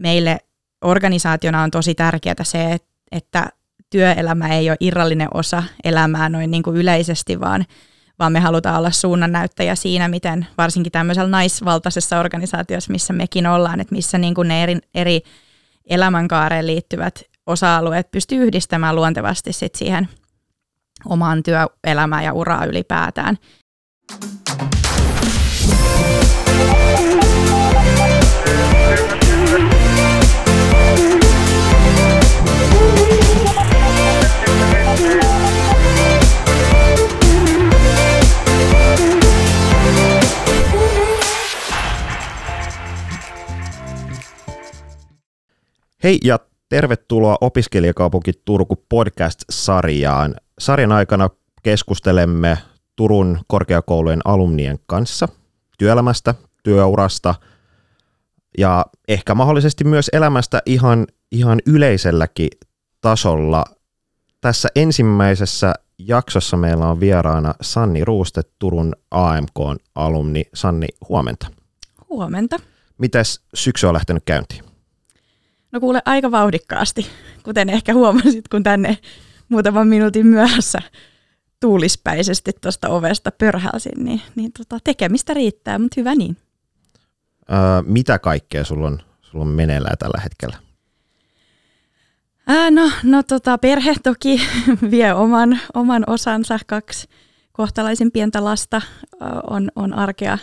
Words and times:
Meille 0.00 0.38
organisaationa 0.84 1.62
on 1.62 1.70
tosi 1.70 1.94
tärkeää 1.94 2.34
se, 2.42 2.76
että 3.12 3.48
työelämä 3.90 4.48
ei 4.48 4.70
ole 4.70 4.76
irrallinen 4.80 5.28
osa 5.34 5.62
elämää 5.84 6.28
noin 6.28 6.50
niin 6.50 6.62
kuin 6.62 6.76
yleisesti, 6.76 7.40
vaan, 7.40 7.64
vaan 8.18 8.32
me 8.32 8.40
halutaan 8.40 8.78
olla 8.78 8.90
suunnannäyttäjä 8.90 9.74
siinä, 9.74 10.08
miten 10.08 10.46
varsinkin 10.58 10.92
tämmöisellä 10.92 11.30
naisvaltaisessa 11.30 12.20
organisaatiossa, 12.20 12.92
missä 12.92 13.12
mekin 13.12 13.46
ollaan, 13.46 13.80
että 13.80 13.94
missä 13.94 14.18
niin 14.18 14.34
kuin 14.34 14.48
ne 14.48 14.62
eri, 14.62 14.78
eri 14.94 15.20
elämänkaareen 15.90 16.66
liittyvät 16.66 17.22
osa-alueet 17.46 18.10
pystyy 18.10 18.44
yhdistämään 18.44 18.96
luontevasti 18.96 19.52
sit 19.52 19.74
siihen 19.74 20.08
omaan 21.04 21.42
työelämään 21.42 22.24
ja 22.24 22.32
uraa 22.32 22.64
ylipäätään. 22.64 23.38
Hei 46.06 46.18
ja 46.24 46.38
tervetuloa 46.68 47.38
Opiskelijakaupunki 47.40 48.32
Turku 48.44 48.84
podcast-sarjaan. 48.88 50.34
Sarjan 50.58 50.92
aikana 50.92 51.30
keskustelemme 51.62 52.58
Turun 52.96 53.38
korkeakoulujen 53.46 54.20
alumnien 54.24 54.78
kanssa 54.86 55.28
työelämästä, 55.78 56.34
työurasta 56.62 57.34
ja 58.58 58.86
ehkä 59.08 59.34
mahdollisesti 59.34 59.84
myös 59.84 60.10
elämästä 60.12 60.62
ihan, 60.66 61.06
ihan 61.32 61.58
yleiselläkin 61.66 62.50
tasolla. 63.00 63.64
Tässä 64.40 64.68
ensimmäisessä 64.74 65.74
jaksossa 65.98 66.56
meillä 66.56 66.86
on 66.86 67.00
vieraana 67.00 67.54
Sanni 67.60 68.04
Ruuste, 68.04 68.42
Turun 68.58 68.92
AMK-alumni. 69.10 70.42
Sanni, 70.54 70.86
huomenta. 71.08 71.46
Huomenta. 72.08 72.56
Mites 72.98 73.40
syksy 73.54 73.86
on 73.86 73.94
lähtenyt 73.94 74.22
käyntiin? 74.26 74.65
No 75.72 75.80
kuule 75.80 76.02
aika 76.04 76.30
vauhdikkaasti, 76.30 77.06
kuten 77.42 77.70
ehkä 77.70 77.94
huomasit, 77.94 78.48
kun 78.48 78.62
tänne 78.62 78.98
muutaman 79.48 79.88
minuutin 79.88 80.26
myöhässä 80.26 80.78
tuulispäisesti 81.60 82.52
tuosta 82.60 82.88
ovesta 82.88 83.30
pörhälsin, 83.30 84.04
niin, 84.04 84.22
niin 84.34 84.52
tota, 84.52 84.78
tekemistä 84.84 85.34
riittää, 85.34 85.78
mutta 85.78 85.94
hyvä 86.00 86.14
niin. 86.14 86.36
Öö, 87.50 87.82
mitä 87.86 88.18
kaikkea 88.18 88.64
sulla 88.64 88.86
on, 88.86 88.98
sulla 89.20 89.44
on 89.44 89.50
meneillään 89.50 89.98
tällä 89.98 90.20
hetkellä? 90.22 90.56
Ää, 92.46 92.70
no, 92.70 92.90
no 93.02 93.22
tota, 93.22 93.58
perhe 93.58 93.94
toki 94.02 94.40
vie 94.90 95.14
oman, 95.14 95.60
oman 95.74 96.04
osansa. 96.06 96.58
Kaksi 96.66 97.08
kohtalaisen 97.52 98.12
pientä 98.12 98.44
lasta 98.44 98.82
on, 99.50 99.70
on 99.76 99.94
arkea 99.94 100.38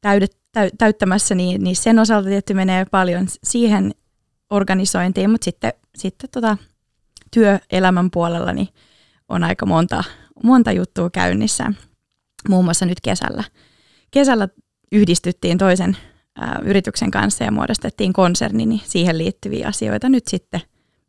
täydet, 0.00 0.36
täyttämässä, 0.78 1.34
niin, 1.34 1.64
niin 1.64 1.76
sen 1.76 1.98
osalta 1.98 2.28
tietty 2.28 2.54
menee 2.54 2.84
paljon 2.84 3.26
siihen 3.44 3.94
organisointiin, 4.50 5.30
mutta 5.30 5.44
sitten, 5.44 5.72
sitten 5.96 6.30
tota, 6.30 6.56
työelämän 7.30 8.10
puolella 8.10 8.52
niin 8.52 8.68
on 9.28 9.44
aika 9.44 9.66
monta, 9.66 10.04
monta 10.44 10.72
juttua 10.72 11.10
käynnissä. 11.10 11.72
Muun 12.48 12.64
muassa 12.64 12.86
nyt 12.86 13.00
kesällä. 13.00 13.44
Kesällä 14.10 14.48
yhdistyttiin 14.92 15.58
toisen 15.58 15.96
ä, 16.42 16.58
yrityksen 16.62 17.10
kanssa 17.10 17.44
ja 17.44 17.52
muodostettiin 17.52 18.12
konserni, 18.12 18.66
niin 18.66 18.80
siihen 18.84 19.18
liittyviä 19.18 19.68
asioita 19.68 20.08
nyt 20.08 20.28
sitten 20.28 20.60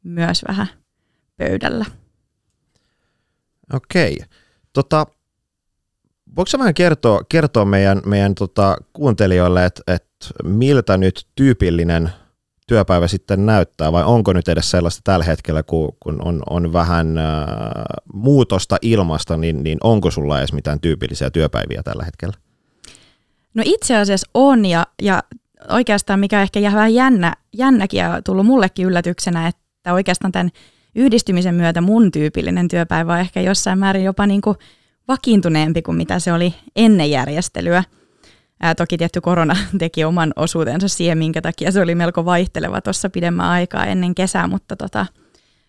myös 0.03 0.42
vähän 0.47 0.67
pöydällä. 1.38 1.86
Okei. 3.73 4.17
Tota, 4.73 5.07
voiko 6.35 6.51
vähän 6.57 6.74
kertoa, 6.74 7.22
kertoa 7.30 7.66
meidän, 7.66 8.01
meidän 8.06 8.35
tota, 8.35 8.78
kuuntelijoille, 8.94 9.66
että 9.66 9.81
et 9.88 10.07
miltä 10.44 10.97
nyt 10.97 11.28
tyypillinen 11.35 12.09
työpäivä 12.71 13.07
sitten 13.07 13.45
näyttää, 13.45 13.91
vai 13.91 14.03
onko 14.03 14.33
nyt 14.33 14.47
edes 14.47 14.71
sellaista 14.71 15.01
tällä 15.03 15.25
hetkellä, 15.25 15.63
kun, 15.63 16.21
on, 16.25 16.43
on 16.49 16.73
vähän 16.73 17.17
äh, 17.17 17.25
muutosta 18.13 18.77
ilmasta, 18.81 19.37
niin, 19.37 19.63
niin 19.63 19.77
onko 19.83 20.11
sulla 20.11 20.39
edes 20.39 20.53
mitään 20.53 20.79
tyypillisiä 20.79 21.29
työpäiviä 21.29 21.83
tällä 21.83 22.03
hetkellä? 22.03 22.33
No 23.53 23.63
itse 23.65 23.97
asiassa 23.97 24.29
on, 24.33 24.65
ja, 24.65 24.87
ja 25.01 25.23
oikeastaan 25.69 26.19
mikä 26.19 26.41
ehkä 26.41 26.59
jää 26.59 26.73
vähän 26.73 26.93
jännä, 26.93 27.33
jännäkin 27.53 27.97
ja 27.97 28.21
tullut 28.21 28.45
mullekin 28.45 28.85
yllätyksenä, 28.85 29.47
että 29.47 29.93
oikeastaan 29.93 30.31
tämän 30.31 30.49
yhdistymisen 30.95 31.55
myötä 31.55 31.81
mun 31.81 32.11
tyypillinen 32.11 32.67
työpäivä 32.67 33.13
on 33.13 33.19
ehkä 33.19 33.41
jossain 33.41 33.79
määrin 33.79 34.03
jopa 34.03 34.27
niin 34.27 34.41
kuin 34.41 34.57
vakiintuneempi 35.07 35.81
kuin 35.81 35.97
mitä 35.97 36.19
se 36.19 36.33
oli 36.33 36.53
ennen 36.75 37.11
järjestelyä– 37.11 37.83
Ää, 38.61 38.75
toki 38.75 38.97
tietty 38.97 39.22
korona 39.22 39.55
teki 39.79 40.03
oman 40.03 40.33
osuutensa 40.35 40.88
siihen, 40.88 41.17
minkä 41.17 41.41
takia 41.41 41.72
se 41.72 41.81
oli 41.81 41.95
melko 41.95 42.25
vaihteleva 42.25 42.81
tuossa 42.81 43.09
pidemmän 43.09 43.45
aikaa 43.45 43.85
ennen 43.85 44.16
kesää, 44.16 44.47
mutta, 44.47 44.75
tota, 44.75 45.05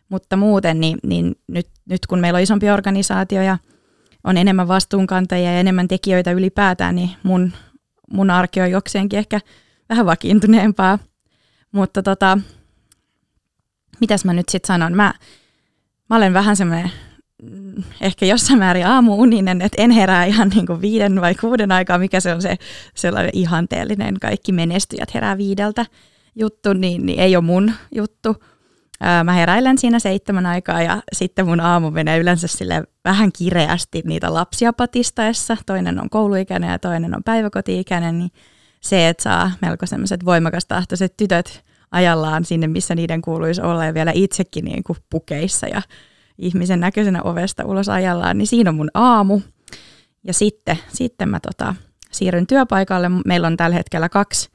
mutta 0.08 0.36
muuten 0.36 0.80
niin, 0.80 0.98
niin 1.02 1.34
nyt, 1.46 1.68
nyt 1.88 2.06
kun 2.06 2.18
meillä 2.18 2.36
on 2.36 2.42
isompi 2.42 2.70
organisaatio 2.70 3.42
ja 3.42 3.58
on 4.24 4.36
enemmän 4.36 4.68
vastuunkantajia 4.68 5.52
ja 5.52 5.60
enemmän 5.60 5.88
tekijöitä 5.88 6.32
ylipäätään, 6.32 6.94
niin 6.94 7.10
mun, 7.22 7.52
mun 8.12 8.30
arki 8.30 8.60
on 8.60 8.70
jokseenkin 8.70 9.18
ehkä 9.18 9.40
vähän 9.88 10.06
vakiintuneempaa. 10.06 10.98
Mutta 11.72 12.02
tota, 12.02 12.38
mitäs 14.00 14.24
mä 14.24 14.32
nyt 14.32 14.48
sitten 14.48 14.66
sanon? 14.66 14.92
Mä, 14.92 15.14
mä 16.10 16.16
olen 16.16 16.32
vähän 16.32 16.56
semmoinen 16.56 16.90
Mm, 16.90 17.11
ehkä 18.00 18.26
jossain 18.26 18.58
määrin 18.58 18.86
aamuuninen, 18.86 19.62
että 19.62 19.82
en 19.82 19.90
herää 19.90 20.24
ihan 20.24 20.48
niin 20.48 20.66
kuin 20.66 20.80
viiden 20.80 21.20
vai 21.20 21.34
kuuden 21.34 21.72
aikaa, 21.72 21.98
mikä 21.98 22.20
se 22.20 22.34
on 22.34 22.42
se 22.42 22.56
sellainen 22.94 23.30
ihanteellinen, 23.34 24.20
kaikki 24.20 24.52
menestyjät 24.52 25.14
herää 25.14 25.38
viideltä 25.38 25.86
juttu, 26.34 26.72
niin, 26.72 27.06
niin 27.06 27.20
ei 27.20 27.36
ole 27.36 27.44
mun 27.44 27.72
juttu. 27.94 28.36
mä 29.24 29.32
heräilen 29.32 29.78
siinä 29.78 29.98
seitsemän 29.98 30.46
aikaa 30.46 30.82
ja 30.82 31.02
sitten 31.12 31.46
mun 31.46 31.60
aamu 31.60 31.90
menee 31.90 32.18
yleensä 32.18 32.46
sille 32.46 32.84
vähän 33.04 33.32
kireästi 33.32 34.02
niitä 34.04 34.34
lapsia 34.34 34.72
patistaessa. 34.72 35.56
Toinen 35.66 36.00
on 36.00 36.10
kouluikäinen 36.10 36.70
ja 36.70 36.78
toinen 36.78 37.16
on 37.16 37.24
päiväkoti-ikäinen, 37.24 38.18
niin 38.18 38.30
se, 38.80 39.08
että 39.08 39.22
saa 39.22 39.50
melko 39.62 39.86
semmoiset 39.86 40.24
voimakastahtoiset 40.24 41.16
tytöt 41.16 41.64
ajallaan 41.90 42.44
sinne, 42.44 42.66
missä 42.66 42.94
niiden 42.94 43.22
kuuluisi 43.22 43.62
olla 43.62 43.84
ja 43.84 43.94
vielä 43.94 44.12
itsekin 44.14 44.64
niin 44.64 44.82
kuin 44.82 44.98
pukeissa 45.10 45.66
ja 45.66 45.82
ihmisen 46.38 46.80
näköisenä 46.80 47.22
ovesta 47.22 47.64
ulos 47.64 47.88
ajallaan, 47.88 48.38
niin 48.38 48.46
siinä 48.46 48.70
on 48.70 48.76
mun 48.76 48.90
aamu. 48.94 49.40
Ja 50.24 50.32
sitten, 50.32 50.78
sitten 50.88 51.28
mä 51.28 51.40
tota, 51.40 51.74
siirryn 52.12 52.46
työpaikalle. 52.46 53.10
Meillä 53.24 53.46
on 53.46 53.56
tällä 53.56 53.76
hetkellä 53.76 54.08
kaksi, 54.08 54.50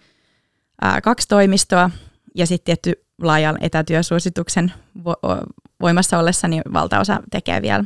ää, 0.81 1.01
kaksi 1.01 1.27
toimistoa 1.27 1.89
ja 2.35 2.47
sitten 2.47 2.65
tietty 2.65 3.05
laajan 3.21 3.57
etätyösuosituksen 3.61 4.73
vo- 4.99 5.47
voimassa 5.81 6.19
ollessa, 6.19 6.47
niin 6.47 6.61
valtaosa 6.73 7.23
tekee 7.31 7.61
vielä 7.61 7.83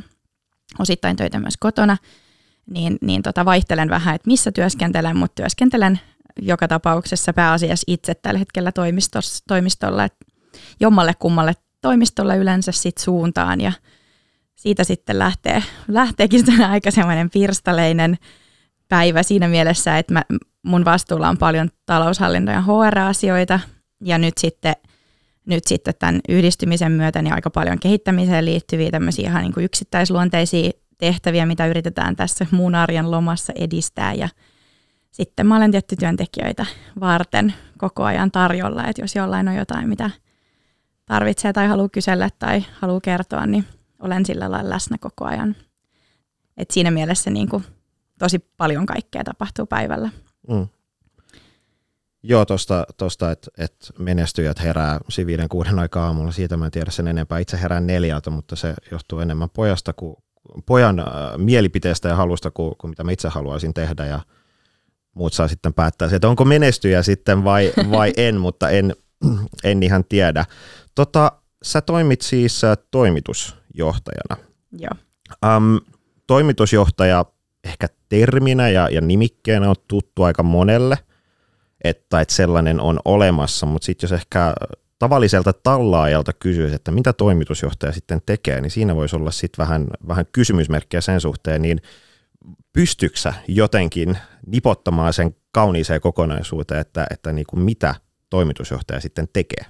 osittain 0.78 1.16
töitä 1.16 1.38
myös 1.38 1.56
kotona. 1.60 1.96
Niin, 2.70 2.98
niin 3.00 3.22
tota 3.22 3.44
vaihtelen 3.44 3.88
vähän, 3.88 4.14
että 4.14 4.26
missä 4.26 4.52
työskentelen, 4.52 5.16
mutta 5.16 5.34
työskentelen 5.34 6.00
joka 6.40 6.68
tapauksessa 6.68 7.32
pääasiassa 7.32 7.84
itse 7.86 8.14
tällä 8.14 8.38
hetkellä 8.38 8.72
toimistolla, 9.48 10.04
että 10.04 10.26
jommalle 10.80 11.14
kummalle 11.18 11.54
toimistolla 11.82 12.34
yleensä 12.34 12.72
sit 12.72 12.98
suuntaan 12.98 13.60
ja 13.60 13.72
siitä 14.54 14.84
sitten 14.84 15.18
lähtee, 15.18 15.62
lähteekin 15.88 16.44
aika 16.70 16.90
semmoinen 16.90 17.30
pirstaleinen 17.30 18.18
päivä 18.88 19.22
siinä 19.22 19.48
mielessä, 19.48 19.98
että 19.98 20.12
mä, 20.12 20.22
mun 20.62 20.84
vastuulla 20.84 21.28
on 21.28 21.38
paljon 21.38 21.70
taloushallinto- 21.86 22.52
ja 22.52 22.62
HR-asioita 22.62 23.60
ja 24.04 24.18
nyt 24.18 24.38
sitten, 24.38 24.74
nyt 25.46 25.64
sitten 25.66 25.94
tämän 25.98 26.20
yhdistymisen 26.28 26.92
myötä 26.92 27.22
niin 27.22 27.34
aika 27.34 27.50
paljon 27.50 27.78
kehittämiseen 27.78 28.44
liittyviä 28.44 28.90
tämmöisiä 28.90 29.28
ihan 29.28 29.42
niin 29.42 29.52
kuin 29.54 29.64
yksittäisluonteisia 29.64 30.70
tehtäviä, 30.98 31.46
mitä 31.46 31.66
yritetään 31.66 32.16
tässä 32.16 32.46
muun 32.50 32.74
arjen 32.74 33.10
lomassa 33.10 33.52
edistää 33.56 34.14
ja 34.14 34.28
sitten 35.10 35.46
mä 35.46 35.56
olen 35.56 35.70
tietty 35.70 35.96
työntekijöitä 35.96 36.66
varten 37.00 37.54
koko 37.78 38.04
ajan 38.04 38.30
tarjolla, 38.30 38.86
että 38.86 39.02
jos 39.02 39.16
jollain 39.16 39.48
on 39.48 39.54
jotain, 39.54 39.88
mitä 39.88 40.10
tarvitsee 41.12 41.52
tai 41.52 41.66
haluaa 41.66 41.88
kysellä 41.88 42.28
tai 42.38 42.64
haluaa 42.80 43.00
kertoa, 43.00 43.46
niin 43.46 43.64
olen 44.00 44.26
sillä 44.26 44.50
lailla 44.50 44.70
läsnä 44.70 44.96
koko 45.00 45.24
ajan. 45.24 45.56
Et 46.56 46.70
siinä 46.70 46.90
mielessä 46.90 47.30
niin 47.30 47.48
kuin 47.48 47.64
tosi 48.18 48.38
paljon 48.56 48.86
kaikkea 48.86 49.24
tapahtuu 49.24 49.66
päivällä. 49.66 50.10
Mm. 50.48 50.66
Joo, 52.22 52.44
tuosta, 52.44 52.84
tosta, 52.96 53.30
että 53.30 53.50
et 53.58 53.92
menestyjät 53.98 54.62
herää 54.62 54.98
siviiden 55.08 55.48
kuuden 55.48 55.78
aikaa 55.78 56.06
aamulla. 56.06 56.32
Siitä 56.32 56.56
mä 56.56 56.64
en 56.64 56.70
tiedä 56.70 56.90
sen 56.90 57.08
enempää. 57.08 57.38
Itse 57.38 57.60
herään 57.62 57.86
neljältä, 57.86 58.30
mutta 58.30 58.56
se 58.56 58.74
johtuu 58.90 59.20
enemmän 59.20 59.50
pojasta 59.50 59.92
kuin, 59.92 60.16
pojan 60.66 60.98
äh, 60.98 61.06
mielipiteestä 61.36 62.08
ja 62.08 62.16
halusta 62.16 62.50
kuin, 62.50 62.74
kuin 62.78 62.90
mitä 62.90 63.04
mä 63.04 63.12
itse 63.12 63.28
haluaisin 63.28 63.74
tehdä. 63.74 64.06
Ja 64.06 64.20
muut 65.14 65.32
saa 65.32 65.48
sitten 65.48 65.74
päättää 65.74 66.08
että 66.12 66.28
onko 66.28 66.44
menestyjä 66.44 67.02
sitten 67.02 67.44
vai, 67.44 67.72
vai 67.90 68.12
en, 68.26 68.40
mutta 68.40 68.70
en, 68.70 68.94
en 69.64 69.82
ihan 69.82 70.04
tiedä. 70.08 70.44
Tota, 70.94 71.32
sä 71.62 71.80
toimit 71.80 72.20
siis 72.20 72.64
äh, 72.64 72.78
toimitusjohtajana. 72.90 74.36
Joo. 74.78 74.92
Um, 75.56 75.80
toimitusjohtaja 76.26 77.24
ehkä 77.64 77.86
terminä 78.08 78.68
ja, 78.68 78.88
ja 78.88 79.00
nimikkeenä 79.00 79.70
on 79.70 79.76
tuttu 79.88 80.22
aika 80.22 80.42
monelle, 80.42 80.98
että, 81.84 82.20
että 82.20 82.34
sellainen 82.34 82.80
on 82.80 83.00
olemassa, 83.04 83.66
mutta 83.66 83.86
sitten 83.86 84.06
jos 84.06 84.12
ehkä 84.12 84.54
tavalliselta 84.98 85.52
tallaajalta 85.52 86.32
kysyisi, 86.32 86.74
että 86.74 86.90
mitä 86.90 87.12
toimitusjohtaja 87.12 87.92
sitten 87.92 88.20
tekee, 88.26 88.60
niin 88.60 88.70
siinä 88.70 88.96
voisi 88.96 89.16
olla 89.16 89.30
sitten 89.30 89.62
vähän, 89.62 89.86
vähän 90.08 90.26
kysymysmerkkiä 90.32 91.00
sen 91.00 91.20
suhteen, 91.20 91.62
niin 91.62 91.80
pystyksä 92.72 93.34
jotenkin 93.48 94.18
nipottamaan 94.46 95.12
sen 95.12 95.36
kauniiseen 95.52 96.00
kokonaisuuteen, 96.00 96.80
että, 96.80 97.06
että 97.10 97.32
niin 97.32 97.46
kuin 97.46 97.60
mitä 97.60 97.94
toimitusjohtaja 98.32 99.00
sitten 99.00 99.28
tekee? 99.32 99.64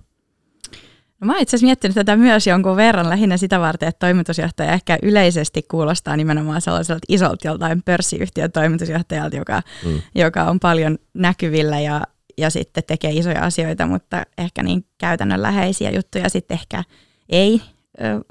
No 1.20 1.26
mä 1.26 1.32
oon 1.32 1.42
itse 1.42 1.56
asiassa 1.56 1.66
miettinyt 1.66 1.94
tätä 1.94 2.16
myös 2.16 2.46
jonkun 2.46 2.76
verran 2.76 3.08
lähinnä 3.08 3.36
sitä 3.36 3.60
varten, 3.60 3.88
että 3.88 4.06
toimitusjohtaja 4.06 4.72
ehkä 4.72 4.98
yleisesti 5.02 5.62
kuulostaa 5.62 6.16
nimenomaan 6.16 6.60
sellaiselta 6.60 7.06
isolta 7.08 7.48
joltain 7.48 7.82
pörssiyhtiön 7.82 8.52
toimitusjohtajalta, 8.52 9.36
joka, 9.36 9.62
mm. 9.84 10.02
joka 10.14 10.44
on 10.44 10.60
paljon 10.60 10.98
näkyvillä 11.14 11.80
ja, 11.80 12.02
ja 12.38 12.50
sitten 12.50 12.84
tekee 12.86 13.10
isoja 13.10 13.44
asioita, 13.44 13.86
mutta 13.86 14.22
ehkä 14.38 14.62
niin 14.62 14.86
käytännönläheisiä 14.98 15.90
juttuja 15.90 16.28
sitten 16.28 16.54
ehkä 16.54 16.84
ei 17.28 17.62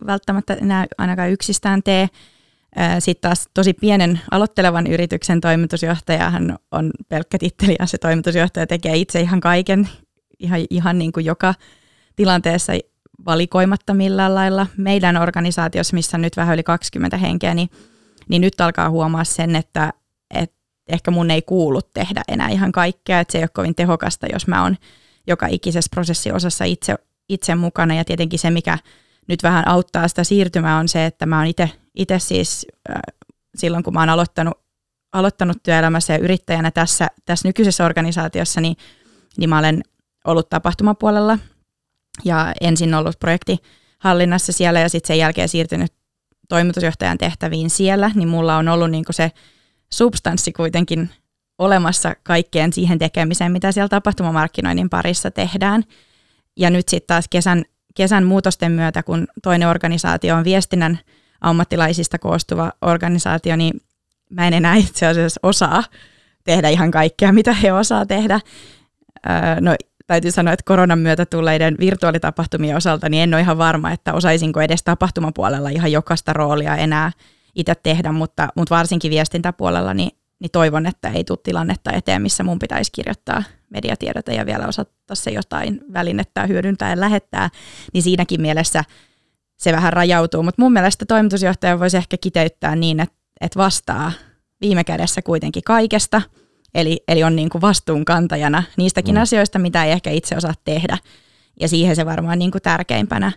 välttämättä 0.06 0.54
enää 0.54 0.86
ainakaan 0.98 1.32
yksistään 1.32 1.84
tee. 1.84 2.08
Sitten 3.00 3.22
taas 3.30 3.50
tosi 3.54 3.74
pienen 3.74 4.20
aloittelevan 4.32 4.88
yrityksen 4.88 5.42
toimitusjohtajahan 5.42 6.60
on 6.72 6.92
pelkkä 7.10 7.38
titteli 7.38 7.76
ja 7.80 7.86
se 7.86 7.98
toimitusjohtaja 7.98 8.68
tekee 8.68 8.96
itse 8.96 9.22
ihan 9.22 9.40
kaiken, 9.40 9.90
ihan, 10.42 10.66
ihan 10.70 10.98
niin 10.98 11.12
kuin 11.12 11.26
joka 11.26 11.54
tilanteessa 12.16 12.74
valikoimatta 13.26 13.94
millään 13.94 14.36
lailla. 14.36 14.68
Meidän 14.78 15.18
organisaatiossa, 15.18 15.96
missä 15.96 16.18
nyt 16.18 16.38
vähän 16.38 16.54
yli 16.54 16.64
20 16.64 17.18
henkeä, 17.18 17.54
niin, 17.54 17.70
niin 18.30 18.42
nyt 18.42 18.62
alkaa 18.62 18.90
huomaa 18.90 19.24
sen, 19.24 19.56
että, 19.56 19.94
että 20.34 20.56
ehkä 20.88 21.12
mun 21.12 21.32
ei 21.32 21.42
kuulu 21.42 21.82
tehdä 21.82 22.22
enää 22.28 22.50
ihan 22.50 22.72
kaikkea, 22.72 23.20
että 23.20 23.32
se 23.32 23.38
ei 23.38 23.44
ole 23.44 23.50
kovin 23.54 23.76
tehokasta, 23.76 24.28
jos 24.34 24.48
mä 24.48 24.64
oon 24.64 24.78
joka 25.28 25.48
ikisessä 25.48 25.90
prosessiosassa 25.92 26.66
itse, 26.66 26.96
itse 27.30 27.56
mukana 27.56 27.96
ja 27.96 28.06
tietenkin 28.06 28.40
se, 28.40 28.50
mikä 28.50 28.78
nyt 29.28 29.44
vähän 29.44 29.68
auttaa 29.68 30.08
sitä 30.08 30.24
siirtymää 30.24 30.78
on 30.78 30.88
se, 30.88 31.06
että 31.06 31.26
mä 31.26 31.40
oon 31.40 31.48
itse 31.96 32.20
siis 32.20 32.68
silloin, 33.56 33.84
kun 33.84 33.94
mä 33.94 34.00
oon 34.00 34.10
aloittanut, 34.10 34.54
aloittanut 35.14 35.64
työelämässä 35.64 36.14
ja 36.14 36.20
yrittäjänä 36.20 36.72
tässä, 36.72 37.08
tässä 37.26 37.48
nykyisessä 37.48 37.86
organisaatiossa, 37.86 38.62
niin, 38.62 38.78
niin 39.38 39.50
mä 39.50 39.60
olen 39.60 39.84
ollut 40.26 40.50
tapahtumapuolella 40.50 41.40
ja 42.24 42.54
ensin 42.62 42.94
ollut 42.94 43.20
projektihallinnassa 43.20 44.52
siellä 44.52 44.80
ja 44.80 44.90
sitten 44.90 45.08
sen 45.08 45.18
jälkeen 45.18 45.50
siirtynyt 45.50 45.94
toimitusjohtajan 46.50 47.18
tehtäviin 47.18 47.70
siellä, 47.70 48.12
niin 48.16 48.30
mulla 48.30 48.58
on 48.58 48.68
ollut 48.68 48.92
niinku 48.92 49.14
se 49.14 49.32
substanssi 49.94 50.52
kuitenkin 50.52 51.10
olemassa 51.58 52.16
kaikkeen 52.24 52.74
siihen 52.74 53.00
tekemiseen, 53.00 53.52
mitä 53.52 53.72
siellä 53.72 53.90
tapahtumamarkkinoinnin 53.90 54.90
parissa 54.90 55.32
tehdään. 55.32 55.84
Ja 56.58 56.70
nyt 56.70 56.90
sitten 56.90 57.08
taas 57.08 57.26
kesän, 57.30 57.64
kesän 57.96 58.24
muutosten 58.24 58.72
myötä, 58.72 59.04
kun 59.04 59.28
toinen 59.44 59.70
organisaatio 59.70 60.36
on 60.36 60.44
viestinnän 60.44 61.00
ammattilaisista 61.42 62.20
koostuva 62.20 62.72
organisaatio, 62.82 63.56
niin 63.56 63.82
mä 64.30 64.48
en 64.48 64.54
enää 64.54 64.76
itse 64.76 65.08
asiassa 65.08 65.40
osaa 65.44 65.84
tehdä 66.44 66.70
ihan 66.70 66.92
kaikkea, 66.92 67.32
mitä 67.32 67.54
he 67.54 67.74
osaa 67.74 68.06
tehdä. 68.06 68.40
no 69.60 69.76
täytyy 70.12 70.32
sanoa, 70.32 70.54
että 70.54 70.64
koronan 70.66 71.00
myötä 71.00 71.26
tulleiden 71.26 71.76
virtuaalitapahtumien 71.80 72.78
osalta, 72.78 73.10
niin 73.10 73.24
en 73.24 73.34
ole 73.34 73.42
ihan 73.42 73.58
varma, 73.58 73.92
että 73.92 74.14
osaisinko 74.14 74.62
edes 74.62 74.84
tapahtumapuolella 74.84 75.70
ihan 75.70 75.92
jokaista 75.92 76.34
roolia 76.34 76.76
enää 76.76 77.12
itse 77.56 77.76
tehdä, 77.76 78.12
mutta, 78.12 78.48
mutta 78.56 78.76
varsinkin 78.76 79.12
viestintäpuolella 79.12 79.94
niin, 79.94 80.12
niin 80.40 80.52
toivon, 80.52 80.86
että 80.86 81.10
ei 81.10 81.24
tule 81.24 81.40
tilannetta 81.44 81.92
eteen, 81.92 82.22
missä 82.22 82.44
mun 82.44 82.60
pitäisi 82.60 82.92
kirjoittaa 82.92 83.44
mediatiedota 83.70 84.32
ja 84.32 84.46
vielä 84.46 84.68
osata 84.68 85.16
se 85.16 85.32
jotain 85.32 85.82
välinettä 85.94 86.46
hyödyntää 86.46 86.90
ja 86.90 87.00
lähettää, 87.00 87.50
niin 87.94 88.04
siinäkin 88.04 88.42
mielessä 88.42 88.84
se 89.58 89.72
vähän 89.72 89.94
rajautuu, 89.94 90.44
mutta 90.44 90.62
mun 90.62 90.74
mielestä 90.74 91.06
toimitusjohtaja 91.06 91.80
voisi 91.80 91.98
ehkä 91.98 92.18
kiteyttää 92.18 92.76
niin, 92.76 93.00
että, 93.00 93.16
että 93.42 93.60
vastaa 93.60 94.12
viime 94.62 94.84
kädessä 94.84 95.22
kuitenkin 95.22 95.64
kaikesta– 95.64 96.22
Eli, 96.76 97.04
eli 97.08 97.24
on 97.24 97.36
niin 97.36 97.50
kuin 97.50 97.62
vastuunkantajana 97.62 98.64
niistäkin 98.78 99.16
mm. 99.16 99.22
asioista, 99.22 99.60
mitä 99.60 99.86
ei 99.86 99.92
ehkä 99.92 100.12
itse 100.12 100.38
osaa 100.38 100.54
tehdä. 100.64 100.98
Ja 101.60 101.68
siihen 101.68 101.96
se 101.96 102.06
varmaan 102.06 102.40
niin 102.40 102.52
kuin 102.52 102.62
tärkeimpänä, 102.62 103.32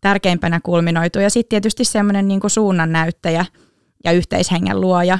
tärkeimpänä 0.00 0.60
kulminoituu. 0.60 1.22
Ja 1.22 1.30
sitten 1.30 1.48
tietysti 1.48 1.84
semmoinen 1.84 2.28
niin 2.28 2.40
suunnannäyttäjä 2.46 3.44
ja 4.04 4.12
yhteishengen 4.12 4.80
luoja. 4.80 5.18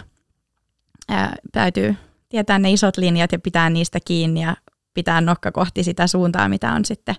Ää, 1.09 1.37
täytyy 1.53 1.95
tietää 2.29 2.59
ne 2.59 2.71
isot 2.71 2.97
linjat 2.97 3.33
ja 3.33 3.39
pitää 3.39 3.71
niistä 3.71 3.99
kiinni 4.05 4.43
ja 4.43 4.57
pitää 4.95 5.21
nokka 5.21 5.53
kohti 5.53 5.83
sitä 5.83 6.07
suuntaa, 6.07 6.49
mitä 6.49 6.73
on 6.73 6.85
sitten 6.85 7.15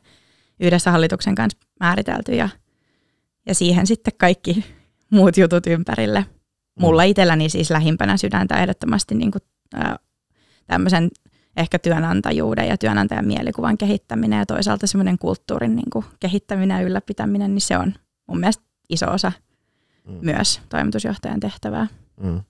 yhdessä 0.60 0.92
hallituksen 0.92 1.36
kanssa 1.36 1.60
määritelty. 1.80 2.36
Ja, 2.36 2.50
ja 3.46 3.56
siihen 3.56 3.88
sitten 3.88 4.14
kaikki 4.18 4.66
muut 5.10 5.38
jutut 5.38 5.68
ympärille. 5.68 6.26
Mulla 6.80 7.02
mm. 7.04 7.10
itselläni 7.10 7.50
siis 7.50 7.72
lähimpänä 7.72 8.18
sydäntä 8.18 8.56
ehdottomasti 8.56 9.16
niin 9.16 9.32
kuin, 9.32 9.42
ää, 9.74 10.00
tämmöisen 10.68 11.10
ehkä 11.58 11.80
työnantajuuden 11.80 12.68
ja 12.68 12.78
työnantajan 12.78 13.28
mielikuvan 13.28 13.78
kehittäminen 13.78 14.40
ja 14.40 14.46
toisaalta 14.46 14.88
semmoinen 14.88 15.18
kulttuurin 15.18 15.76
niin 15.76 15.90
kuin 15.90 16.06
kehittäminen 16.20 16.78
ja 16.78 16.88
ylläpitäminen, 16.88 17.54
niin 17.54 17.62
se 17.62 17.78
on 17.78 17.94
mun 18.28 18.40
mielestä 18.40 18.64
iso 18.90 19.12
osa 19.12 19.32
mm. 20.08 20.20
myös 20.22 20.62
toimitusjohtajan 20.70 21.40
tehtävää. 21.40 21.88
Mm. 22.22 22.42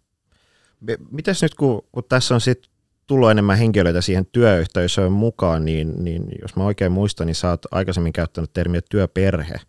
Mites 1.12 1.42
nyt, 1.42 1.56
kun, 1.56 1.82
kun 1.92 2.04
tässä 2.10 2.34
on 2.36 2.42
sitten 2.42 2.72
tullut 3.08 3.32
enemmän 3.32 3.58
henkilöitä 3.58 4.02
siihen 4.02 4.26
työyhteisöön 4.26 5.12
mukaan, 5.12 5.66
niin, 5.66 6.04
niin 6.04 6.24
jos 6.42 6.56
mä 6.56 6.64
oikein 6.64 6.92
muistan, 6.92 7.28
niin 7.28 7.36
sä 7.36 7.50
oot 7.50 7.66
aikaisemmin 7.72 8.14
käyttänyt 8.14 8.54
termiä 8.54 8.82
työperhe 8.90 9.60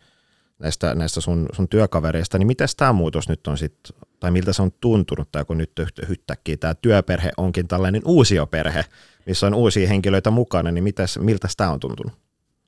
näistä, 0.59 0.95
näistä 0.95 1.21
sun, 1.21 1.45
sun 1.53 1.67
työkavereista, 1.67 2.37
niin 2.37 2.47
miten 2.47 2.67
tämä 2.77 2.93
muutos 2.93 3.29
nyt 3.29 3.47
on 3.47 3.57
sitten 3.57 3.95
tai 4.19 4.31
miltä 4.31 4.53
se 4.53 4.61
on 4.61 4.71
tuntunut, 4.81 5.31
tai 5.31 5.45
kun 5.45 5.57
nyt 5.57 5.71
yhtäkkiä 6.09 6.57
tämä 6.57 6.75
työperhe 6.75 7.31
onkin 7.37 7.67
tällainen 7.67 8.01
uusioperhe, 8.05 8.85
missä 9.25 9.47
on 9.47 9.53
uusia 9.53 9.87
henkilöitä 9.87 10.31
mukana, 10.31 10.71
niin 10.71 10.83
mitäs, 10.83 11.19
miltä 11.19 11.47
tämä 11.57 11.71
on 11.71 11.79
tuntunut? 11.79 12.13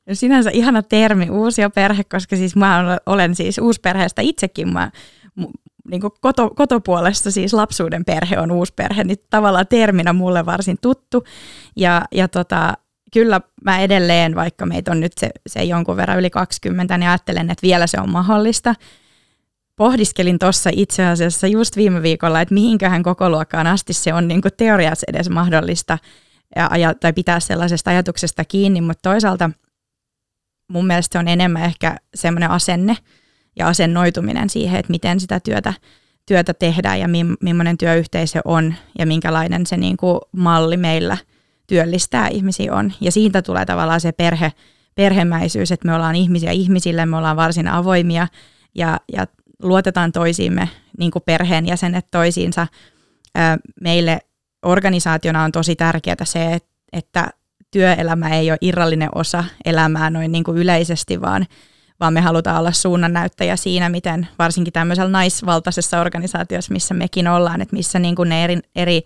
No 0.05 0.15
sinänsä 0.15 0.49
ihana 0.49 0.83
termi 0.83 1.29
uusioperhe, 1.29 2.03
koska 2.03 2.35
siis 2.35 2.55
mä 2.55 2.99
olen 3.05 3.35
siis 3.35 3.57
uusperheestä 3.57 4.21
itsekin. 4.21 4.73
Mä, 4.73 4.91
niin 5.87 6.01
kuin 6.01 6.13
koto, 6.21 6.49
kotopuolesta 6.49 7.31
siis 7.31 7.53
lapsuuden 7.53 8.05
perhe 8.05 8.39
on 8.39 8.51
uusperhe, 8.51 9.03
niin 9.03 9.17
tavallaan 9.29 9.67
terminä 9.67 10.13
mulle 10.13 10.45
varsin 10.45 10.77
tuttu. 10.81 11.23
Ja, 11.75 12.01
ja 12.11 12.27
tota, 12.27 12.73
kyllä 13.13 13.41
mä 13.63 13.79
edelleen, 13.79 14.35
vaikka 14.35 14.65
meitä 14.65 14.91
on 14.91 14.99
nyt 14.99 15.11
se, 15.17 15.29
se 15.47 15.63
jonkun 15.63 15.97
verran 15.97 16.19
yli 16.19 16.29
20, 16.29 16.97
niin 16.97 17.09
ajattelen, 17.09 17.49
että 17.49 17.63
vielä 17.63 17.87
se 17.87 17.99
on 18.01 18.09
mahdollista– 18.09 18.75
pohdiskelin 19.81 20.39
tuossa 20.39 20.69
itse 20.73 21.05
asiassa 21.05 21.47
just 21.47 21.75
viime 21.75 22.01
viikolla, 22.01 22.41
että 22.41 22.53
mihinköhän 22.53 23.03
koko 23.03 23.29
luokkaan 23.29 23.67
asti 23.67 23.93
se 23.93 24.13
on 24.13 24.27
niin 24.27 24.41
teoriassa 24.57 25.05
edes 25.09 25.29
mahdollista 25.29 25.97
ja, 26.55 26.67
aja, 26.71 26.93
tai 26.93 27.13
pitää 27.13 27.39
sellaisesta 27.39 27.89
ajatuksesta 27.89 28.45
kiinni, 28.45 28.81
mutta 28.81 29.09
toisaalta 29.09 29.49
mun 30.67 30.87
mielestä 30.87 31.13
se 31.13 31.19
on 31.19 31.27
enemmän 31.27 31.63
ehkä 31.63 31.97
semmoinen 32.15 32.49
asenne 32.51 32.97
ja 33.55 33.67
asennoituminen 33.67 34.49
siihen, 34.49 34.79
että 34.79 34.91
miten 34.91 35.19
sitä 35.19 35.39
työtä, 35.39 35.73
työtä 36.25 36.53
tehdään 36.53 36.99
ja 36.99 37.07
mi, 37.07 37.25
millainen 37.41 37.77
työyhteisö 37.77 38.41
on 38.45 38.75
ja 38.99 39.05
minkälainen 39.05 39.65
se 39.65 39.77
niin 39.77 39.97
kuin 39.97 40.19
malli 40.31 40.77
meillä 40.77 41.17
työllistää 41.71 42.27
ihmisiä 42.27 42.73
on. 42.73 42.93
Ja 43.01 43.11
siitä 43.11 43.41
tulee 43.41 43.65
tavallaan 43.65 44.01
se 44.01 44.11
perhe, 44.11 44.51
perhemäisyys, 44.95 45.71
että 45.71 45.87
me 45.87 45.93
ollaan 45.93 46.15
ihmisiä 46.15 46.51
ihmisille, 46.51 47.05
me 47.05 47.17
ollaan 47.17 47.37
varsin 47.37 47.67
avoimia 47.67 48.27
ja, 48.75 48.99
ja 49.13 49.27
luotetaan 49.63 50.11
toisiimme, 50.11 50.69
niin 50.97 51.11
kuin 51.11 51.23
perheenjäsenet 51.25 52.05
toisiinsa. 52.11 52.67
Meille 53.81 54.19
organisaationa 54.65 55.43
on 55.43 55.51
tosi 55.51 55.75
tärkeää 55.75 56.15
se, 56.23 56.57
että 56.93 57.29
työelämä 57.71 58.29
ei 58.29 58.51
ole 58.51 58.57
irrallinen 58.61 59.09
osa 59.15 59.43
elämää 59.65 60.09
noin 60.09 60.31
niin 60.31 60.43
kuin 60.43 60.57
yleisesti, 60.57 61.21
vaan, 61.21 61.47
vaan 61.99 62.13
me 62.13 62.21
halutaan 62.21 62.59
olla 62.59 62.71
suunnannäyttäjä 62.71 63.55
siinä, 63.55 63.89
miten 63.89 64.27
varsinkin 64.39 64.73
tämmöisellä 64.73 65.11
naisvaltaisessa 65.11 66.01
organisaatiossa, 66.01 66.73
missä 66.73 66.93
mekin 66.93 67.27
ollaan, 67.27 67.61
että 67.61 67.75
missä 67.75 67.99
niin 67.99 68.15
kuin 68.15 68.29
ne 68.29 68.43
eri, 68.43 68.59
eri 68.75 69.01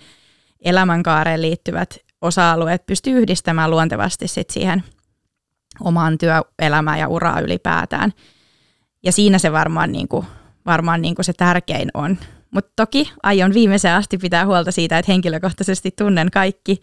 elämänkaareen 0.62 1.42
liittyvät 1.42 2.05
osa-alueet 2.22 2.86
pystyy 2.86 3.18
yhdistämään 3.20 3.72
luontevasti 3.72 4.28
sit 4.28 4.50
siihen 4.50 4.84
omaan 5.80 6.18
työelämään 6.18 7.00
ja 7.00 7.08
uraa 7.08 7.40
ylipäätään. 7.40 8.14
Ja 9.04 9.12
siinä 9.12 9.38
se 9.38 9.52
varmaan 9.52 9.92
niin 9.92 10.08
kuin 10.08 10.26
varmaan 10.66 11.02
niin 11.02 11.16
kuin 11.16 11.26
se 11.26 11.34
tärkein 11.34 11.90
on. 11.94 12.18
Mutta 12.52 12.72
toki 12.76 13.12
aion 13.24 13.54
viimeiseen 13.54 13.96
asti 13.96 14.18
pitää 14.18 14.46
huolta 14.46 14.72
siitä, 14.72 14.98
että 14.98 15.12
henkilökohtaisesti 15.12 15.92
tunnen 15.92 16.32
kaikki 16.32 16.82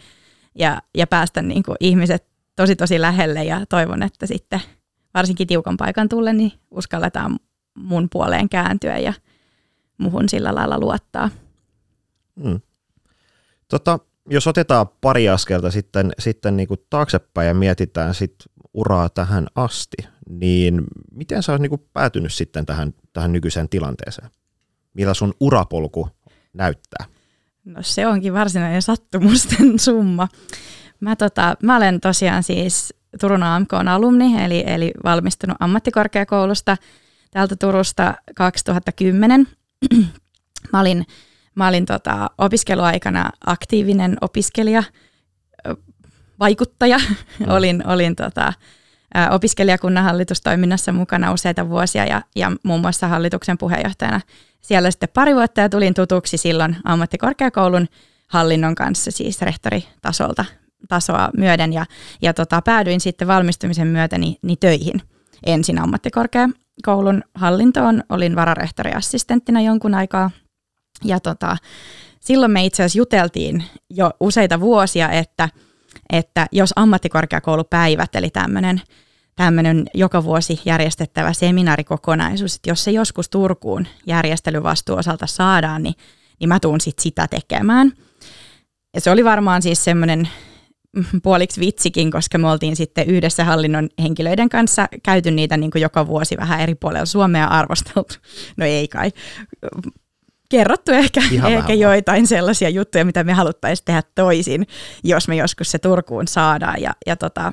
ja, 0.54 0.82
ja 0.94 1.06
päästä 1.06 1.42
niin 1.42 1.62
kuin 1.62 1.76
ihmiset 1.80 2.26
tosi 2.56 2.76
tosi 2.76 3.00
lähelle 3.00 3.44
ja 3.44 3.66
toivon, 3.66 4.02
että 4.02 4.26
sitten 4.26 4.60
varsinkin 5.14 5.46
tiukan 5.46 5.76
paikan 5.76 6.08
tulle, 6.08 6.32
niin 6.32 6.52
uskalletaan 6.70 7.38
mun 7.78 8.08
puoleen 8.12 8.48
kääntyä 8.48 8.98
ja 8.98 9.12
muhun 9.98 10.28
sillä 10.28 10.54
lailla 10.54 10.78
luottaa. 10.80 11.30
Hmm. 12.42 12.60
Tota, 13.68 13.98
jos 14.30 14.46
otetaan 14.46 14.86
pari 15.00 15.28
askelta 15.28 15.70
sitten, 15.70 16.12
sitten 16.18 16.56
niin 16.56 16.68
taaksepäin 16.90 17.48
ja 17.48 17.54
mietitään 17.54 18.14
sit 18.14 18.34
uraa 18.74 19.08
tähän 19.08 19.46
asti, 19.54 19.96
niin 20.28 20.84
miten 21.12 21.42
sä 21.42 21.52
oot 21.52 21.60
niin 21.60 21.88
päätynyt 21.92 22.32
sitten 22.32 22.66
tähän, 22.66 22.94
tähän 23.12 23.32
nykyiseen 23.32 23.68
tilanteeseen? 23.68 24.30
Mitä 24.94 25.14
sun 25.14 25.34
urapolku 25.40 26.08
näyttää? 26.52 27.06
No 27.64 27.82
se 27.82 28.06
onkin 28.06 28.34
varsinainen 28.34 28.82
sattumusten 28.82 29.78
summa. 29.84 30.28
Mä, 31.00 31.16
tota, 31.16 31.54
mä 31.62 31.76
olen 31.76 32.00
tosiaan 32.00 32.42
siis 32.42 32.94
Turun 33.20 33.42
AMK 33.42 33.72
alumni, 33.72 34.44
eli, 34.44 34.64
eli 34.66 34.92
valmistunut 35.04 35.56
ammattikorkeakoulusta 35.60 36.76
täältä 37.30 37.56
Turusta 37.56 38.14
2010. 38.34 39.48
mä 40.72 40.80
olin, 40.80 41.06
mä 41.54 41.68
olin 41.68 41.87
tota, 41.87 42.30
opiskeluaikana 42.38 43.30
aktiivinen 43.47 44.16
opiskelija, 44.21 44.82
vaikuttaja. 46.40 46.99
Mm. 46.99 47.49
olin 47.56 47.87
olin 47.87 48.16
tota, 48.16 48.52
opiskelijakunnan 49.30 50.04
hallitustoiminnassa 50.04 50.92
mukana 50.92 51.32
useita 51.32 51.68
vuosia 51.68 52.06
ja, 52.06 52.23
ja 52.37 52.52
muun 52.62 52.80
muassa 52.80 53.09
hallituksen 53.09 53.59
puheenjohtajana 53.59 54.21
siellä 54.61 54.90
sitten 54.90 55.09
pari 55.14 55.35
vuotta 55.35 55.61
ja 55.61 55.68
tulin 55.68 55.94
tutuksi 55.94 56.37
silloin 56.37 56.76
ammattikorkeakoulun 56.85 57.88
hallinnon 58.28 58.75
kanssa, 58.75 59.11
siis 59.11 59.42
rehtoritasolta 59.42 60.44
tasoa 60.88 61.30
myöden 61.37 61.73
ja, 61.73 61.87
ja 62.23 62.35
tota, 62.35 62.62
päädyin 62.62 63.00
sitten 63.00 63.28
valmistumisen 63.28 63.87
myötä 63.87 64.18
niin, 64.18 64.37
niin 64.42 64.59
töihin 64.59 65.02
ensin 65.47 65.78
ammattikorkeakoulun 65.78 67.23
hallintoon, 67.35 68.02
olin 68.09 68.37
vararehtoriassistenttina 68.37 69.61
jonkun 69.61 69.94
aikaa 69.94 70.30
ja 71.04 71.21
tota, 71.21 71.56
silloin 72.21 72.52
me 72.52 72.64
itse 72.64 72.82
asiassa 72.82 72.99
juteltiin 72.99 73.64
jo 73.90 74.11
useita 74.21 74.61
vuosia, 74.61 75.11
että, 75.11 75.49
että 76.12 76.47
jos 76.52 76.73
ammattikorkeakoulupäivät, 76.76 78.14
eli 78.14 78.30
tämmöinen 78.30 78.82
tämmöinen 79.37 79.87
joka 79.94 80.25
vuosi 80.25 80.61
järjestettävä 80.64 81.32
seminaarikokonaisuus, 81.32 82.54
että 82.56 82.71
jos 82.71 82.85
se 82.85 82.90
joskus 82.90 83.28
Turkuun 83.28 83.87
järjestelyvastuuosalta 84.06 85.26
saadaan, 85.26 85.82
niin, 85.82 85.94
niin 86.40 86.49
mä 86.49 86.61
tuun 86.61 86.80
sit 86.80 86.99
sitä 86.99 87.28
tekemään. 87.28 87.92
Ja 88.94 89.00
se 89.00 89.11
oli 89.11 89.25
varmaan 89.25 89.62
siis 89.62 89.85
semmoinen 89.85 90.28
puoliksi 91.23 91.61
vitsikin, 91.61 92.11
koska 92.11 92.38
me 92.38 92.50
oltiin 92.50 92.76
sitten 92.76 93.06
yhdessä 93.06 93.44
hallinnon 93.44 93.88
henkilöiden 94.02 94.49
kanssa 94.49 94.88
käyty 95.02 95.30
niitä 95.30 95.56
niin 95.56 95.71
kuin 95.71 95.82
joka 95.82 96.06
vuosi 96.06 96.37
vähän 96.37 96.61
eri 96.61 96.75
puolella 96.75 97.06
Suomea 97.06 97.47
arvosteltu. 97.47 98.14
No 98.56 98.66
ei 98.66 98.88
kai. 98.88 99.11
Kerrottu 100.52 100.92
ehkä, 100.92 101.21
ehkä 101.49 101.75
joitain 101.75 102.26
sellaisia 102.26 102.68
juttuja, 102.68 103.04
mitä 103.04 103.25
me 103.25 103.32
haluttaisiin 103.32 103.85
tehdä 103.85 104.02
toisin, 104.14 104.66
jos 105.04 105.28
me 105.28 105.37
joskus 105.37 105.71
se 105.71 105.78
Turkuun 105.78 106.28
saadaan. 106.28 106.82
Ja, 106.82 106.92
ja 107.06 107.16
tota, 107.16 107.52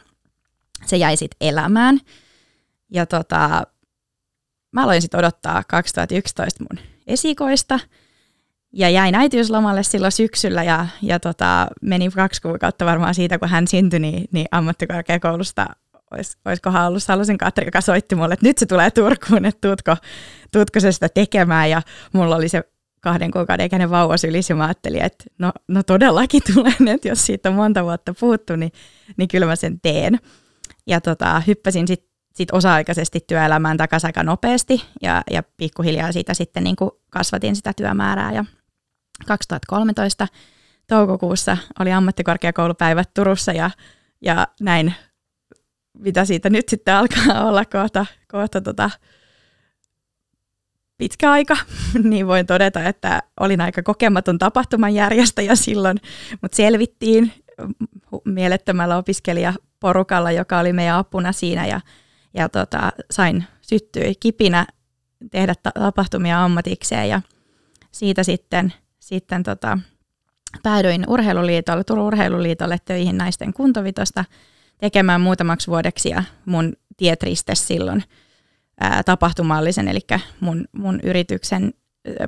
se 0.86 0.98
jäi 0.98 1.18
sitten 1.18 1.48
elämään. 1.48 2.00
Ja 2.94 3.06
tota, 3.06 3.64
mä 4.72 4.84
aloin 4.84 5.02
sitten 5.02 5.20
odottaa 5.20 5.64
2011 5.68 6.64
mun 6.64 6.86
esikoista 7.08 7.80
ja 8.74 8.90
jäin 8.90 9.16
äitiyslomalle 9.16 9.84
silloin 9.84 10.12
syksyllä 10.12 10.64
ja, 10.64 10.88
ja 11.02 11.20
tota, 11.20 11.68
meni 11.82 12.10
kaksi 12.10 12.42
kuukautta 12.42 12.86
varmaan 12.86 13.16
siitä, 13.16 13.40
kun 13.40 13.50
hän 13.50 13.68
syntyi, 13.68 14.00
niin, 14.00 14.26
niin 14.32 14.46
ammattikorkeakoulusta 14.52 15.68
olis, 16.12 16.38
olisikohan 16.46 16.88
ollut 16.88 17.04
Salosen 17.04 17.38
Katri, 17.38 17.66
joka 17.66 17.82
soitti 17.82 18.16
mulle, 18.16 18.34
että 18.34 18.46
nyt 18.46 18.58
se 18.58 18.66
tulee 18.66 18.92
Turkuun, 18.92 19.46
että 19.46 19.68
tuutko, 19.68 19.96
tuutko 20.54 20.80
se 20.80 20.92
sitä 20.92 21.10
tekemään 21.10 21.70
ja 21.70 21.82
mulla 22.14 22.36
oli 22.36 22.50
se 22.50 22.64
kahden 23.02 23.32
kuukauden 23.32 23.66
ikäinen 23.66 23.90
vauva 23.90 24.18
sylis 24.18 24.50
ja 24.50 24.56
mä 24.56 24.66
ajattelin, 24.66 25.02
että 25.02 25.24
no, 25.38 25.52
no 25.68 25.84
todellakin 25.84 26.42
tulen, 26.54 26.88
että 26.88 27.08
jos 27.08 27.26
siitä 27.26 27.50
on 27.50 27.56
monta 27.56 27.84
vuotta 27.84 28.14
puhuttu, 28.20 28.56
niin, 28.56 28.72
niin 29.18 29.28
kyllä 29.28 29.46
mä 29.46 29.56
sen 29.56 29.80
teen. 29.82 30.20
Ja 30.88 31.02
tota, 31.02 31.42
hyppäsin 31.48 31.88
sitten 31.88 32.10
sit 32.36 32.52
osa-aikaisesti 32.52 33.20
työelämään 33.28 33.78
takaisin 33.78 34.08
aika 34.08 34.24
nopeasti 34.24 34.86
ja, 35.02 35.24
ja 35.32 35.44
pikkuhiljaa 35.58 36.12
siitä 36.12 36.34
sitten 36.34 36.64
niin 36.64 36.76
kuin 36.76 36.92
kasvatin 37.10 37.56
sitä 37.56 37.74
työmäärää. 37.78 38.32
Ja 38.32 38.46
2013 39.28 40.28
toukokuussa 40.88 41.58
oli 41.80 41.92
ammattikorkeakoulupäivät 41.92 43.14
Turussa 43.14 43.52
ja, 43.52 43.72
ja 44.22 44.48
näin, 44.62 44.94
mitä 45.98 46.26
siitä 46.26 46.50
nyt 46.50 46.70
sitten 46.70 46.96
alkaa 46.96 47.48
olla 47.48 47.66
kohta, 47.66 48.06
kohta 48.32 48.62
tota, 48.62 48.90
pitkä 51.00 51.32
aika, 51.32 51.58
niin 52.10 52.28
voin 52.28 52.46
todeta, 52.46 52.84
että 52.84 53.24
olin 53.40 53.62
aika 53.62 53.84
kokematon 53.84 54.38
tapahtuman 54.38 54.94
järjestäjä 54.94 55.56
silloin, 55.56 55.98
mutta 56.42 56.56
selvittiin 56.56 57.34
mielettömällä 58.26 58.98
opiskelijaporukalla, 58.98 60.32
joka 60.32 60.60
oli 60.60 60.74
meidän 60.74 60.96
apuna 60.96 61.32
siinä 61.32 61.68
ja, 61.68 61.82
ja 62.34 62.50
tota, 62.50 62.92
sain 63.12 63.44
syttyä 63.62 64.04
kipinä 64.20 64.68
tehdä 65.32 65.54
ta- 65.64 65.72
tapahtumia 65.72 66.44
ammatikseen 66.44 67.10
ja 67.10 67.22
siitä 67.92 68.24
sitten, 68.24 68.74
sitten 69.00 69.44
tota, 69.44 69.80
päädyin 70.64 71.04
urheiluliitolle, 71.08 71.84
Turun 71.84 72.06
urheiluliitolle 72.06 72.78
töihin 72.86 73.18
naisten 73.18 73.54
kuntovitosta 73.54 74.26
tekemään 74.78 75.22
muutamaksi 75.22 75.68
vuodeksi 75.68 76.10
ja 76.10 76.24
mun 76.46 76.74
tietriste 76.98 77.56
silloin 77.56 78.04
ää, 78.80 79.04
tapahtumallisen, 79.04 79.88
eli 79.88 80.00
mun, 80.40 80.66
mun 80.72 81.00
yrityksen 81.04 81.74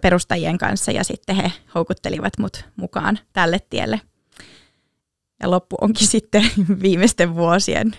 perustajien 0.01 0.57
kanssa 0.57 0.91
ja 0.91 1.03
sitten 1.03 1.35
he 1.35 1.51
houkuttelivat 1.75 2.33
mut 2.39 2.65
mukaan 2.75 3.19
tälle 3.33 3.59
tielle. 3.69 4.01
Ja 5.41 5.51
loppu 5.51 5.75
onkin 5.81 6.07
sitten 6.15 6.43
viimeisten 6.81 7.35
vuosien 7.35 7.91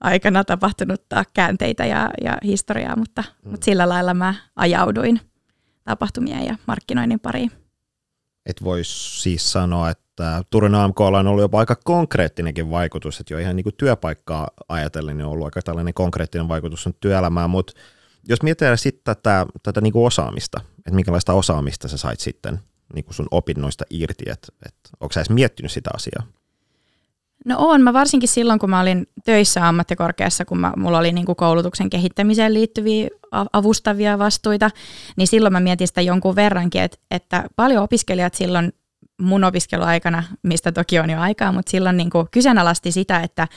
aikana 0.00 0.44
tapahtunutta 0.44 1.24
käänteitä 1.34 1.86
ja, 1.86 2.10
ja 2.24 2.38
historiaa, 2.44 2.96
mutta, 2.96 3.24
mm. 3.44 3.50
mutta 3.50 3.64
sillä 3.64 3.88
lailla 3.88 4.14
mä 4.14 4.34
ajauduin 4.56 5.20
tapahtumien 5.84 6.46
ja 6.46 6.56
markkinoinnin 6.66 7.20
pariin. 7.20 7.52
Et 8.46 8.64
voisi 8.64 9.20
siis 9.20 9.52
sanoa, 9.52 9.90
että 9.90 10.42
Turun 10.50 10.74
AMK 10.74 11.00
on 11.00 11.26
ollut 11.26 11.42
jopa 11.42 11.58
aika 11.58 11.76
konkreettinenkin 11.84 12.70
vaikutus, 12.70 13.20
että 13.20 13.34
jo 13.34 13.38
ihan 13.38 13.56
niin 13.56 13.64
kuin 13.64 13.74
työpaikkaa 13.76 14.48
ajatellen 14.68 15.16
niin 15.18 15.26
on 15.26 15.32
ollut 15.32 15.44
aika 15.44 15.62
tällainen 15.62 15.94
konkreettinen 15.94 16.48
vaikutus 16.48 16.86
on 16.86 16.94
työelämään, 17.00 17.50
mutta 17.50 17.72
jos 18.28 18.42
mietitään 18.42 18.78
sitten 18.78 19.16
tätä, 19.16 19.46
tätä 19.62 19.80
niin 19.80 19.92
osaamista, 19.96 20.60
että 20.78 20.94
minkälaista 20.94 21.32
osaamista 21.32 21.88
sä 21.88 21.96
sait 21.96 22.20
sitten 22.20 22.60
niin 22.94 23.04
sun 23.10 23.28
opinnoista 23.30 23.84
irti, 23.90 24.24
että, 24.30 24.48
että 24.66 24.90
onko 25.00 25.12
sä 25.12 25.20
edes 25.20 25.30
miettinyt 25.30 25.72
sitä 25.72 25.90
asiaa? 25.94 26.26
No 27.44 27.56
on, 27.58 27.82
mä 27.82 27.92
varsinkin 27.92 28.28
silloin, 28.28 28.58
kun 28.58 28.70
mä 28.70 28.80
olin 28.80 29.06
töissä 29.24 29.68
ammattikorkeassa, 29.68 30.44
kun 30.44 30.58
mä, 30.58 30.72
mulla 30.76 30.98
oli 30.98 31.12
niin 31.12 31.26
kuin 31.26 31.36
koulutuksen 31.36 31.90
kehittämiseen 31.90 32.54
liittyviä 32.54 33.08
avustavia 33.52 34.18
vastuita, 34.18 34.70
niin 35.16 35.28
silloin 35.28 35.52
mä 35.52 35.60
mietin 35.60 35.88
sitä 35.88 36.00
jonkun 36.00 36.36
verrankin, 36.36 36.82
että, 36.82 36.98
että 37.10 37.44
paljon 37.56 37.82
opiskelijat 37.82 38.34
silloin 38.34 38.72
mun 39.20 39.44
opiskeluaikana, 39.44 40.22
mistä 40.42 40.72
toki 40.72 40.98
on 40.98 41.10
jo 41.10 41.20
aikaa, 41.20 41.52
mutta 41.52 41.70
silloin 41.70 41.96
niin 41.96 42.10
kuin 42.10 42.28
kyseenalaisti 42.30 42.92
sitä, 42.92 43.20
että, 43.20 43.48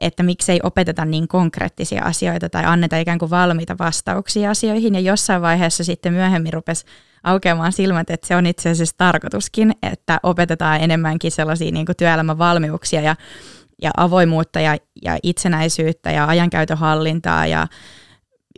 että 0.00 0.22
miksei 0.22 0.60
opeteta 0.62 1.04
niin 1.04 1.28
konkreettisia 1.28 2.04
asioita 2.04 2.48
tai 2.48 2.64
anneta 2.64 2.98
ikään 2.98 3.18
kuin 3.18 3.30
valmiita 3.30 3.78
vastauksia 3.78 4.50
asioihin. 4.50 4.94
Ja 4.94 5.00
jossain 5.00 5.42
vaiheessa 5.42 5.84
sitten 5.84 6.12
myöhemmin 6.12 6.52
rupesi 6.52 6.86
aukeamaan 7.24 7.72
silmät, 7.72 8.10
että 8.10 8.26
se 8.26 8.36
on 8.36 8.46
itse 8.46 8.70
asiassa 8.70 8.94
tarkoituskin, 8.98 9.72
että 9.82 10.20
opetetaan 10.22 10.80
enemmänkin 10.80 11.30
sellaisia 11.30 11.72
niin 11.72 11.86
kuin 11.86 11.96
työelämän 11.96 12.38
valmiuksia 12.38 13.00
ja, 13.00 13.16
ja 13.82 13.90
avoimuutta 13.96 14.60
ja, 14.60 14.76
ja 15.02 15.18
itsenäisyyttä 15.22 16.10
ja 16.10 16.26
ajankäytön 16.26 16.78
hallintaa 16.78 17.46
ja 17.46 17.66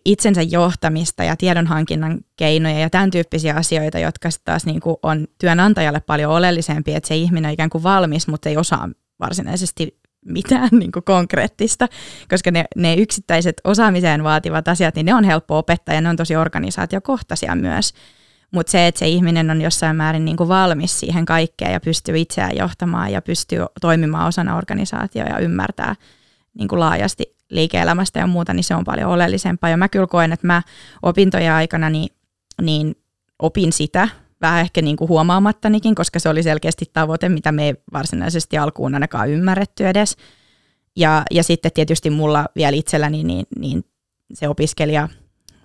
itsensä 0.06 0.42
johtamista 0.42 1.24
ja 1.24 1.36
tiedonhankinnan 1.36 2.20
keinoja 2.36 2.78
ja 2.78 2.90
tämän 2.90 3.10
tyyppisiä 3.10 3.54
asioita, 3.54 3.98
jotka 3.98 4.28
taas 4.44 4.66
niin 4.66 4.80
kuin 4.80 4.96
on 5.02 5.26
työnantajalle 5.38 6.00
paljon 6.00 6.32
oleellisempia, 6.32 6.96
että 6.96 7.08
se 7.08 7.16
ihminen 7.16 7.48
on 7.48 7.52
ikään 7.52 7.70
kuin 7.70 7.82
valmis, 7.82 8.28
mutta 8.28 8.48
ei 8.48 8.56
osaa 8.56 8.88
varsinaisesti 9.20 9.98
mitään 10.24 10.68
niin 10.80 10.92
kuin 10.92 11.04
konkreettista, 11.04 11.88
koska 12.28 12.50
ne, 12.50 12.64
ne 12.76 12.94
yksittäiset 12.94 13.60
osaamiseen 13.64 14.24
vaativat 14.24 14.68
asiat, 14.68 14.94
niin 14.94 15.06
ne 15.06 15.14
on 15.14 15.24
helppo 15.24 15.58
opettaa 15.58 15.94
ja 15.94 16.00
ne 16.00 16.08
on 16.08 16.16
tosi 16.16 16.36
organisaatiokohtaisia 16.36 17.54
myös. 17.54 17.94
Mutta 18.50 18.70
se, 18.70 18.86
että 18.86 18.98
se 18.98 19.08
ihminen 19.08 19.50
on 19.50 19.62
jossain 19.62 19.96
määrin 19.96 20.24
niin 20.24 20.36
kuin 20.36 20.48
valmis 20.48 21.00
siihen 21.00 21.24
kaikkeen 21.24 21.72
ja 21.72 21.80
pystyy 21.80 22.18
itseään 22.18 22.56
johtamaan 22.56 23.12
ja 23.12 23.22
pystyy 23.22 23.58
toimimaan 23.80 24.28
osana 24.28 24.56
organisaatioa 24.56 25.26
ja 25.26 25.38
ymmärtää 25.38 25.94
niin 26.58 26.68
kuin 26.68 26.80
laajasti 26.80 27.36
liike-elämästä 27.50 28.18
ja 28.18 28.26
muuta, 28.26 28.54
niin 28.54 28.64
se 28.64 28.74
on 28.74 28.84
paljon 28.84 29.10
oleellisempaa. 29.10 29.70
Ja 29.70 29.76
mä 29.76 29.88
kyllä 29.88 30.06
koen, 30.06 30.32
että 30.32 30.46
mä 30.46 30.62
opintojen 31.02 31.52
aikana 31.52 31.90
niin, 31.90 32.08
niin 32.62 32.96
opin 33.38 33.72
sitä 33.72 34.08
vähän 34.40 34.60
ehkä 34.60 34.82
niin 34.82 34.96
kuin 34.96 35.08
huomaamattanikin, 35.08 35.94
koska 35.94 36.18
se 36.18 36.28
oli 36.28 36.42
selkeästi 36.42 36.84
tavoite, 36.92 37.28
mitä 37.28 37.52
me 37.52 37.66
ei 37.66 37.74
varsinaisesti 37.92 38.58
alkuun 38.58 38.94
ainakaan 38.94 39.30
ymmärretty 39.30 39.86
edes. 39.86 40.16
Ja, 40.96 41.22
ja 41.30 41.42
sitten 41.42 41.72
tietysti 41.72 42.10
mulla 42.10 42.46
vielä 42.56 42.76
itselläni 42.76 43.24
niin, 43.24 43.46
niin 43.58 43.84
se 44.34 44.48
opiskelija 44.48 45.08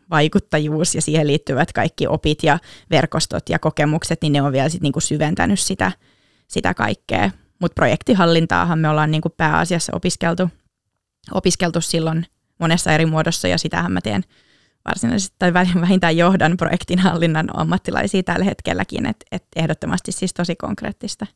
vaikuttajuus 0.10 0.96
ja 0.96 1.02
siihen 1.02 1.28
liittyvät 1.28 1.74
kaikki 1.74 2.08
opit 2.08 2.44
ja 2.44 2.60
verkostot 2.92 3.50
ja 3.50 3.60
kokemukset, 3.60 4.22
niin 4.22 4.34
ne 4.34 4.42
on 4.42 4.52
vielä 4.52 4.70
sit 4.70 4.82
niinku 4.82 5.00
syventänyt 5.00 5.60
sitä, 5.60 5.92
sitä 6.48 6.74
kaikkea. 6.74 7.32
Mutta 7.60 7.76
projektihallintaahan 7.76 8.80
me 8.80 8.90
ollaan 8.90 9.12
niinku 9.12 9.30
pääasiassa 9.30 9.96
opiskeltu, 9.96 10.50
opiskeltu 11.32 11.82
silloin 11.82 12.26
monessa 12.60 12.92
eri 12.92 13.06
muodossa 13.06 13.48
ja 13.48 13.58
sitähän 13.58 13.92
mä 13.92 14.02
teen 14.02 14.24
varsinaisesti 14.86 15.36
tai 15.40 15.54
vähintään 15.54 16.18
johdan 16.18 16.58
projektinhallinnan 16.58 17.60
ammattilaisia 17.60 18.24
tällä 18.24 18.46
hetkelläkin, 18.46 19.06
että 19.06 19.26
et 19.32 19.44
ehdottomasti 19.56 20.12
siis 20.12 20.34
tosi 20.34 20.56
konkreettista. 20.56 21.28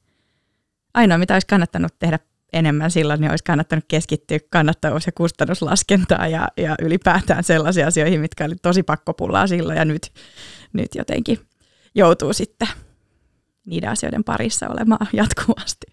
Ainoa, 0.94 1.18
mitä 1.18 1.34
olisi 1.34 1.48
kannattanut 1.48 2.00
tehdä 2.00 2.20
enemmän 2.54 2.92
silloin, 2.92 3.22
niin 3.22 3.30
olisi 3.32 3.44
kannattanut 3.44 3.86
keskittyä 3.88 4.40
kannattavuus- 4.50 5.06
ja 5.06 5.12
kustannuslaskentaa 5.12 6.28
ja, 6.28 6.48
ja 6.58 6.76
ylipäätään 6.82 7.44
sellaisiin 7.44 7.88
asioihin, 7.88 8.22
mitkä 8.22 8.46
oli 8.46 8.56
tosi 8.56 8.84
pakkopullaa 8.84 9.48
silloin 9.48 9.78
ja 9.78 9.86
nyt, 9.86 10.12
nyt 10.74 10.96
jotenkin 10.96 11.40
joutuu 11.96 12.34
sitten 12.34 12.68
niiden 13.66 13.90
asioiden 13.90 14.24
parissa 14.24 14.70
olemaan 14.70 15.08
jatkuvasti. 15.14 15.88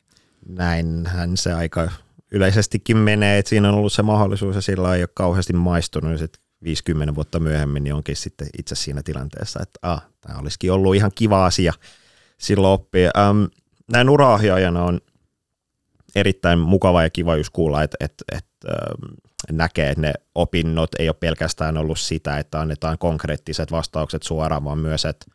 Näinhän 0.48 1.36
se 1.36 1.52
aika 1.52 1.90
yleisestikin 2.32 2.96
menee, 2.96 3.38
että 3.38 3.48
siinä 3.48 3.68
on 3.68 3.74
ollut 3.74 3.92
se 3.92 4.02
mahdollisuus 4.02 4.54
ja 4.54 4.60
sillä 4.60 4.94
ei 4.94 5.02
ole 5.02 5.08
kauheasti 5.14 5.52
maistunut 5.52 6.12
ja 6.12 6.18
sitten 6.18 6.42
50 6.62 7.14
vuotta 7.14 7.40
myöhemmin 7.40 7.84
niin 7.84 7.94
onkin 7.94 8.16
sitten 8.16 8.48
itse 8.58 8.74
siinä 8.74 9.02
tilanteessa, 9.02 9.60
että 9.62 9.78
ah, 9.82 10.02
tämä 10.20 10.38
olisikin 10.38 10.72
ollut 10.72 10.94
ihan 10.94 11.10
kiva 11.14 11.46
asia 11.46 11.72
silloin 12.38 12.72
oppia. 12.72 13.10
Ähm, 13.18 13.44
näin 13.92 14.08
ura 14.08 14.38
on 14.84 15.00
erittäin 16.14 16.58
mukava 16.58 17.02
ja 17.02 17.10
kiva 17.10 17.36
just 17.36 17.50
kuulla, 17.52 17.82
että, 17.82 17.96
että, 18.00 18.24
että 18.32 18.68
ähm, 18.68 19.14
näkee, 19.52 19.88
että 19.88 20.00
ne 20.00 20.12
opinnot 20.34 20.90
ei 20.98 21.08
ole 21.08 21.16
pelkästään 21.20 21.76
ollut 21.76 21.98
sitä, 21.98 22.38
että 22.38 22.60
annetaan 22.60 22.98
konkreettiset 22.98 23.72
vastaukset 23.72 24.22
suoraan, 24.22 24.64
vaan 24.64 24.78
myös, 24.78 25.04
että 25.04 25.26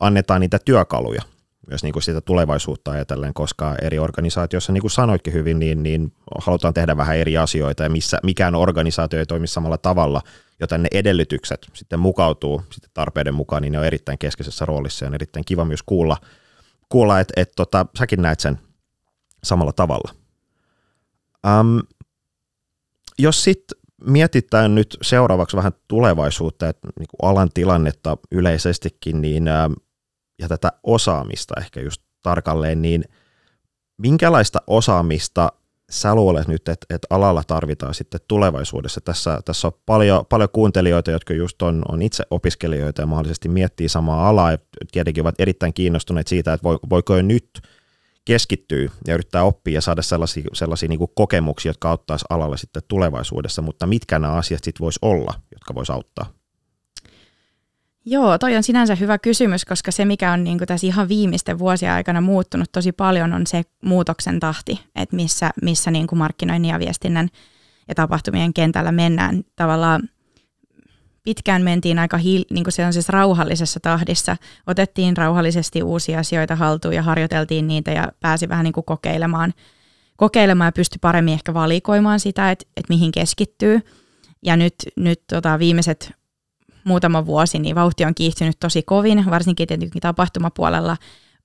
annetaan 0.00 0.40
niitä 0.40 0.58
työkaluja 0.64 1.22
myös 1.66 1.82
niin 1.82 1.92
kuin 1.92 2.02
sitä 2.02 2.20
tulevaisuutta 2.20 2.90
ajatellen, 2.90 3.34
koska 3.34 3.74
eri 3.82 3.98
organisaatioissa, 3.98 4.72
niin 4.72 4.80
kuin 4.80 4.90
sanoitkin 4.90 5.32
hyvin, 5.32 5.58
niin, 5.58 5.82
niin 5.82 6.12
halutaan 6.40 6.74
tehdä 6.74 6.96
vähän 6.96 7.16
eri 7.16 7.36
asioita 7.36 7.82
ja 7.82 7.90
missä 7.90 8.18
mikään 8.22 8.54
organisaatio 8.54 9.18
ei 9.18 9.26
toimi 9.26 9.46
samalla 9.46 9.78
tavalla, 9.78 10.20
joten 10.60 10.82
ne 10.82 10.88
edellytykset 10.92 11.66
sitten 11.72 12.00
mukautuu 12.00 12.62
sitten 12.72 12.90
tarpeiden 12.94 13.34
mukaan, 13.34 13.62
niin 13.62 13.72
ne 13.72 13.78
on 13.78 13.84
erittäin 13.84 14.18
keskeisessä 14.18 14.64
roolissa 14.64 15.04
ja 15.04 15.08
on 15.08 15.14
erittäin 15.14 15.44
kiva 15.44 15.64
myös 15.64 15.82
kuulla, 15.82 16.16
kuulla 16.88 17.20
että 17.20 17.32
et, 17.36 17.52
tota, 17.56 17.86
säkin 17.98 18.22
näet 18.22 18.40
sen 18.40 18.58
samalla 19.44 19.72
tavalla. 19.72 20.14
Um, 21.60 21.80
jos 23.18 23.44
sitten 23.44 23.78
mietitään 24.06 24.74
nyt 24.74 24.96
seuraavaksi 25.02 25.56
vähän 25.56 25.72
tulevaisuutta, 25.88 26.68
että 26.68 26.88
niin 26.98 27.08
alan 27.22 27.48
tilannetta 27.54 28.16
yleisestikin, 28.30 29.20
niin 29.20 29.44
ja 30.38 30.48
tätä 30.48 30.72
osaamista 30.82 31.54
ehkä 31.60 31.80
just 31.80 32.02
tarkalleen, 32.22 32.82
niin 32.82 33.04
minkälaista 33.98 34.62
osaamista 34.66 35.52
sä 35.90 36.14
luulet 36.14 36.48
nyt, 36.48 36.68
että, 36.68 36.94
että 36.94 37.06
alalla 37.10 37.42
tarvitaan 37.46 37.94
sitten 37.94 38.20
tulevaisuudessa? 38.28 39.00
Tässä, 39.00 39.40
tässä 39.44 39.68
on 39.68 39.72
paljon, 39.86 40.26
paljon 40.26 40.48
kuuntelijoita, 40.52 41.10
jotka 41.10 41.34
just 41.34 41.62
on, 41.62 41.82
on 41.88 42.02
itse 42.02 42.24
opiskelijoita 42.30 43.02
ja 43.02 43.06
mahdollisesti 43.06 43.48
miettii 43.48 43.88
samaa 43.88 44.28
alaa 44.28 44.50
ja 44.50 44.58
tietenkin 44.92 45.22
ovat 45.22 45.34
erittäin 45.40 45.74
kiinnostuneet 45.74 46.26
siitä, 46.26 46.52
että 46.52 46.68
voiko 46.90 47.16
jo 47.16 47.22
nyt 47.22 47.60
keskittyä 48.24 48.88
ja 49.06 49.14
yrittää 49.14 49.44
oppia 49.44 49.74
ja 49.74 49.80
saada 49.80 50.02
sellaisia, 50.02 50.44
sellaisia 50.52 50.88
niin 50.88 51.00
kokemuksia, 51.14 51.70
jotka 51.70 51.90
auttaisi 51.90 52.24
alalle 52.30 52.56
sitten 52.56 52.82
tulevaisuudessa, 52.88 53.62
mutta 53.62 53.86
mitkä 53.86 54.18
nämä 54.18 54.32
asiat 54.32 54.64
sitten 54.64 54.84
voisi 54.84 54.98
olla, 55.02 55.34
jotka 55.52 55.74
voisi 55.74 55.92
auttaa? 55.92 56.26
Joo, 58.06 58.38
toi 58.38 58.56
on 58.56 58.62
sinänsä 58.62 58.94
hyvä 58.94 59.18
kysymys, 59.18 59.64
koska 59.64 59.90
se, 59.90 60.04
mikä 60.04 60.32
on 60.32 60.44
niin 60.44 60.58
tässä 60.58 60.86
ihan 60.86 61.08
viimeisten 61.08 61.58
vuosien 61.58 61.92
aikana 61.92 62.20
muuttunut 62.20 62.72
tosi 62.72 62.92
paljon, 62.92 63.32
on 63.32 63.46
se 63.46 63.62
muutoksen 63.84 64.40
tahti, 64.40 64.80
että 64.94 65.16
missä, 65.16 65.50
missä 65.62 65.90
niin 65.90 66.06
kuin 66.06 66.18
markkinoinnin 66.18 66.70
ja 66.70 66.78
viestinnän 66.78 67.28
ja 67.88 67.94
tapahtumien 67.94 68.54
kentällä 68.54 68.92
mennään. 68.92 69.44
Tavallaan 69.56 70.08
pitkään 71.22 71.62
mentiin 71.62 71.98
aika 71.98 72.16
hiil, 72.16 72.44
niin 72.50 72.64
kuin 72.64 72.72
sellaisessa 72.72 73.12
rauhallisessa 73.12 73.80
tahdissa, 73.80 74.36
otettiin 74.66 75.16
rauhallisesti 75.16 75.82
uusia 75.82 76.18
asioita 76.18 76.56
haltuun 76.56 76.94
ja 76.94 77.02
harjoiteltiin 77.02 77.66
niitä 77.66 77.90
ja 77.90 78.12
pääsi 78.20 78.48
vähän 78.48 78.64
niin 78.64 78.72
kuin 78.72 78.84
kokeilemaan, 78.84 79.54
kokeilemaan 80.16 80.68
ja 80.68 80.72
pystyi 80.72 80.98
paremmin 81.00 81.34
ehkä 81.34 81.54
valikoimaan 81.54 82.20
sitä, 82.20 82.50
että, 82.50 82.64
että 82.76 82.92
mihin 82.94 83.12
keskittyy. 83.12 83.80
Ja 84.42 84.56
nyt, 84.56 84.74
nyt 84.96 85.22
tota, 85.26 85.58
viimeiset 85.58 86.12
muutama 86.84 87.26
vuosi, 87.26 87.58
niin 87.58 87.74
vauhti 87.74 88.04
on 88.04 88.14
kiihtynyt 88.14 88.56
tosi 88.60 88.82
kovin, 88.82 89.24
varsinkin 89.30 89.68
tietenkin 89.68 90.00
tapahtumapuolella 90.00 90.96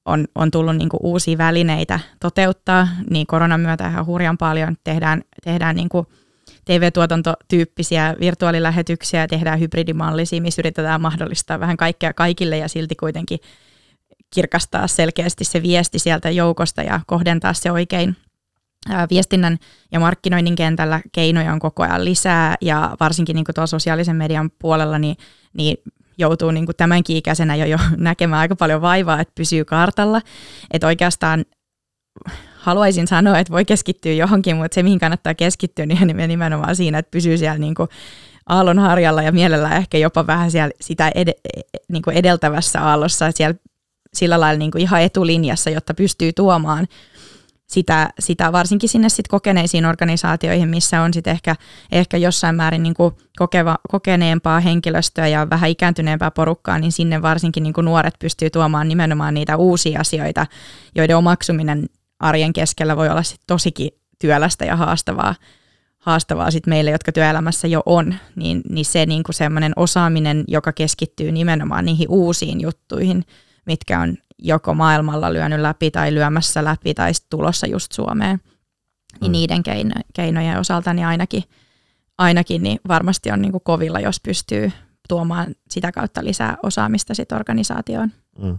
on, 0.06 0.28
on 0.36 0.52
tullut 0.52 0.76
niin 0.76 0.90
kuin 0.90 1.00
uusia 1.04 1.38
välineitä 1.38 2.00
toteuttaa, 2.20 2.88
niin 3.10 3.28
koronan 3.28 3.62
myötä 3.62 3.88
ihan 3.88 4.06
hurjan 4.06 4.38
paljon 4.38 4.76
tehdään, 4.84 5.22
tehdään 5.44 5.76
niin 5.76 5.90
kuin 5.90 6.08
TV-tuotantotyyppisiä 6.66 8.16
virtuaalilähetyksiä, 8.20 9.28
tehdään 9.28 9.60
hybridimallisia, 9.60 10.42
missä 10.42 10.62
yritetään 10.62 11.02
mahdollistaa 11.02 11.60
vähän 11.60 11.78
kaikkea 11.78 12.14
kaikille 12.14 12.58
ja 12.58 12.68
silti 12.68 12.96
kuitenkin 12.96 13.40
kirkastaa 14.34 14.88
selkeästi 14.88 15.44
se 15.44 15.62
viesti 15.62 16.00
sieltä 16.00 16.30
joukosta 16.30 16.82
ja 16.84 17.00
kohdentaa 17.08 17.54
se 17.54 17.72
oikein 17.72 18.16
viestinnän 19.10 19.58
ja 19.92 20.00
markkinoinnin 20.00 20.56
kentällä 20.56 21.02
keinoja 21.12 21.54
on 21.54 21.60
koko 21.60 21.84
ajan 21.84 22.06
lisää 22.06 22.56
ja 22.62 22.98
varsinkin 23.00 23.36
niin 23.36 23.46
tuolla 23.56 23.68
sosiaalisen 23.68 24.16
median 24.16 24.52
puolella 24.60 25.00
niin, 25.00 25.16
niin 25.54 25.78
joutuu 26.18 26.52
niin 26.52 26.66
tämänkin 26.78 27.18
ikäisenä 27.18 27.56
jo, 27.56 27.66
jo 27.66 27.78
näkemään 27.98 28.40
aika 28.40 28.56
paljon 28.56 28.82
vaivaa, 28.82 29.22
että 29.22 29.34
pysyy 29.36 29.66
kartalla. 29.66 30.22
Että 30.72 30.88
oikeastaan 30.88 31.46
haluaisin 32.56 33.08
sanoa, 33.08 33.40
että 33.40 33.54
voi 33.54 33.66
keskittyä 33.66 34.14
johonkin, 34.14 34.58
mutta 34.58 34.76
se 34.76 34.84
mihin 34.84 35.00
kannattaa 35.00 35.34
keskittyä 35.34 35.86
niin 35.86 36.28
nimenomaan 36.28 36.76
siinä, 36.76 36.98
että 37.00 37.12
pysyy 37.12 37.38
siellä 37.38 37.58
niin 37.58 37.76
kuin 37.76 37.90
aallon 38.50 38.80
harjalla 38.80 39.22
ja 39.22 39.32
mielellään 39.32 39.78
ehkä 39.78 39.98
jopa 39.98 40.28
vähän 40.28 40.52
siellä 40.52 40.72
sitä 40.82 41.12
ed- 41.16 41.34
niin 41.90 42.04
edeltävässä 42.14 42.82
aallossa, 42.82 43.32
siellä 43.32 43.56
sillä 44.14 44.40
lailla 44.40 44.60
niin 44.60 44.72
kuin 44.72 44.82
ihan 44.82 45.02
etulinjassa, 45.02 45.70
jotta 45.70 45.94
pystyy 45.94 46.34
tuomaan 46.34 46.88
sitä, 47.70 48.10
sitä 48.20 48.52
varsinkin 48.52 48.90
sinne 48.90 49.10
sit 49.10 49.28
kokeneisiin 49.28 49.86
organisaatioihin, 49.86 50.70
missä 50.70 51.02
on 51.02 51.14
sitten 51.14 51.32
ehkä, 51.32 51.56
ehkä 51.92 52.18
jossain 52.18 52.56
määrin 52.56 52.84
niin 52.84 52.94
kuin 52.94 53.16
kokeva, 53.38 53.78
kokeneempaa 53.90 54.60
henkilöstöä 54.60 55.28
ja 55.28 55.50
vähän 55.50 55.70
ikääntyneempää 55.70 56.32
porukkaa, 56.32 56.80
niin 56.80 56.92
sinne 56.92 57.22
varsinkin 57.22 57.64
niin 57.64 57.74
kuin 57.74 57.86
nuoret 57.86 58.14
pystyy 58.20 58.50
tuomaan 58.50 58.88
nimenomaan 58.88 59.34
niitä 59.34 59.58
uusia 59.58 60.00
asioita, 60.00 60.46
joiden 60.96 61.18
omaksuminen 61.18 61.86
arjen 62.20 62.54
keskellä 62.54 62.98
voi 62.98 63.10
olla 63.10 63.24
sit 63.24 63.42
tosikin 63.48 63.92
työlästä 64.20 64.66
ja 64.66 64.76
haastavaa, 64.76 65.36
haastavaa 65.98 66.52
sit 66.52 66.68
meille, 66.68 66.92
jotka 66.92 67.12
työelämässä 67.12 67.68
jo 67.68 67.84
on, 67.86 68.16
niin, 68.36 68.62
niin 68.70 68.86
se 68.86 69.06
niin 69.06 69.24
kuin 69.24 69.36
semmoinen 69.36 69.74
osaaminen, 69.76 70.44
joka 70.48 70.74
keskittyy 70.74 71.32
nimenomaan 71.32 71.86
niihin 71.86 72.10
uusiin 72.10 72.62
juttuihin, 72.62 73.26
mitkä 73.66 74.00
on 74.00 74.18
joko 74.40 74.74
maailmalla 74.74 75.34
lyönyt 75.34 75.60
läpi 75.60 75.92
tai 75.92 76.14
lyömässä 76.14 76.64
läpi 76.64 76.94
tai 76.94 77.12
tulossa 77.30 77.68
just 77.68 77.92
Suomeen. 77.92 78.40
Niin 79.22 79.30
mm. 79.30 79.32
niiden 79.32 79.64
keino, 79.64 79.96
keinojen 80.14 80.60
osalta 80.60 80.94
niin 80.94 81.08
ainakin, 81.08 81.44
ainakin 82.18 82.64
niin 82.64 82.80
varmasti 82.88 83.32
on 83.32 83.42
niin 83.42 83.52
kuin 83.52 83.64
kovilla, 83.64 84.00
jos 84.00 84.20
pystyy 84.20 84.72
tuomaan 85.10 85.56
sitä 85.70 85.92
kautta 85.92 86.24
lisää 86.24 86.58
osaamista 86.64 87.14
sit 87.16 87.32
organisaatioon. 87.32 88.12
Mm. 88.42 88.58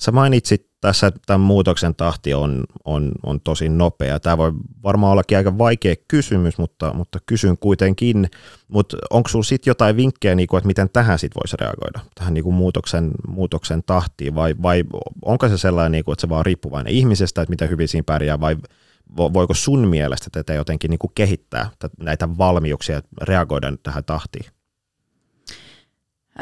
Sä 0.00 0.12
mainitsit 0.12 0.70
tässä, 0.80 1.06
että 1.06 1.20
tämän 1.26 1.40
muutoksen 1.40 1.94
tahti 1.94 2.34
on, 2.34 2.64
on, 2.84 3.12
on 3.22 3.40
tosi 3.40 3.68
nopea. 3.68 4.20
Tämä 4.20 4.38
voi 4.38 4.52
varmaan 4.82 5.12
ollakin 5.12 5.38
aika 5.38 5.58
vaikea 5.58 5.94
kysymys, 6.08 6.58
mutta, 6.58 6.94
mutta 6.94 7.18
kysyn 7.26 7.58
kuitenkin. 7.58 8.30
Mutta 8.68 8.96
onko 9.10 9.28
sinulla 9.28 9.44
sitten 9.44 9.70
jotain 9.70 9.96
vinkkejä, 9.96 10.34
niin 10.34 10.46
kuin, 10.46 10.58
että 10.58 10.66
miten 10.66 10.90
tähän 10.92 11.18
sit 11.18 11.32
voisi 11.34 11.56
reagoida, 11.60 12.00
tähän 12.14 12.34
niin 12.34 12.44
kuin 12.44 12.54
muutoksen, 12.54 13.10
muutoksen 13.28 13.82
tahtiin, 13.86 14.34
vai, 14.34 14.54
vai 14.62 14.84
onko 15.24 15.48
se 15.48 15.58
sellainen, 15.58 15.92
niin 15.92 16.04
kuin, 16.04 16.12
että 16.12 16.20
se 16.20 16.28
vaan 16.28 16.46
riippuvainen 16.46 16.92
ihmisestä, 16.92 17.42
että 17.42 17.50
miten 17.50 17.70
hyvin 17.70 17.88
siinä 17.88 18.04
pärjää, 18.06 18.40
vai 18.40 18.56
voiko 19.16 19.54
sun 19.54 19.88
mielestä 19.88 20.30
tätä 20.32 20.54
jotenkin 20.54 20.90
niin 20.90 20.98
kuin 20.98 21.12
kehittää 21.14 21.70
näitä 21.98 22.28
valmiuksia 22.38 23.02
reagoida 23.22 23.72
tähän 23.82 24.04
tahtiin? 24.04 24.46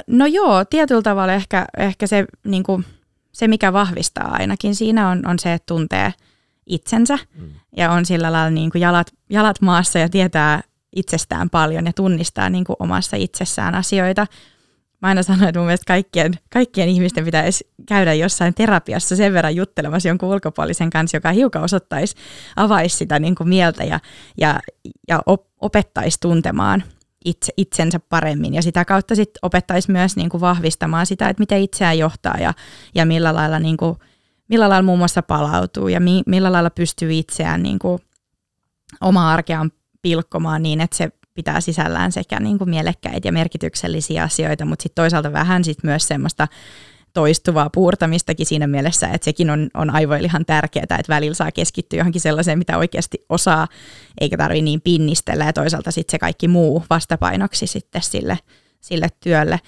No 0.07 0.27
joo, 0.27 0.64
tietyllä 0.64 1.03
tavalla 1.03 1.33
ehkä, 1.33 1.66
ehkä 1.79 2.07
se 2.07 2.25
niin 2.44 2.62
kuin– 2.62 2.85
se, 3.38 3.48
mikä 3.48 3.72
vahvistaa 3.72 4.31
ainakin 4.33 4.74
siinä 4.74 5.09
on, 5.09 5.27
on 5.27 5.38
se, 5.38 5.53
että 5.53 5.66
tuntee 5.66 6.12
itsensä 6.66 7.18
mm. 7.35 7.51
ja 7.77 7.90
on 7.90 8.07
sillä 8.07 8.33
lailla 8.33 8.51
niin 8.51 8.70
kuin 8.70 8.83
jalat, 8.83 9.14
jalat 9.31 9.61
maassa 9.61 9.98
ja 9.98 10.09
tietää 10.09 10.62
itsestään 10.96 11.51
paljon 11.51 11.87
ja 11.87 11.92
tunnistaa 11.92 12.51
niin 12.51 12.64
kuin 12.64 12.77
omassa 12.79 13.16
itsessään 13.16 13.74
asioita. 13.74 14.27
mä 15.03 15.09
aina 15.09 15.22
sanon, 15.22 15.48
että 15.48 15.59
mun 15.59 15.66
mielestä 15.66 15.87
kaikkien, 15.87 16.33
kaikkien 16.53 16.88
ihmisten 16.88 17.24
pitäisi 17.24 17.70
käydä 17.88 18.14
jossain 18.14 18.55
terapiassa 18.55 19.16
sen 19.16 19.33
verran 19.33 19.57
juttelemassa 19.57 20.09
jonkun 20.09 20.29
ulkopuolisen 20.29 20.90
kanssa, 20.90 21.16
joka 21.16 21.33
hiukan 21.33 21.62
osoittaisi, 21.62 22.16
avaisi 22.57 22.96
sitä 22.96 23.18
niin 23.18 23.35
kuin 23.35 23.48
mieltä 23.48 23.85
ja, 23.85 24.01
ja, 24.38 24.61
ja 25.09 25.22
op, 25.27 25.46
opettaisi 25.61 26.18
tuntemaan 26.20 26.83
itse, 27.29 27.53
itsensä 27.57 28.01
paremmin. 28.01 28.55
Ja 28.55 28.62
sitä 28.62 28.85
kautta 28.85 29.14
sitten 29.14 29.38
opettaisi 29.43 29.93
myös 29.93 30.17
niin 30.17 30.29
kuin 30.29 30.41
vahvistamaan 30.41 31.07
sitä, 31.07 31.29
että 31.29 31.41
miten 31.41 31.62
itseään 31.62 31.99
johtaa 31.99 32.37
ja, 32.41 32.55
ja 32.95 33.07
millä 33.07 33.35
lailla 33.35 33.59
niin 33.59 33.77
kuin, 33.77 33.97
millä 34.49 34.69
lailla 34.69 34.87
muun 34.87 34.99
muassa 34.99 35.23
palautuu 35.23 35.88
ja 35.88 36.01
mi, 36.01 36.23
millä 36.27 36.53
lailla 36.53 36.71
pystyy 36.71 37.12
itseään 37.12 37.62
niin 37.62 37.79
kuin 37.79 37.99
omaa 39.01 39.33
arkeaan 39.33 39.73
pilkkomaan 40.03 40.62
niin, 40.62 40.81
että 40.81 40.97
se 40.97 41.11
pitää 41.35 41.61
sisällään 41.61 42.12
sekä 42.12 42.41
niin 42.41 42.59
kuin 42.59 42.71
mielekkäitä 42.71 43.29
ja 43.29 43.33
merkityksellisiä 43.33 44.23
asioita, 44.23 44.64
mutta 44.64 44.83
sitten 44.83 45.03
toisaalta 45.03 45.33
vähän 45.33 45.64
sit 45.64 45.79
myös 45.83 46.09
semmoista 46.09 46.49
toistuvaa 47.18 47.70
puurtamistakin 47.70 48.46
siinä 48.46 48.66
mielessä, 48.66 49.09
että 49.09 49.24
sekin 49.24 49.50
on, 49.50 49.68
on 49.74 49.90
aivoille 49.90 50.26
ihan 50.26 50.44
tärkeää, 50.46 50.83
että 50.83 51.04
välillä 51.09 51.35
saa 51.35 51.52
keskittyä 51.52 51.98
johonkin 51.98 52.20
sellaiseen, 52.20 52.59
mitä 52.59 52.78
oikeasti 52.78 53.24
osaa, 53.28 53.68
eikä 54.20 54.37
tarvitse 54.37 54.62
niin 54.62 54.81
pinnistellä, 54.81 55.44
ja 55.44 55.52
toisaalta 55.52 55.90
sitten 55.90 56.11
se 56.11 56.18
kaikki 56.18 56.48
muu 56.48 56.85
vastapainoksi 56.90 57.66
sitten 57.66 58.02
sille, 58.02 58.38
sille 58.81 59.09
työlle. 59.20 59.61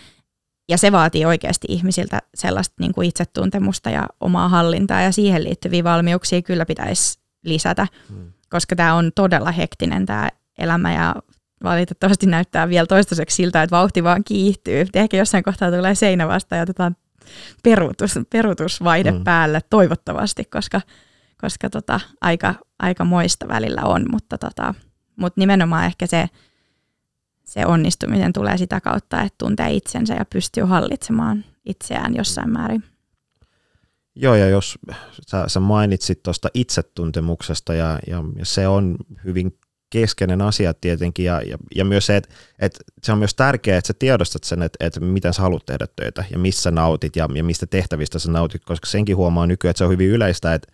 Ja 0.68 0.78
se 0.78 0.92
vaatii 0.92 1.24
oikeasti 1.24 1.66
ihmisiltä 1.70 2.18
sellaista 2.34 2.74
niin 2.80 2.94
kuin 2.94 3.08
itsetuntemusta 3.08 3.90
ja 3.90 4.06
omaa 4.20 4.48
hallintaa, 4.48 5.00
ja 5.00 5.12
siihen 5.12 5.44
liittyviä 5.44 5.84
valmiuksia 5.84 6.42
kyllä 6.42 6.66
pitäisi 6.66 7.18
lisätä, 7.44 7.86
hmm. 8.08 8.32
koska 8.50 8.76
tämä 8.76 8.94
on 8.94 9.10
todella 9.14 9.52
hektinen 9.52 10.06
tämä 10.06 10.28
elämä, 10.58 10.94
ja 10.94 11.14
valitettavasti 11.64 12.26
näyttää 12.26 12.68
vielä 12.68 12.86
toistaiseksi 12.86 13.36
siltä, 13.36 13.62
että 13.62 13.76
vauhti 13.76 14.04
vaan 14.04 14.24
kiihtyy. 14.24 14.86
Ehkä 14.94 15.16
jossain 15.16 15.44
kohtaa 15.44 15.70
tulee 15.70 15.94
seinä 15.94 16.28
vasta 16.28 16.56
ja 16.56 16.62
otetaan 16.62 16.96
peruutus, 17.62 18.18
peruutusvaihde 18.30 19.10
mm. 19.10 19.24
päälle 19.24 19.60
toivottavasti, 19.70 20.44
koska, 20.44 20.80
koska 21.40 21.70
tota, 21.70 22.00
aika, 22.20 22.54
aika 22.78 23.04
moista 23.04 23.48
välillä 23.48 23.82
on, 23.84 24.06
mutta, 24.10 24.38
tota, 24.38 24.74
mutta 25.16 25.40
nimenomaan 25.40 25.84
ehkä 25.84 26.06
se, 26.06 26.26
se 27.44 27.66
onnistuminen 27.66 28.32
tulee 28.32 28.58
sitä 28.58 28.80
kautta, 28.80 29.22
että 29.22 29.38
tuntee 29.38 29.72
itsensä 29.72 30.14
ja 30.14 30.24
pystyy 30.24 30.64
hallitsemaan 30.64 31.44
itseään 31.66 32.16
jossain 32.16 32.50
määrin. 32.50 32.84
Joo, 34.14 34.34
ja 34.34 34.48
jos 34.48 34.78
sä, 35.28 35.44
sä 35.48 35.60
mainitsit 35.60 36.22
tuosta 36.22 36.48
itsetuntemuksesta, 36.54 37.74
ja, 37.74 37.98
ja, 38.06 38.24
ja 38.36 38.44
se 38.44 38.68
on 38.68 38.96
hyvin 39.24 39.58
keskeinen 39.90 40.40
asia 40.40 40.74
tietenkin 40.74 41.24
ja, 41.24 41.42
ja, 41.42 41.58
ja 41.74 41.84
myös 41.84 42.06
se, 42.06 42.16
että, 42.16 42.34
että 42.58 42.78
se 43.02 43.12
on 43.12 43.18
myös 43.18 43.34
tärkeää, 43.34 43.78
että 43.78 43.86
sä 43.86 43.94
tiedostat 43.98 44.44
sen, 44.44 44.62
että, 44.62 44.86
että 44.86 45.00
miten 45.00 45.34
sä 45.34 45.42
haluat 45.42 45.66
tehdä 45.66 45.86
töitä 45.96 46.24
ja 46.30 46.38
missä 46.38 46.70
nautit 46.70 47.16
ja, 47.16 47.28
ja 47.34 47.44
mistä 47.44 47.66
tehtävistä 47.66 48.18
sä 48.18 48.30
nautit, 48.30 48.64
koska 48.64 48.86
senkin 48.86 49.16
huomaa 49.16 49.46
nykyään, 49.46 49.70
että 49.70 49.78
se 49.78 49.84
on 49.84 49.90
hyvin 49.90 50.08
yleistä, 50.08 50.54
että, 50.54 50.72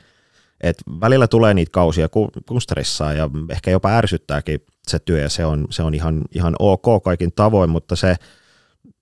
että 0.61 0.83
välillä 1.01 1.29
tulee 1.29 1.55
niitä 1.55 1.71
kausia, 1.71 2.09
kun, 2.09 2.29
kun 2.49 2.61
stressaa 2.61 3.13
ja 3.13 3.31
ehkä 3.51 3.71
jopa 3.71 3.97
ärsyttääkin 3.97 4.61
se 4.89 4.99
työ 4.99 5.21
ja 5.21 5.29
se 5.29 5.45
on, 5.45 5.67
se 5.71 5.83
on 5.83 5.95
ihan, 5.95 6.23
ihan 6.35 6.57
ok 6.59 7.03
kaikin 7.05 7.33
tavoin, 7.33 7.71
mutta 7.71 7.97
se 7.97 8.17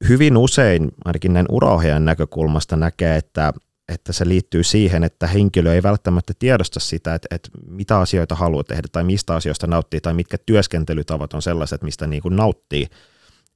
hyvin 0.09 0.37
usein, 0.37 0.93
ainakin 1.05 1.33
näin 1.33 1.47
uraohjaajan 1.51 2.05
näkökulmasta 2.05 2.77
näkee, 2.77 3.17
että, 3.17 3.53
että 3.89 4.13
se 4.13 4.29
liittyy 4.29 4.63
siihen, 4.63 5.05
että 5.05 5.27
henkilö 5.27 5.75
ei 5.75 5.83
välttämättä 5.83 6.33
tiedosta 6.39 6.81
sitä, 6.81 7.15
että, 7.15 7.29
että 7.35 7.49
mitä 7.69 7.99
asioita 7.99 8.35
haluaa 8.35 8.65
tehdä 8.65 8.89
tai 8.93 9.05
mistä 9.05 9.35
asioista 9.35 9.67
nauttii 9.67 10.01
tai 10.01 10.15
mitkä 10.15 10.39
työskentelytavat 10.47 11.35
on 11.35 11.43
sellaiset, 11.43 11.83
mistä 11.83 12.07
niin 12.07 12.23
kuin 12.23 12.37
nauttii. 12.37 12.87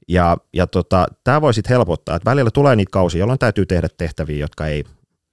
Ja, 0.09 0.37
ja 0.53 0.67
tota, 0.67 1.07
tämä 1.25 1.41
voi 1.41 1.55
sitten 1.55 1.71
helpottaa, 1.77 2.17
että 2.17 2.31
välillä 2.31 2.51
tulee 2.51 2.77
niitä 2.77 2.91
kausia, 2.91 3.19
jolloin 3.19 3.39
täytyy 3.39 3.67
tehdä 3.67 3.89
tehtäviä, 3.99 4.37
jotka 4.37 4.67
ei 4.67 4.85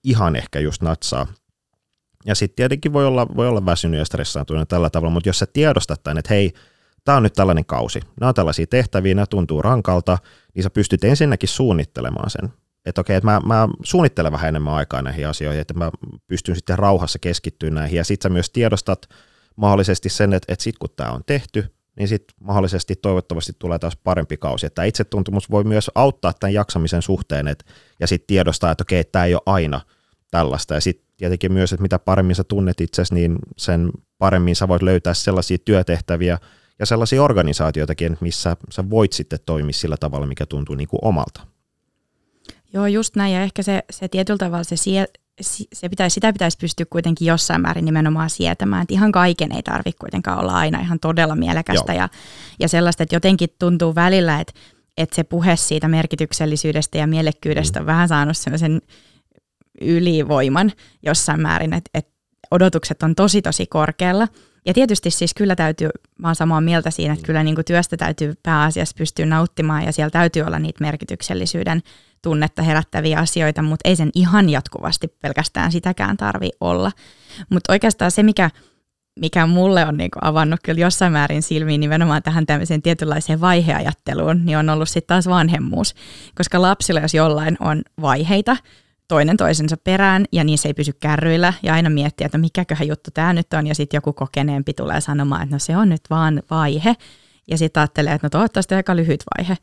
ihan 0.04 0.36
ehkä 0.36 0.60
just 0.60 0.82
natsaa. 0.82 1.28
Ja 2.26 2.36
sitten 2.36 2.56
tietenkin 2.56 2.94
voi 2.94 3.06
olla, 3.06 3.28
voi 3.36 3.48
olla 3.48 3.66
väsynyt 3.66 3.98
ja 3.98 4.06
stressaantunut 4.06 4.70
tällä 4.70 4.90
tavalla, 4.90 5.14
mutta 5.14 5.30
jos 5.30 5.40
sä 5.40 5.46
tiedostat 5.46 6.04
tämän, 6.04 6.18
että 6.18 6.34
hei, 6.34 6.54
tämä 7.04 7.18
on 7.18 7.24
nyt 7.24 7.34
tällainen 7.34 7.66
kausi, 7.66 8.00
nämä 8.20 8.28
on 8.28 8.36
tällaisia 8.36 8.68
tehtäviä, 8.68 9.16
nämä 9.16 9.26
tuntuu 9.26 9.62
rankalta, 9.62 10.18
niin 10.56 10.64
sä 10.64 10.70
pystyt 10.70 11.04
ensinnäkin 11.04 11.50
suunnittelemaan 11.50 12.30
sen 12.30 12.54
että 12.86 13.02
okei, 13.02 13.16
että 13.16 13.28
mä, 13.28 13.42
mä 13.46 13.70
suunnittelen 13.84 14.32
vähän 14.32 14.50
enemmän 14.50 14.74
aikaa 14.74 15.02
näihin 15.02 15.28
asioihin, 15.28 15.62
että 15.62 15.74
mä 15.74 15.92
pystyn 16.28 16.56
sitten 16.56 16.80
rauhassa 16.80 17.20
keskittyä 17.20 17.70
näihin, 17.70 17.98
ja 17.98 18.04
sitten 18.04 18.30
sä 18.30 18.34
myös 18.34 18.50
tiedostat 18.50 19.10
mahdollisesti 19.56 20.10
sen, 20.10 20.34
että, 20.34 20.54
että 20.54 20.64
sitten 20.64 20.80
kun 20.80 20.90
tämä 20.96 21.12
on 21.12 21.22
tehty, 21.26 21.76
niin 22.00 22.08
sitten 22.08 22.38
mahdollisesti 22.40 22.96
toivottavasti 22.96 23.54
tulee 23.60 23.80
taas 23.80 23.98
parempi 24.04 24.38
kausi. 24.38 24.66
Että 24.66 24.84
itsetuntemus 24.84 25.52
voi 25.52 25.64
myös 25.64 25.92
auttaa 25.96 26.34
tämän 26.34 26.54
jaksamisen 26.54 27.02
suhteen, 27.02 27.48
että, 27.48 27.66
ja 28.00 28.08
sitten 28.08 28.28
tiedostaa, 28.28 28.72
että 28.72 28.82
okei, 28.82 29.04
tämä 29.04 29.26
ei 29.26 29.34
ole 29.34 29.42
aina 29.46 29.82
tällaista, 30.32 30.74
ja 30.74 30.82
sitten 30.82 31.08
tietenkin 31.18 31.54
myös, 31.54 31.74
että 31.74 31.82
mitä 31.82 32.00
paremmin 32.00 32.36
sä 32.36 32.44
tunnet 32.44 32.82
itsesi, 32.82 33.14
niin 33.14 33.36
sen 33.58 33.92
paremmin 34.18 34.56
sä 34.56 34.68
voit 34.68 34.82
löytää 34.82 35.14
sellaisia 35.14 35.58
työtehtäviä 35.58 36.38
ja 36.80 36.86
sellaisia 36.86 37.24
organisaatioitakin, 37.24 38.18
missä 38.22 38.58
sä 38.70 38.90
voit 38.90 39.14
sitten 39.14 39.40
toimia 39.46 39.74
sillä 39.74 39.98
tavalla, 39.98 40.26
mikä 40.26 40.46
tuntuu 40.46 40.76
niin 40.76 40.88
kuin 40.88 41.00
omalta. 41.02 41.55
Joo, 42.74 42.86
just 42.86 43.16
näin. 43.16 43.34
Ja 43.34 43.42
ehkä 43.42 43.64
se, 43.64 43.84
se 43.90 44.08
tietyllä 44.08 44.38
tavalla 44.38 44.64
se, 44.64 44.76
sie, 44.76 45.06
se 45.74 45.90
pitäisi, 45.90 46.14
sitä 46.14 46.34
pitäisi 46.34 46.58
pystyä 46.58 46.86
kuitenkin 46.90 47.28
jossain 47.28 47.62
määrin 47.62 47.86
nimenomaan 47.86 48.30
sietämään. 48.30 48.82
Että 48.82 48.94
ihan 48.94 49.12
kaiken 49.12 49.52
ei 49.52 49.64
tarvitse 49.64 50.00
kuitenkaan 50.00 50.40
olla 50.40 50.54
aina 50.54 50.80
ihan 50.80 51.00
todella 51.00 51.36
mielekästä 51.36 51.94
ja, 51.94 52.10
ja 52.60 52.68
sellaista, 52.68 53.04
että 53.04 53.16
jotenkin 53.16 53.50
tuntuu 53.60 53.96
välillä, 53.96 54.40
että, 54.40 54.54
että 54.98 55.16
se 55.16 55.24
puhe 55.24 55.56
siitä 55.56 55.88
merkityksellisyydestä 55.88 56.98
ja 56.98 57.08
mielekkyydestä 57.08 57.80
mm. 57.80 57.84
on 57.84 57.88
vähän 57.88 58.08
saanut 58.08 58.38
sellaisen 58.38 58.82
ylivoiman 59.82 60.72
jossain 61.04 61.42
määrin, 61.42 61.74
että, 61.74 61.90
että 61.94 62.12
odotukset 62.52 63.04
on 63.04 63.16
tosi 63.16 63.42
tosi 63.42 63.66
korkealla. 63.66 64.28
Ja 64.66 64.74
tietysti 64.74 65.12
siis 65.12 65.34
kyllä 65.34 65.56
täytyy, 65.56 65.90
mä 66.20 66.28
oon 66.28 66.36
samaa 66.36 66.62
mieltä 66.62 66.92
siinä, 66.92 67.14
että 67.14 67.26
kyllä 67.26 67.44
niin 67.44 67.56
kuin 67.56 67.66
työstä 67.66 67.98
täytyy 67.98 68.34
pääasiassa 68.44 68.96
pystyä 68.98 69.26
nauttimaan 69.26 69.84
ja 69.84 69.92
siellä 69.92 70.10
täytyy 70.10 70.44
olla 70.44 70.60
niitä 70.60 70.84
merkityksellisyyden 70.84 71.82
tunnetta 72.26 72.62
herättäviä 72.62 73.20
asioita, 73.20 73.62
mutta 73.62 73.90
ei 73.90 73.96
sen 73.96 74.10
ihan 74.16 74.50
jatkuvasti 74.50 75.08
pelkästään 75.08 75.72
sitäkään 75.72 76.18
tarvi 76.18 76.50
olla. 76.60 76.92
Mutta 77.50 77.74
oikeastaan 77.74 78.12
se, 78.12 78.24
mikä, 78.24 78.50
mikä 79.20 79.46
mulle 79.46 79.86
on 79.86 79.98
niinku 79.98 80.20
avannut 80.22 80.60
kyllä 80.64 80.80
jossain 80.80 81.12
määrin 81.12 81.42
silmiin 81.42 81.82
nimenomaan 81.82 82.24
tähän 82.24 82.46
tämmöiseen 82.46 82.82
tietynlaiseen 82.82 83.42
vaiheajatteluun, 83.42 84.46
niin 84.46 84.58
on 84.58 84.70
ollut 84.70 84.90
sitten 84.90 85.08
taas 85.08 85.28
vanhemmuus. 85.28 85.96
Koska 86.36 86.62
lapsilla, 86.62 87.00
jos 87.00 87.14
jollain 87.14 87.58
on 87.60 87.82
vaiheita, 88.02 88.58
toinen 89.08 89.38
toisensa 89.38 89.78
perään 89.78 90.26
ja 90.32 90.44
niin 90.44 90.58
se 90.58 90.70
ei 90.70 90.74
pysy 90.74 90.94
kärryillä 91.00 91.54
ja 91.64 91.74
aina 91.74 91.90
miettiä, 91.90 92.26
että 92.26 92.38
mikäköhän 92.38 92.88
juttu 92.88 93.12
tämä 93.14 93.34
nyt 93.34 93.54
on 93.54 93.68
ja 93.68 93.76
sitten 93.76 93.98
joku 93.98 94.14
kokeneempi 94.14 94.74
tulee 94.74 95.02
sanomaan, 95.02 95.44
että 95.44 95.56
no 95.56 95.60
se 95.60 95.78
on 95.78 95.90
nyt 95.90 96.02
vaan 96.10 96.44
vaihe 96.50 96.96
ja 97.48 97.58
sitten 97.58 97.82
ajattelee, 97.82 98.14
että 98.14 98.26
no 98.26 98.30
toivottavasti 98.30 98.76
aika 98.76 98.96
lyhyt 98.96 99.24
vaihe. 99.38 99.58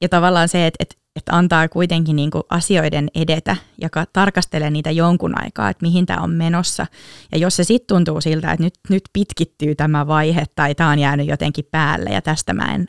Ja 0.00 0.08
tavallaan 0.08 0.48
se, 0.48 0.66
että, 0.66 0.76
että, 0.80 0.94
että 1.18 1.36
antaa 1.36 1.68
kuitenkin 1.68 2.16
niin 2.16 2.30
kuin 2.30 2.42
asioiden 2.50 3.08
edetä 3.14 3.56
ja 3.80 3.88
tarkastelee 4.12 4.70
niitä 4.70 4.90
jonkun 4.90 5.42
aikaa, 5.42 5.70
että 5.70 5.82
mihin 5.86 6.06
tämä 6.06 6.22
on 6.22 6.30
menossa. 6.30 6.86
Ja 7.32 7.38
jos 7.38 7.56
se 7.56 7.64
sitten 7.64 7.96
tuntuu 7.96 8.20
siltä, 8.20 8.52
että 8.52 8.64
nyt, 8.64 8.74
nyt 8.88 9.02
pitkittyy 9.12 9.74
tämä 9.74 10.06
vaihe 10.06 10.44
tai 10.54 10.74
tämä 10.74 10.90
on 10.90 10.98
jäänyt 10.98 11.26
jotenkin 11.26 11.64
päälle 11.70 12.10
ja 12.10 12.22
tästä 12.22 12.52
mä 12.52 12.74
en, 12.74 12.86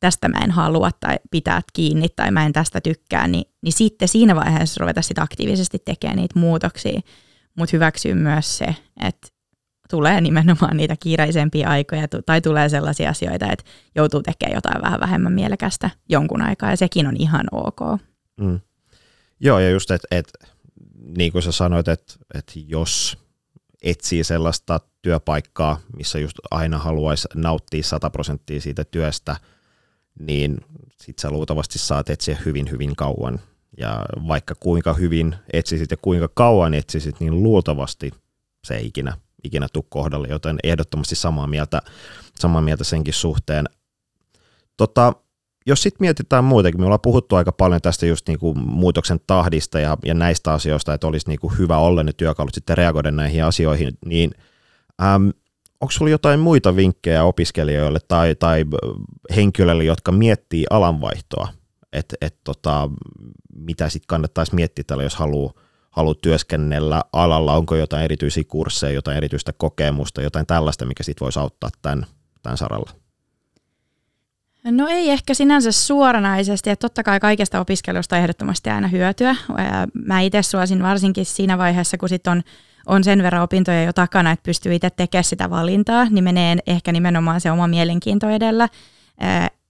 tästä 0.00 0.28
mä 0.28 0.38
en 0.44 0.50
halua 0.50 0.90
tai 1.00 1.16
pitää 1.30 1.60
kiinni 1.72 2.08
tai 2.16 2.30
mä 2.30 2.46
en 2.46 2.52
tästä 2.52 2.80
tykkää, 2.80 3.28
niin, 3.28 3.44
niin 3.62 3.72
sitten 3.72 4.08
siinä 4.08 4.34
vaiheessa 4.34 4.80
ruveta 4.80 5.02
sit 5.02 5.18
aktiivisesti 5.18 5.78
tekemään 5.84 6.16
niitä 6.16 6.38
muutoksia. 6.38 7.00
Mutta 7.58 7.76
hyväksyy 7.76 8.14
myös 8.14 8.58
se, 8.58 8.76
että 9.02 9.28
tulee 9.90 10.20
nimenomaan 10.20 10.76
niitä 10.76 10.96
kiireisempiä 11.00 11.68
aikoja 11.68 12.08
tai 12.26 12.40
tulee 12.40 12.68
sellaisia 12.68 13.10
asioita, 13.10 13.52
että 13.52 13.64
joutuu 13.94 14.22
tekemään 14.22 14.54
jotain 14.54 14.82
vähän 14.82 15.00
vähemmän 15.00 15.32
mielekästä 15.32 15.90
jonkun 16.08 16.42
aikaa 16.42 16.70
ja 16.70 16.76
sekin 16.76 17.06
on 17.06 17.16
ihan 17.16 17.46
ok. 17.52 18.00
Mm. 18.40 18.60
Joo 19.40 19.58
ja 19.58 19.70
just, 19.70 19.90
että 19.90 20.08
et, 20.10 20.32
niin 21.18 21.32
kuin 21.32 21.42
sä 21.42 21.52
sanoit, 21.52 21.88
että 21.88 22.12
et 22.34 22.52
jos 22.54 23.18
etsii 23.82 24.24
sellaista 24.24 24.80
työpaikkaa, 25.02 25.78
missä 25.96 26.18
just 26.18 26.38
aina 26.50 26.78
haluaisi 26.78 27.28
nauttia 27.34 27.82
100 27.82 28.10
prosenttia 28.10 28.60
siitä 28.60 28.84
työstä, 28.84 29.36
niin 30.20 30.56
sit 30.96 31.18
sä 31.18 31.30
luultavasti 31.30 31.78
saat 31.78 32.10
etsiä 32.10 32.38
hyvin 32.44 32.70
hyvin 32.70 32.96
kauan. 32.96 33.40
Ja 33.78 34.04
vaikka 34.28 34.54
kuinka 34.60 34.94
hyvin 34.94 35.34
etsisit 35.52 35.90
ja 35.90 35.96
kuinka 35.96 36.28
kauan 36.34 36.74
etsisit, 36.74 37.20
niin 37.20 37.42
luultavasti 37.42 38.10
se 38.64 38.76
ei 38.76 38.86
ikinä 38.86 39.16
ikinä 39.46 39.66
tuu 39.72 39.86
kohdalle, 39.88 40.28
joten 40.28 40.58
ehdottomasti 40.64 41.14
samaa 41.14 41.46
mieltä, 41.46 41.82
samaa 42.38 42.62
mieltä 42.62 42.84
senkin 42.84 43.14
suhteen. 43.14 43.64
Tota, 44.76 45.12
jos 45.66 45.82
sitten 45.82 46.04
mietitään 46.04 46.44
muutenkin, 46.44 46.80
me 46.80 46.84
ollaan 46.84 47.00
puhuttu 47.00 47.36
aika 47.36 47.52
paljon 47.52 47.80
tästä 47.80 48.06
just 48.06 48.28
niinku 48.28 48.54
muutoksen 48.54 49.20
tahdista 49.26 49.80
ja, 49.80 49.96
ja 50.04 50.14
näistä 50.14 50.52
asioista, 50.52 50.94
että 50.94 51.06
olisi 51.06 51.28
niinku 51.28 51.48
hyvä 51.48 51.78
olla 51.78 52.02
ne 52.02 52.12
työkalut 52.12 52.54
sitten 52.54 52.78
reagoida 52.78 53.10
näihin 53.10 53.44
asioihin, 53.44 53.98
niin 54.06 54.30
äm, 55.02 55.32
onko 55.80 55.90
sulla 55.90 56.10
jotain 56.10 56.40
muita 56.40 56.76
vinkkejä 56.76 57.24
opiskelijoille 57.24 57.98
tai, 58.08 58.34
tai 58.34 58.64
henkilöille, 59.36 59.84
jotka 59.84 60.12
miettii 60.12 60.64
alanvaihtoa? 60.70 61.48
että 61.96 62.16
et, 62.20 62.36
tota, 62.44 62.90
mitä 63.54 63.88
sitten 63.88 64.06
kannattaisi 64.06 64.54
miettiä 64.54 64.84
tällä, 64.86 65.02
jos 65.02 65.16
haluaa 65.16 65.52
haluu 65.96 66.14
työskennellä 66.14 67.02
alalla, 67.12 67.54
onko 67.54 67.76
jotain 67.76 68.04
erityisiä 68.04 68.44
kursseja, 68.48 68.92
jotain 68.92 69.16
erityistä 69.16 69.52
kokemusta, 69.56 70.22
jotain 70.22 70.46
tällaista, 70.46 70.86
mikä 70.86 71.02
sitten 71.02 71.24
voisi 71.24 71.38
auttaa 71.38 71.70
tämän, 71.82 72.06
tämän 72.42 72.56
saralla? 72.58 72.90
No 74.64 74.88
ei 74.88 75.10
ehkä 75.10 75.34
sinänsä 75.34 75.72
suoranaisesti, 75.72 76.70
että 76.70 76.88
totta 76.88 77.02
kai 77.02 77.20
kaikesta 77.20 77.60
opiskelusta 77.60 78.16
ehdottomasti 78.18 78.70
aina 78.70 78.88
hyötyä. 78.88 79.36
Mä 80.06 80.20
itse 80.20 80.42
suosin 80.42 80.82
varsinkin 80.82 81.26
siinä 81.26 81.58
vaiheessa, 81.58 81.98
kun 81.98 82.08
sit 82.08 82.26
on, 82.26 82.42
on 82.86 83.04
sen 83.04 83.22
verran 83.22 83.42
opintoja 83.42 83.82
jo 83.82 83.92
takana, 83.92 84.30
että 84.30 84.42
pystyy 84.42 84.74
itse 84.74 84.90
tekemään 84.90 85.24
sitä 85.24 85.50
valintaa, 85.50 86.06
niin 86.10 86.24
menee 86.24 86.56
ehkä 86.66 86.92
nimenomaan 86.92 87.40
se 87.40 87.50
oma 87.50 87.68
mielenkiinto 87.68 88.28
edellä, 88.28 88.68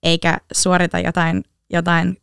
eikä 0.03 0.39
suorita 0.53 0.99
jotain, 0.99 1.45
jotain 1.71 2.17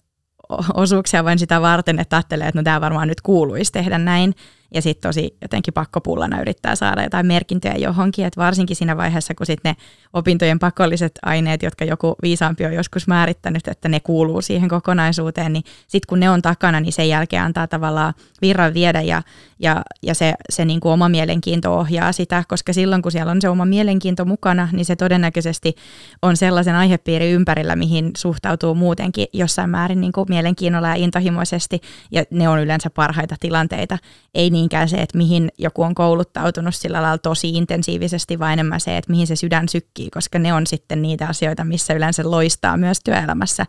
osuuksia 0.74 1.24
vain 1.24 1.40
sitä 1.40 1.62
varten, 1.62 2.00
että 2.00 2.16
ajattelee, 2.16 2.48
että 2.48 2.60
no 2.60 2.64
tämä 2.64 2.82
varmaan 2.82 3.08
nyt 3.08 3.22
kuuluisi 3.22 3.72
tehdä 3.72 3.98
näin, 3.98 4.36
ja 4.74 4.82
sitten 4.82 5.10
tosi 5.10 5.38
jotenkin 5.42 5.74
pakkopullana 5.74 6.42
yrittää 6.42 6.76
saada 6.76 7.04
jotain 7.04 7.26
merkintöjä 7.26 7.76
johonkin, 7.76 8.26
että 8.26 8.42
varsinkin 8.42 8.76
siinä 8.76 8.98
vaiheessa, 8.98 9.36
kun 9.36 9.46
sitten 9.46 9.70
ne 9.70 9.84
opintojen 10.14 10.60
pakolliset 10.60 11.12
aineet, 11.22 11.64
jotka 11.64 11.86
joku 11.86 12.16
viisaampi 12.24 12.66
on 12.66 12.74
joskus 12.74 13.08
määrittänyt, 13.08 13.68
että 13.68 13.90
ne 13.90 14.00
kuuluu 14.00 14.42
siihen 14.42 14.70
kokonaisuuteen, 14.70 15.54
niin 15.54 15.64
sitten 15.88 16.10
kun 16.10 16.20
ne 16.20 16.30
on 16.30 16.42
takana, 16.42 16.80
niin 16.80 16.94
sen 16.94 17.10
jälkeen 17.10 17.44
antaa 17.44 17.68
tavallaan 17.68 18.14
virran 18.42 18.74
viedä 18.74 19.02
ja, 19.02 19.22
ja, 19.60 19.84
ja 20.04 20.16
se, 20.16 20.34
se 20.50 20.66
niin 20.66 20.80
kuin 20.80 20.92
oma 20.92 21.10
mielenkiinto 21.10 21.78
ohjaa 21.78 22.12
sitä, 22.12 22.44
koska 22.48 22.74
silloin 22.74 23.02
kun 23.02 23.12
siellä 23.12 23.32
on 23.32 23.42
se 23.42 23.50
oma 23.50 23.66
mielenkiinto 23.66 24.26
mukana, 24.26 24.70
niin 24.72 24.86
se 24.86 24.96
todennäköisesti 24.96 25.76
on 26.22 26.38
sellaisen 26.38 26.76
aihepiiri 26.76 27.32
ympärillä, 27.32 27.76
mihin 27.76 28.12
suhtautuu 28.18 28.76
muutenkin 28.76 29.28
jossain 29.34 29.70
määrin 29.70 30.02
niin 30.02 30.12
kuin 30.12 30.26
mielenkiinnolla 30.30 30.88
ja 30.88 30.96
intohimoisesti, 30.96 31.82
ja 32.12 32.24
ne 32.30 32.50
on 32.50 32.60
yleensä 32.60 32.90
parhaita 32.90 33.36
tilanteita. 33.40 33.98
Ei 34.34 34.50
niinkään 34.64 34.90
se, 34.90 34.98
että 34.98 35.18
mihin 35.18 35.52
joku 35.58 35.84
on 35.84 35.96
kouluttautunut 35.96 36.76
sillä 36.76 37.02
lailla 37.02 37.18
tosi 37.18 37.50
intensiivisesti, 37.50 38.40
vaan 38.40 38.54
enemmän 38.54 38.80
se, 38.80 38.98
että 38.98 39.12
mihin 39.12 39.28
se 39.28 39.36
sydän 39.36 39.70
sykkii, 39.70 40.10
koska 40.10 40.40
ne 40.40 40.54
on 40.54 40.68
sitten 40.68 41.02
niitä 41.02 41.28
asioita, 41.28 41.64
missä 41.64 41.94
yleensä 41.94 42.32
loistaa 42.32 42.78
myös 42.78 43.00
työelämässä, 43.06 43.66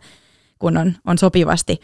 kun 0.59 0.77
on, 0.77 0.93
on 1.05 1.17
sopivasti 1.17 1.81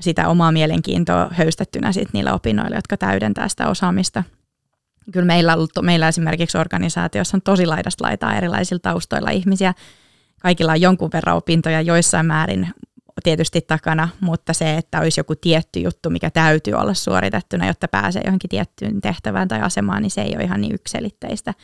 sitä 0.00 0.28
omaa 0.28 0.52
mielenkiintoa 0.52 1.28
höystettynä 1.32 1.92
sit 1.92 2.08
niillä 2.12 2.34
opinnoilla, 2.34 2.76
jotka 2.76 2.96
täydentää 2.96 3.48
sitä 3.48 3.68
osaamista. 3.68 4.24
Kyllä 5.12 5.26
meillä, 5.26 5.56
meillä 5.82 6.08
esimerkiksi 6.08 6.58
organisaatiossa 6.58 7.36
on 7.36 7.42
tosi 7.42 7.66
laidasta 7.66 8.04
laitaa 8.04 8.36
erilaisilla 8.36 8.80
taustoilla 8.80 9.30
ihmisiä. 9.30 9.74
Kaikilla 10.40 10.72
on 10.72 10.80
jonkun 10.80 11.10
verran 11.12 11.36
opintoja 11.36 11.80
joissain 11.80 12.26
määrin 12.26 12.68
tietysti 13.22 13.60
takana, 13.60 14.08
mutta 14.20 14.52
se, 14.52 14.76
että 14.76 15.00
olisi 15.00 15.20
joku 15.20 15.34
tietty 15.36 15.80
juttu, 15.80 16.10
mikä 16.10 16.30
täytyy 16.30 16.74
olla 16.74 16.94
suoritettuna, 16.94 17.66
jotta 17.66 17.88
pääsee 17.88 18.22
johonkin 18.24 18.50
tiettyyn 18.50 19.00
tehtävään 19.00 19.48
tai 19.48 19.60
asemaan, 19.60 20.02
niin 20.02 20.10
se 20.10 20.22
ei 20.22 20.34
ole 20.36 20.44
ihan 20.44 20.60
niin 20.60 20.74
ykselitteistä. 20.74 21.54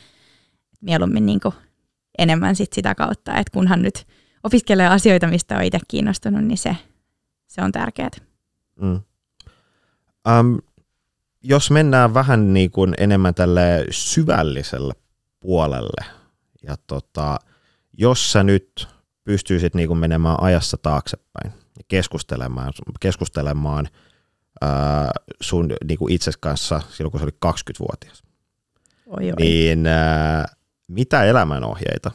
Mieluummin 0.81 1.25
niin 1.25 1.39
kuin 1.39 1.53
enemmän 2.17 2.55
sit 2.55 2.73
sitä 2.73 2.95
kautta, 2.95 3.35
että 3.35 3.51
kunhan 3.53 3.81
nyt 3.81 4.07
opiskelee 4.43 4.87
asioita, 4.87 5.27
mistä 5.27 5.57
on 5.57 5.63
itse 5.63 5.79
kiinnostunut, 5.87 6.43
niin 6.43 6.57
se, 6.57 6.77
se 7.47 7.61
on 7.61 7.71
tärkeää. 7.71 8.09
Mm. 8.81 8.99
Um, 10.39 10.59
jos 11.43 11.71
mennään 11.71 12.13
vähän 12.13 12.53
niin 12.53 12.71
kuin 12.71 12.93
enemmän 12.97 13.33
tälle 13.33 13.85
syvälliselle 13.91 14.93
puolelle, 15.39 16.05
ja 16.63 16.75
tota, 16.87 17.39
jos 17.93 18.31
sä 18.31 18.43
nyt 18.43 18.87
pystyisit 19.27 19.75
niin 19.75 19.87
kuin 19.87 19.99
menemään 19.99 20.43
ajassa 20.43 20.77
taaksepäin 20.81 21.53
ja 21.77 21.83
keskustelemaan, 21.87 22.73
keskustelemaan 22.99 23.87
ää, 24.61 25.11
sun 25.41 25.69
niin 25.87 25.99
kuin 25.99 26.13
itses 26.13 26.37
kanssa 26.37 26.81
silloin, 26.89 27.11
kun 27.11 27.19
sä 27.19 27.23
olit 27.23 27.37
20-vuotias, 27.45 28.23
oi, 29.05 29.31
oi. 29.31 29.35
niin 29.39 29.87
ää, 29.87 30.45
mitä 30.87 31.23
elämänohjeita 31.23 32.11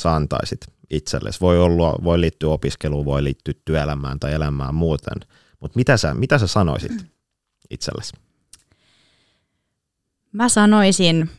sä 0.00 0.14
antaisit 0.14 0.60
itsellesi? 0.90 1.40
Voi, 1.40 1.58
olla, 1.58 1.94
voi 2.04 2.20
liittyä 2.20 2.50
opiskeluun, 2.50 3.04
voi 3.04 3.24
liittyä 3.24 3.54
työelämään 3.64 4.20
tai 4.20 4.32
elämään 4.32 4.74
muuten, 4.74 5.28
mutta 5.60 5.76
mitä 5.76 5.96
sä, 5.96 6.14
mitä 6.14 6.38
sä 6.38 6.46
sanoisit 6.46 6.92
itsellesi? 7.70 8.12
Mä 10.32 10.48
sanoisin 10.48 11.30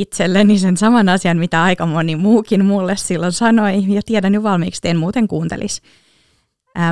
itselleni 0.00 0.58
sen 0.58 0.76
saman 0.76 1.08
asian, 1.08 1.38
mitä 1.38 1.62
aika 1.62 1.86
moni 1.86 2.16
muukin 2.16 2.64
mulle 2.64 2.96
silloin 2.96 3.32
sanoi, 3.32 3.84
ja 3.88 4.02
tiedän 4.06 4.34
jo 4.34 4.42
valmiiksi, 4.42 4.78
että 4.78 4.88
en 4.88 4.96
muuten 4.96 5.28
kuuntelisi. 5.28 5.82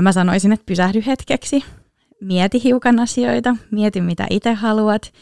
Mä 0.02 0.12
sanoisin, 0.12 0.52
että 0.52 0.66
pysähdy 0.66 1.02
hetkeksi, 1.06 1.64
mieti 2.20 2.64
hiukan 2.64 2.98
asioita, 2.98 3.56
mieti 3.70 4.00
mitä 4.00 4.26
itse 4.30 4.54
haluat, 4.54 5.12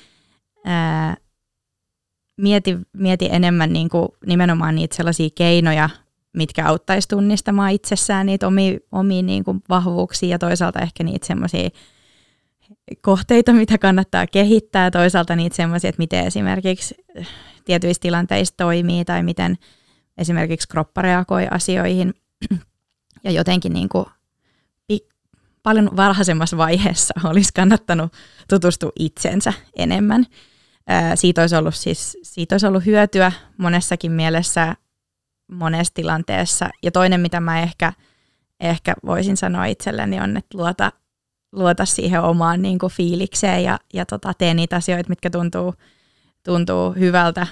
mieti, 2.36 2.78
mieti 2.92 3.28
enemmän 3.32 3.72
niin 3.72 3.88
kuin 3.88 4.08
nimenomaan 4.26 4.74
niitä 4.74 4.96
sellaisia 4.96 5.28
keinoja, 5.34 5.90
mitkä 6.36 6.66
auttaisi 6.66 7.08
tunnistamaan 7.08 7.72
itsessään 7.72 8.26
niitä 8.26 8.46
omia, 8.46 8.78
omia 8.92 9.22
niin 9.22 9.44
kuin 9.44 9.62
vahvuuksia 9.68 10.28
ja 10.28 10.38
toisaalta 10.38 10.80
ehkä 10.80 11.04
niitä 11.04 11.26
semmoisia 11.26 11.68
kohteita, 13.00 13.52
mitä 13.52 13.78
kannattaa 13.78 14.26
kehittää, 14.26 14.90
toisaalta 14.90 15.36
niitä 15.36 15.56
semmoisia, 15.56 15.88
että 15.88 16.02
miten 16.02 16.26
esimerkiksi 16.26 16.94
tietyissä 17.70 18.00
tilanteissa 18.00 18.54
toimii 18.56 19.04
tai 19.04 19.22
miten 19.22 19.58
esimerkiksi 20.18 20.68
kroppa 20.68 21.02
reagoi 21.02 21.46
asioihin. 21.50 22.14
Ja 23.24 23.30
jotenkin 23.30 23.72
niin 23.72 23.88
kuin 23.88 24.06
paljon 25.62 25.90
varhaisemmassa 25.96 26.56
vaiheessa 26.56 27.14
olisi 27.30 27.50
kannattanut 27.54 28.12
tutustua 28.48 28.90
itsensä 28.98 29.52
enemmän. 29.76 30.26
Siitä 31.14 31.40
olisi 31.40 31.56
ollut, 31.56 31.74
siis, 31.74 32.18
siitä 32.22 32.54
olisi 32.54 32.66
ollut 32.66 32.86
hyötyä 32.86 33.32
monessakin 33.56 34.12
mielessä, 34.12 34.76
monessa 35.52 35.94
tilanteessa. 35.94 36.70
Ja 36.82 36.90
toinen, 36.90 37.20
mitä 37.20 37.40
mä 37.40 37.60
ehkä, 37.60 37.92
ehkä 38.60 38.94
voisin 39.06 39.36
sanoa 39.36 39.64
itselleni, 39.64 40.20
on, 40.20 40.36
että 40.36 40.58
luota, 40.58 40.92
luota 41.52 41.84
siihen 41.84 42.22
omaan 42.22 42.62
niin 42.62 42.78
kuin 42.78 42.92
fiilikseen 42.92 43.64
ja, 43.64 43.78
ja 43.94 44.06
tota, 44.06 44.32
tee 44.38 44.54
niitä 44.54 44.76
asioita, 44.76 45.08
mitkä 45.08 45.30
tuntuu– 45.30 45.74
tuntuu 46.44 46.92
hyvältä, 46.92 47.46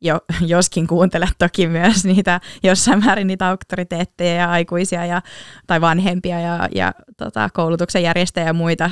jo, 0.00 0.20
joskin 0.46 0.86
kuuntelet 0.86 1.34
toki 1.38 1.66
myös 1.66 2.04
niitä 2.04 2.40
jossain 2.62 3.04
määrin 3.04 3.26
niitä 3.26 3.48
auktoriteetteja 3.48 4.34
ja 4.34 4.50
aikuisia 4.50 5.06
ja, 5.06 5.22
tai 5.66 5.80
vanhempia 5.80 6.40
ja, 6.40 6.68
ja 6.74 6.94
tota, 7.16 7.48
koulutuksen 7.54 8.02
järjestäjiä 8.02 8.46
ja 8.46 8.52
muita 8.52 8.90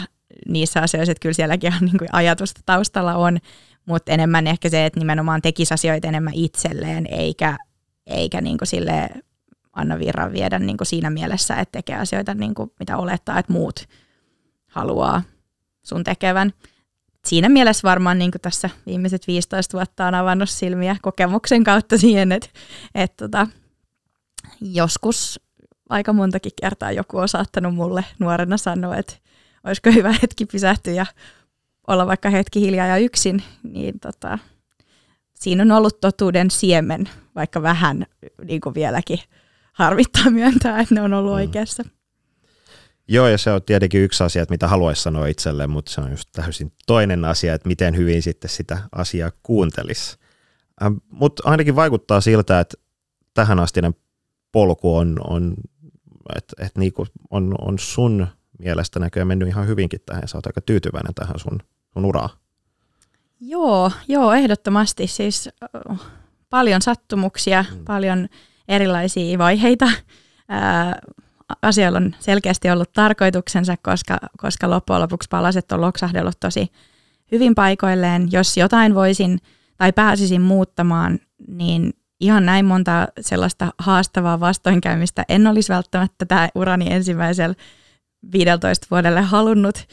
niissä 0.48 0.80
asioissa, 0.80 1.12
että 1.12 1.22
kyllä 1.22 1.32
sielläkin 1.32 1.74
on 1.74 1.80
niin 1.80 1.98
kuin 1.98 2.08
ajatusta 2.12 2.60
taustalla 2.66 3.14
on, 3.14 3.38
mutta 3.86 4.12
enemmän 4.12 4.46
ehkä 4.46 4.68
se, 4.68 4.86
että 4.86 5.00
nimenomaan 5.00 5.42
tekisi 5.42 5.74
asioita 5.74 6.08
enemmän 6.08 6.34
itselleen, 6.34 7.06
eikä, 7.10 7.56
eikä 8.06 8.40
niin 8.40 8.58
kuin 8.58 8.68
sille 8.68 9.08
anna 9.72 9.98
virran 9.98 10.32
viedä 10.32 10.58
niin 10.58 10.76
kuin 10.76 10.86
siinä 10.86 11.10
mielessä, 11.10 11.54
että 11.54 11.72
tekee 11.72 11.96
asioita 11.96 12.34
niin 12.34 12.54
kuin 12.54 12.72
mitä 12.78 12.96
olettaa, 12.96 13.38
että 13.38 13.52
muut 13.52 13.88
haluaa 14.66 15.22
sun 15.82 16.04
tekevän 16.04 16.52
siinä 17.26 17.48
mielessä 17.48 17.88
varmaan 17.88 18.18
niin 18.18 18.30
kuin 18.30 18.42
tässä 18.42 18.70
viimeiset 18.86 19.26
15 19.26 19.76
vuotta 19.76 20.06
on 20.06 20.14
avannut 20.14 20.50
silmiä 20.50 20.96
kokemuksen 21.02 21.64
kautta 21.64 21.98
siihen, 21.98 22.32
että, 22.32 22.48
että 22.94 23.28
tota, 23.28 23.46
joskus 24.60 25.40
aika 25.88 26.12
montakin 26.12 26.52
kertaa 26.60 26.92
joku 26.92 27.18
on 27.18 27.28
saattanut 27.28 27.74
mulle 27.74 28.04
nuorena 28.18 28.56
sanoa, 28.56 28.96
että 28.96 29.14
olisiko 29.64 29.90
hyvä 29.90 30.14
hetki 30.22 30.46
pysähtyä 30.46 30.92
ja 30.92 31.06
olla 31.86 32.06
vaikka 32.06 32.30
hetki 32.30 32.60
hiljaa 32.60 32.86
ja 32.86 32.96
yksin, 32.96 33.42
niin 33.62 34.00
tota, 34.00 34.38
siinä 35.34 35.62
on 35.62 35.72
ollut 35.72 36.00
totuuden 36.00 36.50
siemen, 36.50 37.08
vaikka 37.34 37.62
vähän 37.62 38.06
niin 38.44 38.60
kuin 38.60 38.74
vieläkin 38.74 39.18
harvittaa 39.72 40.30
myöntää, 40.30 40.80
että 40.80 40.94
ne 40.94 41.02
on 41.02 41.14
ollut 41.14 41.32
mm. 41.32 41.36
oikeassa. 41.36 41.84
Joo, 43.12 43.28
ja 43.28 43.38
se 43.38 43.52
on 43.52 43.62
tietenkin 43.62 44.02
yksi 44.02 44.24
asia, 44.24 44.42
että 44.42 44.52
mitä 44.52 44.68
haluaisi 44.68 45.02
sanoa 45.02 45.26
itselleen, 45.26 45.70
mutta 45.70 45.90
se 45.90 46.00
on 46.00 46.10
just 46.10 46.28
täysin 46.32 46.72
toinen 46.86 47.24
asia, 47.24 47.54
että 47.54 47.68
miten 47.68 47.96
hyvin 47.96 48.22
sitten 48.22 48.50
sitä 48.50 48.78
asiaa 48.92 49.30
kuuntelisi. 49.42 50.16
Ähm, 50.82 50.94
mutta 51.10 51.42
ainakin 51.46 51.76
vaikuttaa 51.76 52.20
siltä, 52.20 52.60
että 52.60 52.76
tähän 53.34 53.58
astinen 53.58 53.94
polku 54.52 54.96
on, 54.96 55.16
on 55.28 55.54
että 56.36 56.66
et 56.66 56.78
niinku 56.78 57.06
on, 57.30 57.54
on 57.60 57.78
sun 57.78 58.26
mielestä 58.58 59.00
näköjään 59.00 59.28
mennyt 59.28 59.48
ihan 59.48 59.66
hyvinkin 59.66 60.00
tähän, 60.06 60.28
sä 60.28 60.38
oot 60.38 60.46
aika 60.46 60.60
tyytyväinen 60.60 61.14
tähän 61.14 61.38
sun, 61.38 61.58
sun 61.92 62.04
uraan. 62.04 62.30
Joo, 63.40 63.92
joo, 64.08 64.32
ehdottomasti. 64.32 65.06
Siis 65.06 65.48
äh, 65.62 66.00
paljon 66.50 66.82
sattumuksia, 66.82 67.64
mm. 67.70 67.84
paljon 67.84 68.28
erilaisia 68.68 69.38
vaiheita. 69.38 69.84
Äh, 69.84 71.16
asioilla 71.62 71.98
on 71.98 72.14
selkeästi 72.18 72.70
ollut 72.70 72.92
tarkoituksensa, 72.92 73.76
koska, 73.82 74.18
koska 74.36 74.70
loppujen 74.70 75.02
lopuksi 75.02 75.28
palaset 75.28 75.72
on 75.72 75.80
loksahdellut 75.80 76.40
tosi 76.40 76.72
hyvin 77.32 77.54
paikoilleen. 77.54 78.28
Jos 78.32 78.56
jotain 78.56 78.94
voisin 78.94 79.38
tai 79.76 79.92
pääsisin 79.92 80.40
muuttamaan, 80.40 81.18
niin 81.48 81.92
ihan 82.20 82.46
näin 82.46 82.64
monta 82.64 83.08
sellaista 83.20 83.72
haastavaa 83.78 84.40
vastoinkäymistä 84.40 85.24
en 85.28 85.46
olisi 85.46 85.72
välttämättä 85.72 86.26
tämä 86.26 86.48
urani 86.54 86.92
ensimmäisellä 86.92 87.54
15 88.32 88.86
vuodelle 88.90 89.20
halunnut, 89.20 89.88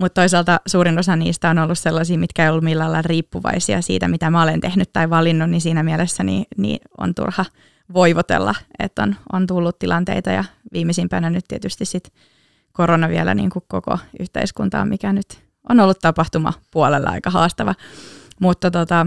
mutta 0.00 0.20
toisaalta 0.20 0.60
suurin 0.66 0.98
osa 0.98 1.16
niistä 1.16 1.50
on 1.50 1.58
ollut 1.58 1.78
sellaisia, 1.78 2.18
mitkä 2.18 2.44
ei 2.44 2.50
ollut 2.50 2.64
millään 2.64 3.04
riippuvaisia 3.04 3.82
siitä, 3.82 4.08
mitä 4.08 4.30
mä 4.30 4.42
olen 4.42 4.60
tehnyt 4.60 4.92
tai 4.92 5.10
valinnut, 5.10 5.50
niin 5.50 5.60
siinä 5.60 5.82
mielessä 5.82 6.24
niin, 6.24 6.44
niin 6.56 6.80
on 6.98 7.14
turha 7.14 7.44
voivotella, 7.94 8.54
että 8.78 9.02
on, 9.02 9.16
on 9.32 9.46
tullut 9.46 9.78
tilanteita 9.78 10.30
ja 10.30 10.44
viimeisimpänä 10.72 11.30
nyt 11.30 11.44
tietysti 11.48 11.84
sit 11.84 12.12
korona 12.72 13.08
vielä 13.08 13.34
niin 13.34 13.50
kuin 13.50 13.64
koko 13.68 13.98
yhteiskuntaa, 14.20 14.84
mikä 14.84 15.12
nyt 15.12 15.42
on 15.68 15.80
ollut 15.80 15.98
tapahtuma 15.98 16.52
puolella 16.70 17.10
aika 17.10 17.30
haastava. 17.30 17.74
Mutta 18.40 18.70
tota, 18.70 19.06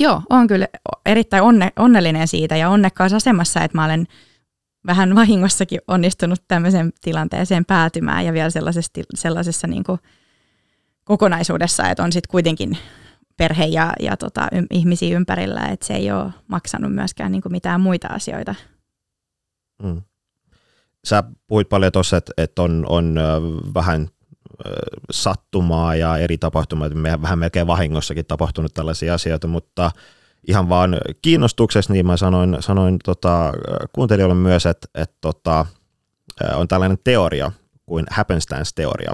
joo, 0.00 0.22
on 0.30 0.46
kyllä 0.46 0.68
erittäin 1.06 1.42
onne, 1.42 1.72
onnellinen 1.76 2.28
siitä 2.28 2.56
ja 2.56 2.68
onnekkaassa 2.68 3.16
asemassa, 3.16 3.60
että 3.60 3.78
mä 3.78 3.84
olen 3.84 4.06
vähän 4.86 5.14
vahingossakin 5.14 5.80
onnistunut 5.88 6.42
tämmöiseen 6.48 6.92
tilanteeseen 7.00 7.64
päätymään 7.64 8.24
ja 8.24 8.32
vielä 8.32 8.50
sellaisessa, 8.50 8.92
sellaisessa 9.14 9.66
niin 9.66 9.84
kuin 9.84 9.98
kokonaisuudessa, 11.04 11.90
että 11.90 12.02
on 12.02 12.12
sitten 12.12 12.30
kuitenkin 12.30 12.78
perhe 13.38 13.64
ja, 13.64 13.92
ja 14.00 14.16
tota, 14.16 14.48
ihmisiä 14.70 15.16
ympärillä, 15.16 15.60
että 15.60 15.86
se 15.86 15.94
ei 15.94 16.12
ole 16.12 16.32
maksanut 16.48 16.94
myöskään 16.94 17.32
niin 17.32 17.42
kuin 17.42 17.52
mitään 17.52 17.80
muita 17.80 18.08
asioita. 18.08 18.54
Mm. 19.82 20.02
Sä 21.04 21.24
puhuit 21.46 21.68
paljon 21.68 21.92
tuossa, 21.92 22.16
että, 22.16 22.32
että 22.36 22.62
on, 22.62 22.84
on 22.88 23.18
vähän 23.74 24.08
sattumaa 25.10 25.94
ja 25.94 26.16
eri 26.16 26.38
tapahtumat, 26.38 26.94
me 26.94 27.22
vähän 27.22 27.38
melkein 27.38 27.66
vahingossakin 27.66 28.26
tapahtunut 28.26 28.74
tällaisia 28.74 29.14
asioita, 29.14 29.46
mutta 29.46 29.90
ihan 30.48 30.68
vaan 30.68 30.96
kiinnostuksessa, 31.22 31.92
niin 31.92 32.06
mä 32.06 32.16
sanoin, 32.16 32.56
sanoin 32.60 32.98
tota, 33.04 33.52
kuuntelijoille 33.92 34.34
myös, 34.34 34.66
että, 34.66 34.88
että 34.94 35.16
tota, 35.20 35.66
on 36.54 36.68
tällainen 36.68 36.98
teoria 37.04 37.52
kuin 37.86 38.06
happenstance-teoria, 38.10 39.12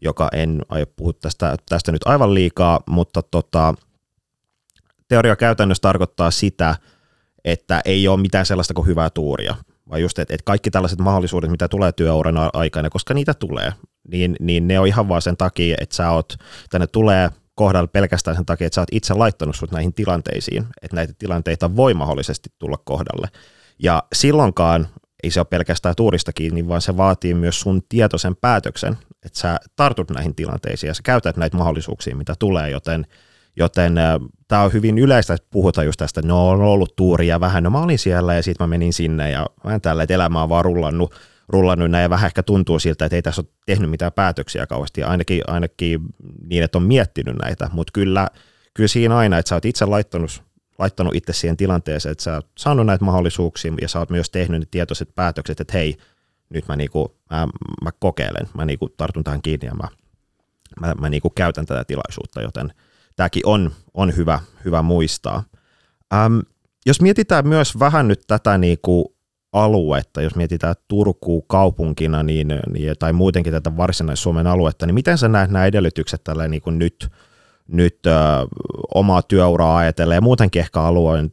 joka 0.00 0.28
en 0.32 0.62
aio 0.68 0.86
puhua 0.86 1.12
tästä, 1.12 1.56
tästä 1.68 1.92
nyt 1.92 2.02
aivan 2.04 2.34
liikaa, 2.34 2.80
mutta 2.86 3.22
tota, 3.22 3.74
teoria 5.08 5.36
käytännössä 5.36 5.82
tarkoittaa 5.82 6.30
sitä, 6.30 6.76
että 7.44 7.80
ei 7.84 8.08
ole 8.08 8.20
mitään 8.20 8.46
sellaista 8.46 8.74
kuin 8.74 8.86
hyvää 8.86 9.10
tuuria, 9.10 9.54
vaan 9.90 10.02
just, 10.02 10.18
että, 10.18 10.34
että 10.34 10.44
kaikki 10.44 10.70
tällaiset 10.70 10.98
mahdollisuudet, 10.98 11.50
mitä 11.50 11.68
tulee 11.68 11.92
työuran 11.92 12.34
aikana, 12.52 12.90
koska 12.90 13.14
niitä 13.14 13.34
tulee, 13.34 13.72
niin, 14.08 14.36
niin 14.40 14.68
ne 14.68 14.80
on 14.80 14.86
ihan 14.86 15.08
vaan 15.08 15.22
sen 15.22 15.36
takia, 15.36 15.76
että 15.80 15.96
sä 15.96 16.10
oot, 16.10 16.36
tänne 16.70 16.86
tulee 16.86 17.30
kohdalle 17.54 17.88
pelkästään 17.88 18.36
sen 18.36 18.46
takia, 18.46 18.66
että 18.66 18.74
sä 18.74 18.80
oot 18.80 18.88
itse 18.92 19.14
laittanut 19.14 19.56
sut 19.56 19.70
näihin 19.70 19.94
tilanteisiin, 19.94 20.66
että 20.82 20.96
näitä 20.96 21.12
tilanteita 21.18 21.76
voi 21.76 21.94
mahdollisesti 21.94 22.48
tulla 22.58 22.76
kohdalle. 22.84 23.28
Ja 23.82 24.02
silloinkaan 24.14 24.88
ei 25.22 25.30
se 25.30 25.40
ole 25.40 25.46
pelkästään 25.50 25.96
tuurista 25.96 26.32
kiinni, 26.32 26.68
vaan 26.68 26.80
se 26.80 26.96
vaatii 26.96 27.34
myös 27.34 27.60
sun 27.60 27.82
tietoisen 27.88 28.36
päätöksen, 28.36 28.98
että 29.26 29.38
sä 29.38 29.56
tartut 29.76 30.10
näihin 30.10 30.34
tilanteisiin 30.34 30.88
ja 30.88 30.94
sä 30.94 31.02
käytät 31.02 31.36
näitä 31.36 31.56
mahdollisuuksia, 31.56 32.16
mitä 32.16 32.34
tulee, 32.38 32.70
joten, 32.70 33.06
joten 33.56 33.98
äh, 33.98 34.14
tämä 34.48 34.62
on 34.62 34.72
hyvin 34.72 34.98
yleistä, 34.98 35.34
että 35.34 35.48
puhutaan 35.50 35.86
just 35.86 35.98
tästä, 35.98 36.22
no 36.22 36.48
on 36.48 36.62
ollut 36.62 36.96
tuuria 36.96 37.40
vähän, 37.40 37.62
no 37.62 37.70
mä 37.70 37.82
olin 37.82 37.98
siellä 37.98 38.34
ja 38.34 38.42
sitten 38.42 38.64
mä 38.64 38.68
menin 38.68 38.92
sinne 38.92 39.30
ja 39.30 39.46
en 39.74 39.80
tällä, 39.80 40.02
että 40.02 40.14
elämä 40.14 40.42
on 40.42 40.48
vaan 40.48 40.64
rullannut 40.64 41.14
rullannut 41.50 41.90
näin. 41.90 42.02
Ja 42.02 42.10
vähän 42.10 42.26
ehkä 42.26 42.42
tuntuu 42.42 42.78
siltä, 42.78 43.04
että 43.04 43.16
ei 43.16 43.22
tässä 43.22 43.42
ole 43.42 43.52
tehnyt 43.66 43.90
mitään 43.90 44.12
päätöksiä 44.12 44.66
kauheasti, 44.66 45.02
ainakin, 45.02 45.42
ainakin 45.46 46.00
niin, 46.46 46.64
että 46.64 46.78
on 46.78 46.84
miettinyt 46.84 47.36
näitä, 47.42 47.70
mutta 47.72 47.90
kyllä, 47.92 48.28
kyllä 48.74 48.88
siinä 48.88 49.16
aina, 49.16 49.38
että 49.38 49.48
sä 49.48 49.54
oot 49.54 49.64
itse 49.64 49.84
laittanut, 49.84 50.42
laittanut 50.80 51.14
itse 51.14 51.32
siihen 51.32 51.56
tilanteeseen, 51.56 52.12
että 52.12 52.24
sä 52.24 52.34
oot 52.34 52.46
saanut 52.58 52.86
näitä 52.86 53.04
mahdollisuuksia 53.04 53.72
ja 53.80 53.88
sä 53.88 53.98
oot 53.98 54.10
myös 54.10 54.30
tehnyt 54.30 54.60
ne 54.60 54.66
tietoiset 54.70 55.14
päätökset, 55.14 55.60
että 55.60 55.72
hei, 55.72 55.96
nyt 56.50 56.68
mä, 56.68 56.76
niinku, 56.76 57.16
mä, 57.30 57.48
mä 57.82 57.90
kokeilen, 57.98 58.48
mä 58.54 58.64
niinku 58.64 58.88
tartun 58.88 59.24
tähän 59.24 59.42
kiinni 59.42 59.66
ja 59.66 59.74
mä, 59.74 59.88
mä, 60.80 60.94
mä 61.00 61.08
niinku 61.08 61.30
käytän 61.30 61.66
tätä 61.66 61.84
tilaisuutta, 61.84 62.42
joten 62.42 62.72
tämäkin 63.16 63.42
on, 63.46 63.70
on 63.94 64.16
hyvä, 64.16 64.40
hyvä 64.64 64.82
muistaa. 64.82 65.42
Ähm, 66.14 66.38
jos 66.86 67.00
mietitään 67.00 67.48
myös 67.48 67.78
vähän 67.78 68.08
nyt 68.08 68.20
tätä 68.26 68.58
niinku 68.58 69.16
aluetta, 69.52 70.22
jos 70.22 70.34
mietitään 70.34 70.74
Turku 70.88 71.42
kaupunkina 71.42 72.22
niin, 72.22 72.48
niin, 72.72 72.94
tai 72.98 73.12
muutenkin 73.12 73.52
tätä 73.52 73.76
varsinais-Suomen 73.76 74.46
aluetta, 74.46 74.86
niin 74.86 74.94
miten 74.94 75.18
sä 75.18 75.28
näet 75.28 75.50
nämä 75.50 75.66
edellytykset 75.66 76.24
tällä 76.24 76.48
niin 76.48 76.62
kuin 76.62 76.78
nyt, 76.78 77.08
nyt 77.72 78.06
ö, 78.06 78.10
omaa 78.94 79.22
työuraa 79.22 79.76
ajatellen 79.76 80.14
ja 80.14 80.20
muutenkin 80.20 80.60
ehkä 80.60 80.80
alueen, 80.80 81.32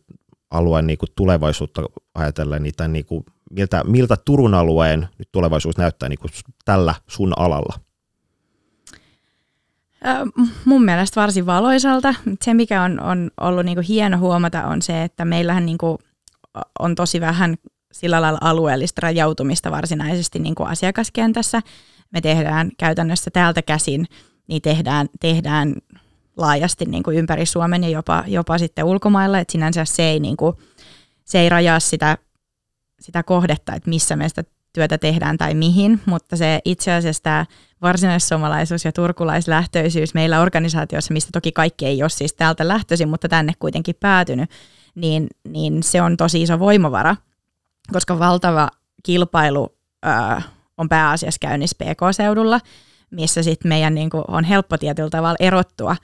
alueen 0.52 0.88
niin 0.88 0.98
kuin 0.98 1.10
tulevaisuutta 1.16 1.82
ajatellen, 2.16 2.64
niin 2.64 2.74
tämän, 2.78 2.94
niin 2.94 3.06
kuin, 3.06 3.26
miltä, 3.52 3.84
miltä 3.84 4.18
Turun 4.26 4.54
alueen 4.54 5.08
nyt 5.18 5.30
tulevaisuus 5.32 5.78
näyttää 5.78 6.10
niin 6.10 6.20
kuin 6.20 6.32
tällä 6.66 6.96
sun 7.08 7.34
alalla? 7.38 7.80
Mun 10.66 10.86
mielestä 10.86 11.22
varsin 11.22 11.46
valoisalta. 11.46 12.16
Se, 12.42 12.54
mikä 12.54 12.84
on, 12.84 13.00
on 13.00 13.32
ollut 13.42 13.66
niin 13.66 13.76
kuin 13.76 13.86
hieno 13.86 14.18
huomata, 14.18 14.68
on 14.68 14.82
se, 14.82 15.04
että 15.04 15.26
meillähän 15.26 15.66
niin 15.66 15.78
kuin 15.78 15.98
on 16.80 16.96
tosi 16.96 17.22
vähän 17.22 17.56
sillä 17.92 18.22
lailla 18.22 18.40
alueellista 18.42 19.02
rajautumista 19.04 19.72
varsinaisesti 19.72 20.40
niin 20.40 20.56
kuin 20.56 20.70
asiakaskentässä. 20.70 21.62
Me 22.12 22.22
tehdään 22.22 22.72
käytännössä 22.78 23.32
täältä 23.32 23.62
käsin, 23.62 24.06
niin 24.48 24.62
tehdään, 24.62 25.08
tehdään 25.20 25.76
laajasti 26.38 26.86
niin 26.86 27.04
kuin 27.04 27.18
ympäri 27.18 27.46
Suomen 27.46 27.84
ja 27.84 27.90
jopa, 27.90 28.24
jopa 28.28 28.58
sitten 28.58 28.86
ulkomailla, 28.86 29.40
että 29.40 29.52
sinänsä 29.52 29.86
se 29.86 30.04
ei, 30.04 30.20
niin 30.20 30.38
kuin, 30.38 30.56
se 31.26 31.40
ei 31.40 31.50
rajaa 31.50 31.80
sitä, 31.80 32.18
sitä 33.00 33.24
kohdetta, 33.24 33.74
että 33.74 33.90
missä 33.90 34.16
me 34.16 34.30
sitä 34.30 34.44
työtä 34.74 34.98
tehdään 34.98 35.38
tai 35.38 35.54
mihin, 35.54 36.00
mutta 36.06 36.36
se 36.36 36.60
itse 36.66 36.94
asiassa 36.94 37.24
tämä 37.24 37.46
varsinaissuomalaisuus 37.82 38.86
ja 38.86 38.92
turkulaislähtöisyys 38.92 40.14
meillä 40.14 40.42
organisaatiossa, 40.42 41.14
mistä 41.14 41.30
toki 41.34 41.52
kaikki 41.52 41.86
ei 41.86 42.04
ole 42.04 42.10
siis 42.10 42.34
täältä 42.34 42.68
lähtöisin, 42.68 43.10
mutta 43.10 43.30
tänne 43.30 43.54
kuitenkin 43.60 43.96
päätynyt, 44.00 44.50
niin, 44.96 45.28
niin 45.48 45.84
se 45.84 46.02
on 46.02 46.18
tosi 46.18 46.42
iso 46.42 46.60
voimavara 46.60 47.16
koska 47.94 48.20
valtava 48.20 48.70
kilpailu 49.04 49.78
ää, 50.04 50.42
on 50.78 50.90
pääasiassa 50.90 51.40
käynnissä 51.42 51.78
PK-seudulla, 51.84 52.60
missä 53.10 53.44
sitten 53.44 53.70
meidän 53.70 53.96
niin 53.96 54.10
kuin, 54.10 54.24
on 54.28 54.44
helppo 54.44 54.78
tietyllä 54.78 55.10
tavalla 55.10 55.38
erottua, 55.40 55.96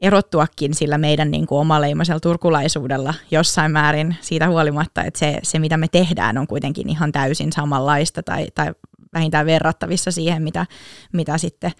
erottuakin 0.00 0.74
sillä 0.74 0.98
meidän 0.98 1.30
niin 1.30 1.46
kuin, 1.46 1.58
omaleimaisella 1.58 2.20
turkulaisuudella 2.20 3.14
jossain 3.30 3.72
määrin 3.72 4.16
siitä 4.20 4.48
huolimatta, 4.48 5.04
että 5.04 5.18
se, 5.18 5.38
se 5.42 5.58
mitä 5.58 5.76
me 5.76 5.86
tehdään 5.88 6.38
on 6.38 6.46
kuitenkin 6.46 6.88
ihan 6.88 7.12
täysin 7.12 7.52
samanlaista 7.52 8.22
tai, 8.22 8.46
tai 8.54 8.72
vähintään 9.12 9.46
verrattavissa 9.46 10.10
siihen, 10.10 10.42
mitä, 10.42 10.66
mitä 11.12 11.38
sitten 11.38 11.72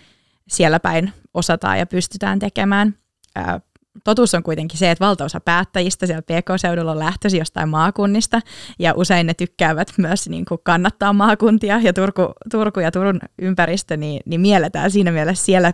siellä 0.49 0.81
päin 0.81 1.13
osataan 1.35 1.79
ja 1.79 1.87
pystytään 1.87 2.39
tekemään. 2.39 2.95
Ää, 3.35 3.61
totuus 4.05 4.35
on 4.35 4.43
kuitenkin 4.43 4.79
se, 4.79 4.91
että 4.91 5.05
valtaosa 5.05 5.41
päättäjistä 5.41 6.07
siellä 6.07 6.23
PK-seudulla 6.23 6.93
on 6.93 7.39
jostain 7.39 7.69
maakunnista, 7.69 8.41
ja 8.79 8.95
usein 8.97 9.27
ne 9.27 9.35
tykkäävät 9.35 9.93
myös 9.99 10.29
niin 10.29 10.45
kuin 10.45 10.61
kannattaa 10.65 11.13
maakuntia, 11.13 11.81
ja 11.83 11.93
Turku, 11.93 12.33
Turku 12.51 12.81
ja 12.81 12.91
Turun 12.91 13.21
ympäristö 13.43 13.97
niin, 13.97 14.21
niin 14.27 14.41
mielletään 14.41 14.91
siinä 14.91 15.13
mielessä 15.13 15.45
siellä, 15.45 15.73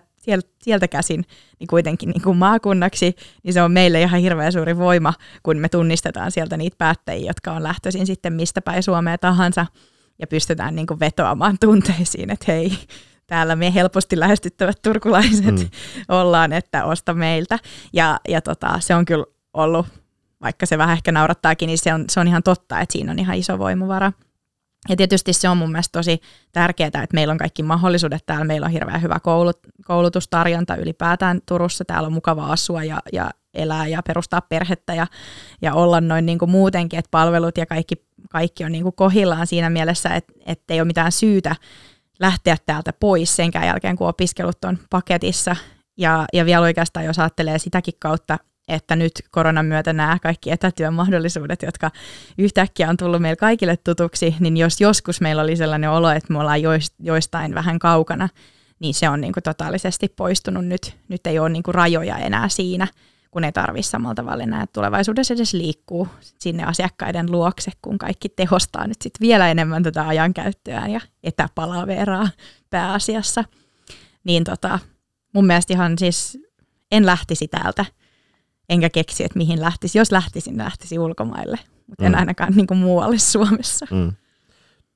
sieltä 0.63 0.89
käsin 0.89 1.25
niin 1.59 1.69
kuitenkin 1.69 2.09
niin 2.09 2.23
kuin 2.23 2.37
maakunnaksi, 2.37 3.17
niin 3.43 3.55
se 3.55 3.63
on 3.63 3.73
meille 3.73 4.01
ihan 4.01 4.21
hirveän 4.21 4.53
suuri 4.53 4.79
voima, 4.79 5.15
kun 5.43 5.57
me 5.57 5.69
tunnistetaan 5.69 6.33
sieltä 6.33 6.57
niitä 6.57 6.77
päättäjiä, 6.79 7.31
jotka 7.31 7.53
on 7.53 7.63
lähtöisin 7.63 8.07
sitten 8.07 8.33
mistä 8.33 8.63
päin 8.63 8.83
Suomea 8.83 9.19
tahansa, 9.19 9.67
ja 10.19 10.27
pystytään 10.27 10.77
niin 10.77 10.87
kuin 10.87 11.01
vetoamaan 11.01 11.57
tunteisiin, 11.65 12.31
että 12.31 12.45
hei, 12.53 12.73
täällä 13.27 13.57
me 13.57 13.75
helposti 13.75 14.21
lähestyttävät 14.21 14.83
turkulaiset 14.83 15.61
mm. 15.61 15.69
ollaan, 16.21 16.53
että 16.53 16.85
osta 16.85 17.15
meiltä. 17.15 17.59
Ja, 17.93 18.21
ja 18.29 18.41
tota, 18.41 18.81
se 18.81 18.95
on 18.95 19.05
kyllä 19.05 19.25
ollut, 19.55 19.87
vaikka 20.41 20.67
se 20.67 20.79
vähän 20.79 20.93
ehkä 20.97 21.13
naurattaakin, 21.13 21.67
niin 21.67 21.79
se 21.79 21.95
on, 21.95 22.05
se 22.11 22.21
on 22.21 22.29
ihan 22.29 22.43
totta, 22.43 22.81
että 22.81 22.93
siinä 22.93 23.13
on 23.13 23.19
ihan 23.19 23.37
iso 23.37 23.59
voimavara. 23.59 24.13
Ja 24.89 24.97
tietysti 24.97 25.33
se 25.33 25.49
on 25.49 25.57
mun 25.57 25.73
mielestä 25.73 25.99
tosi 25.99 26.21
tärkeää, 26.53 26.87
että 26.87 27.15
meillä 27.15 27.33
on 27.33 27.39
kaikki 27.39 27.63
mahdollisuudet 27.63 28.27
täällä. 28.27 28.45
Meillä 28.45 28.65
on 28.65 28.71
hirveän 28.73 29.03
hyvä 29.03 29.21
koulut, 29.21 29.59
koulutustarjonta 29.85 30.77
ylipäätään 30.77 31.41
Turussa. 31.49 31.85
Täällä 31.85 32.07
on 32.07 32.13
mukava 32.13 32.47
asua 32.47 32.85
ja, 32.85 33.03
ja 33.13 33.31
elää 33.55 33.87
ja 33.87 34.03
perustaa 34.07 34.41
perhettä 34.41 34.95
ja, 34.95 35.07
ja 35.63 35.75
olla 35.75 36.01
noin 36.01 36.27
niin 36.27 36.39
kuin 36.39 36.51
muutenkin, 36.51 36.99
että 36.99 37.11
palvelut 37.11 37.59
ja 37.59 37.67
kaikki, 37.67 37.95
kaikki 38.31 38.65
on 38.65 38.73
niin 38.73 38.83
kuin 38.83 38.97
kohillaan 38.97 39.47
siinä 39.47 39.71
mielessä, 39.71 40.11
että 40.47 40.75
ei 40.75 40.81
ole 40.81 40.87
mitään 40.87 41.13
syytä 41.13 41.57
lähteä 42.21 42.57
täältä 42.67 42.93
pois 43.01 43.37
senkään 43.37 43.67
jälkeen, 43.67 43.97
kun 43.97 44.09
opiskelut 44.09 44.65
on 44.65 44.79
paketissa. 44.91 45.57
Ja, 45.99 46.25
ja 46.33 46.45
vielä 46.45 46.63
oikeastaan, 46.63 47.07
jos 47.07 47.19
ajattelee 47.19 47.59
sitäkin 47.59 47.95
kautta, 47.99 48.39
että 48.69 48.97
nyt 48.97 49.13
koronan 49.31 49.67
myötä 49.67 49.93
nämä 49.93 50.19
kaikki 50.23 50.51
etätyön 50.51 50.95
mahdollisuudet, 50.95 51.63
jotka 51.63 51.91
yhtäkkiä 52.39 52.89
on 52.89 52.97
tullut 52.97 53.23
meille 53.23 53.37
kaikille 53.37 53.77
tutuksi, 53.77 54.35
niin 54.41 54.57
jos 54.57 54.81
joskus 54.81 55.21
meillä 55.21 55.43
oli 55.43 55.57
sellainen 55.57 55.91
olo, 55.91 56.11
että 56.11 56.33
me 56.33 56.39
ollaan 56.39 56.61
joistain 56.99 57.55
vähän 57.55 57.79
kaukana, 57.79 58.29
niin 58.79 58.95
se 58.95 59.09
on 59.09 59.21
niin 59.21 59.33
kuin 59.33 59.43
totaalisesti 59.43 60.09
poistunut 60.09 60.67
nyt. 60.67 60.97
Nyt 61.09 61.27
ei 61.27 61.39
ole 61.39 61.49
niin 61.49 61.63
kuin 61.63 61.75
rajoja 61.75 62.17
enää 62.17 62.49
siinä, 62.49 62.87
kun 63.31 63.45
ei 63.45 63.53
tarvitse 63.53 63.91
samalla 63.91 64.15
tavalla 64.15 64.43
enää, 64.43 64.67
tulevaisuudessa 64.73 65.35
edes 65.35 65.55
liikkuu 65.55 66.09
sinne 66.21 66.65
asiakkaiden 66.65 67.33
luokse, 67.33 67.71
kun 67.83 67.99
kaikki 67.99 68.29
tehostaa 68.29 68.87
nyt 68.87 69.03
sit 69.03 69.15
vielä 69.21 69.51
enemmän 69.51 69.83
tätä 69.83 70.09
ajankäyttöään 70.09 70.91
ja 70.91 71.01
etäpalaveraa 71.25 72.29
pääasiassa. 72.71 73.45
Niin 74.25 74.45
tota, 74.45 74.79
mun 75.35 75.47
mielestä 75.47 75.73
ihan 75.73 75.99
siis 75.99 76.39
en 76.93 77.07
lähtisi 77.07 77.49
täältä, 77.49 77.85
enkä 78.69 78.91
keksi, 78.91 79.25
että 79.25 79.39
mihin 79.39 79.61
lähtisi. 79.61 79.99
Jos 79.99 80.13
lähtisin, 80.13 80.59
lähtisi 80.59 80.99
ulkomaille, 80.99 81.59
mutta 81.87 82.05
mm. 82.05 82.07
en 82.07 82.15
ainakaan 82.15 82.53
niin 82.57 82.67
kuin 82.67 82.79
muualle 82.79 83.19
Suomessa. 83.19 83.87
Mm. 83.91 84.13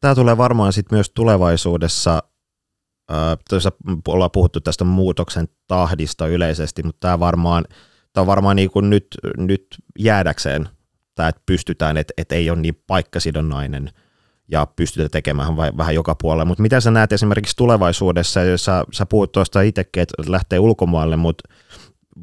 Tämä 0.00 0.14
tulee 0.14 0.36
varmaan 0.36 0.72
sitten 0.72 0.96
myös 0.96 1.10
tulevaisuudessa 1.10 2.22
tuossa 3.48 3.72
ollaan 4.08 4.30
puhuttu 4.30 4.60
tästä 4.60 4.84
muutoksen 4.84 5.48
tahdista 5.66 6.26
yleisesti, 6.26 6.82
mutta 6.82 7.00
tämä 7.00 7.20
varmaan, 7.20 7.64
tämä 8.12 8.22
on 8.22 8.26
varmaan 8.26 8.56
niin 8.56 8.70
kuin 8.70 8.90
nyt, 8.90 9.06
nyt 9.36 9.66
jäädäkseen, 9.98 10.68
tämä, 11.14 11.28
että 11.28 11.42
pystytään, 11.46 11.96
että, 11.96 12.14
että 12.16 12.34
ei 12.34 12.50
ole 12.50 12.58
niin 12.58 12.82
paikkasidonnainen 12.86 13.90
ja 14.50 14.66
pystytään 14.76 15.10
tekemään 15.10 15.56
vähän 15.56 15.94
joka 15.94 16.14
puolella. 16.14 16.44
Mutta 16.44 16.62
mitä 16.62 16.80
sä 16.80 16.90
näet 16.90 17.12
esimerkiksi 17.12 17.56
tulevaisuudessa, 17.56 18.42
jos 18.42 18.64
sä, 18.64 18.84
sä 18.92 19.06
puhut 19.06 19.32
tuosta 19.32 19.62
itsekin, 19.62 20.02
että 20.02 20.14
lähtee 20.26 20.58
ulkomaille, 20.58 21.16
mutta 21.16 21.48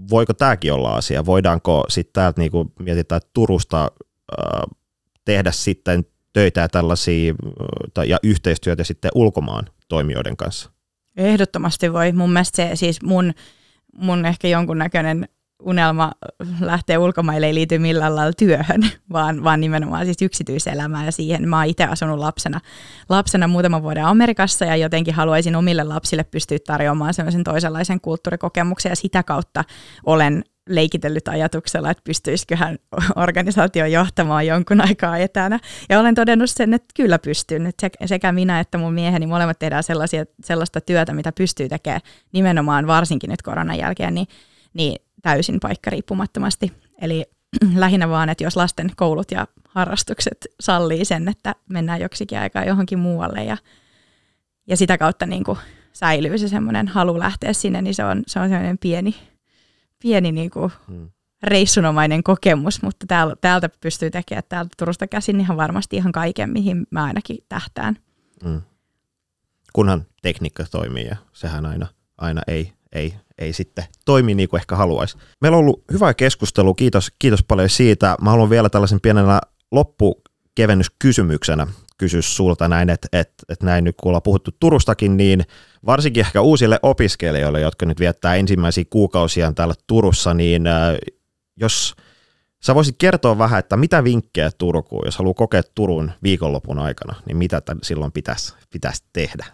voiko 0.10 0.34
tämäkin 0.34 0.74
olla 0.74 0.94
asia? 0.94 1.26
Voidaanko 1.26 1.86
sitten 1.90 2.14
täältä 2.14 2.42
niin 2.42 2.52
mietitään, 2.80 3.18
että 3.18 3.30
Turusta 3.34 3.82
äh, 3.84 4.78
tehdä 5.26 5.52
sitten 5.52 6.06
töitä 6.34 6.62
ja 6.62 6.70
tällaisia 6.70 7.34
ja 8.08 8.18
yhteistyötä 8.24 8.84
sitten 8.84 9.12
ulkomaan 9.16 9.66
toimijoiden 9.88 10.38
kanssa? 10.38 10.72
Ehdottomasti 11.18 11.94
voi. 11.94 12.12
Mun 12.12 12.34
mielestä 12.34 12.56
se 12.56 12.76
siis 12.76 13.02
mun, 13.02 13.34
mun 13.98 14.26
ehkä 14.26 14.48
jonkunnäköinen 14.48 15.28
unelma 15.64 16.12
lähteä 16.60 17.00
ulkomaille 17.00 17.46
ei 17.46 17.54
liity 17.54 17.80
millään 17.80 18.16
lailla 18.16 18.34
työhön, 18.34 18.82
vaan, 19.14 19.44
vaan 19.44 19.62
nimenomaan 19.62 20.06
siis 20.06 20.22
yksityiselämään 20.22 21.06
ja 21.06 21.12
siihen. 21.12 21.50
Mä 21.50 21.58
oon 21.58 21.66
itse 21.66 21.84
asunut 21.84 22.20
lapsena, 22.20 22.62
lapsena 23.10 23.48
muutaman 23.48 23.84
vuoden 23.84 24.06
Amerikassa 24.06 24.66
ja 24.66 24.76
jotenkin 24.76 25.14
haluaisin 25.14 25.56
omille 25.56 25.84
lapsille 25.84 26.24
pystyä 26.24 26.58
tarjoamaan 26.66 27.14
sellaisen 27.14 27.44
toisenlaisen 27.44 28.02
kulttuurikokemuksen 28.02 28.90
ja 28.90 28.96
sitä 28.96 29.24
kautta 29.24 29.64
olen 30.06 30.44
leikitellyt 30.70 31.28
ajatuksella, 31.28 31.92
että 31.92 32.04
pystyisiköhän 32.04 32.78
organisaatio 33.16 33.86
johtamaan 33.86 34.48
jonkun 34.48 34.82
aikaa 34.82 35.18
etänä. 35.18 35.60
Ja 35.90 36.00
olen 36.00 36.16
todennut 36.16 36.50
sen, 36.50 36.74
että 36.74 36.88
kyllä 36.96 37.20
pystyn. 37.20 37.66
Että 37.66 37.90
sekä 38.06 38.32
minä 38.32 38.60
että 38.60 38.78
mun 38.78 38.94
mieheni 38.94 39.28
molemmat 39.28 39.60
tehdään 39.60 39.84
sellaisia, 39.84 40.26
sellaista 40.44 40.82
työtä, 40.82 41.14
mitä 41.14 41.32
pystyy 41.32 41.70
tekemään 41.70 42.02
nimenomaan 42.34 42.88
varsinkin 42.88 43.30
nyt 43.30 43.42
koronan 43.42 43.78
jälkeen, 43.78 44.14
niin, 44.14 44.28
niin 44.74 45.07
täysin 45.28 45.60
paikka 45.60 45.90
riippumattomasti. 45.90 46.74
Eli 47.02 47.26
lähinnä 47.76 48.10
vaan, 48.10 48.30
että 48.30 48.44
jos 48.44 48.56
lasten 48.56 48.92
koulut 48.96 49.32
ja 49.32 49.48
harrastukset 49.70 50.48
sallii 50.60 51.06
sen, 51.06 51.28
että 51.28 51.56
mennään 51.70 52.02
joksikin 52.02 52.40
aikaa 52.40 52.64
johonkin 52.64 53.00
muualle 53.00 53.44
ja, 53.44 53.58
ja 54.68 54.78
sitä 54.78 54.98
kautta 54.98 55.26
niin 55.26 55.44
kuin 55.44 55.58
säilyy 55.94 56.38
se 56.38 56.48
semmoinen 56.48 56.88
halu 56.88 57.20
lähteä 57.20 57.54
sinne, 57.54 57.82
niin 57.82 57.96
se 57.96 58.04
on, 58.04 58.24
se 58.28 58.40
on 58.40 58.50
semmoinen 58.50 58.78
pieni, 58.78 59.16
pieni 60.02 60.32
niin 60.32 60.50
kuin 60.50 60.72
hmm. 60.88 61.10
reissunomainen 61.44 62.24
kokemus, 62.24 62.82
mutta 62.82 63.06
täältä, 63.08 63.36
täältä 63.42 63.70
pystyy 63.82 64.12
tekemään 64.12 64.44
täältä 64.50 64.70
Turusta 64.78 65.08
käsin 65.08 65.40
ihan 65.40 65.58
varmasti 65.58 65.96
ihan 65.96 66.12
kaiken, 66.12 66.50
mihin 66.50 66.88
mä 66.92 67.04
ainakin 67.04 67.38
tähtään. 67.50 67.98
Hmm. 68.44 68.62
Kunhan 69.74 70.06
tekniikka 70.22 70.66
toimii 70.72 71.06
ja 71.06 71.16
sehän 71.34 71.66
aina, 71.66 71.88
aina 72.18 72.42
ei, 72.48 72.74
ei, 72.92 73.14
ei 73.38 73.54
sitten 73.54 73.86
toimi 74.06 74.36
niin 74.36 74.50
kuin 74.50 74.60
ehkä 74.60 74.76
haluaisi. 74.76 75.18
Meillä 75.42 75.58
on 75.58 75.60
ollut 75.60 75.84
hyvä 75.92 76.14
keskustelu, 76.14 76.74
kiitos, 76.74 77.12
kiitos 77.20 77.44
paljon 77.44 77.70
siitä. 77.70 78.16
Mä 78.22 78.30
haluan 78.30 78.50
vielä 78.50 78.70
tällaisen 78.70 79.02
pienenä 79.02 79.42
loppukevennyskysymyksenä 79.72 81.68
kysyä 81.98 82.22
sulta 82.22 82.68
näin, 82.68 82.90
että, 82.90 83.08
että, 83.14 83.44
että 83.50 83.66
näin 83.66 83.84
nyt 83.84 83.96
kun 84.02 84.10
ollaan 84.10 84.22
puhuttu 84.22 84.52
Turustakin, 84.60 85.18
niin 85.18 85.44
varsinkin 85.86 86.22
ehkä 86.22 86.42
uusille 86.42 86.80
opiskelijoille, 86.84 87.62
jotka 87.62 87.86
nyt 87.86 88.00
viettää 88.00 88.36
ensimmäisiä 88.36 88.84
kuukausiaan 88.90 89.56
täällä 89.56 89.74
Turussa, 89.88 90.34
niin 90.34 90.68
äh, 90.68 90.96
jos 91.58 91.96
sä 92.64 92.76
voisit 92.76 92.96
kertoa 92.98 93.38
vähän, 93.38 93.60
että 93.60 93.78
mitä 93.78 94.04
vinkkejä 94.04 94.52
Turkuun, 94.58 95.06
jos 95.06 95.18
haluaa 95.18 95.34
kokea 95.34 95.62
Turun 95.76 96.12
viikonlopun 96.24 96.80
aikana, 96.80 97.16
niin 97.26 97.38
mitä 97.38 97.62
silloin 97.84 98.12
pitäisi, 98.12 98.54
pitäisi 98.72 99.04
tehdä? 99.14 99.46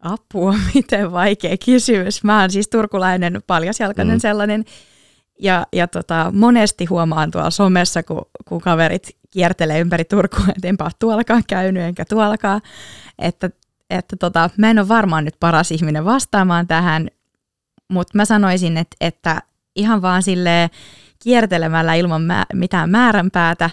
Apua, 0.00 0.54
miten 0.74 1.12
vaikea 1.12 1.56
kysymys. 1.64 2.24
Mä 2.24 2.40
oon 2.40 2.50
siis 2.50 2.68
turkulainen, 2.68 3.42
paljasjalkainen 3.46 4.16
mm. 4.16 4.20
sellainen, 4.20 4.64
ja, 5.40 5.66
ja 5.72 5.88
tota, 5.88 6.32
monesti 6.34 6.84
huomaan 6.84 7.30
tuolla 7.30 7.50
somessa, 7.50 8.02
kun, 8.02 8.26
kun 8.44 8.60
kaverit 8.60 9.16
kiertelee 9.30 9.80
ympäri 9.80 10.04
Turkua, 10.04 10.44
että 10.48 10.68
enpä 10.68 10.84
ole 10.84 10.92
tuollakaan 10.98 11.42
käynyt 11.46 11.82
enkä 11.82 12.04
tuollakaan, 12.04 12.60
että, 13.18 13.50
että 13.90 14.16
tota, 14.16 14.50
mä 14.56 14.70
en 14.70 14.78
ole 14.78 14.88
varmaan 14.88 15.24
nyt 15.24 15.36
paras 15.40 15.70
ihminen 15.70 16.04
vastaamaan 16.04 16.66
tähän, 16.66 17.08
mutta 17.88 18.12
mä 18.16 18.24
sanoisin, 18.24 18.76
että, 18.76 18.96
että 19.00 19.42
ihan 19.76 20.02
vaan 20.02 20.22
sille 20.22 20.70
kiertelemällä 21.22 21.94
ilman 21.94 22.22
mä, 22.22 22.46
mitään 22.54 22.90
määränpäätä, 22.90 23.70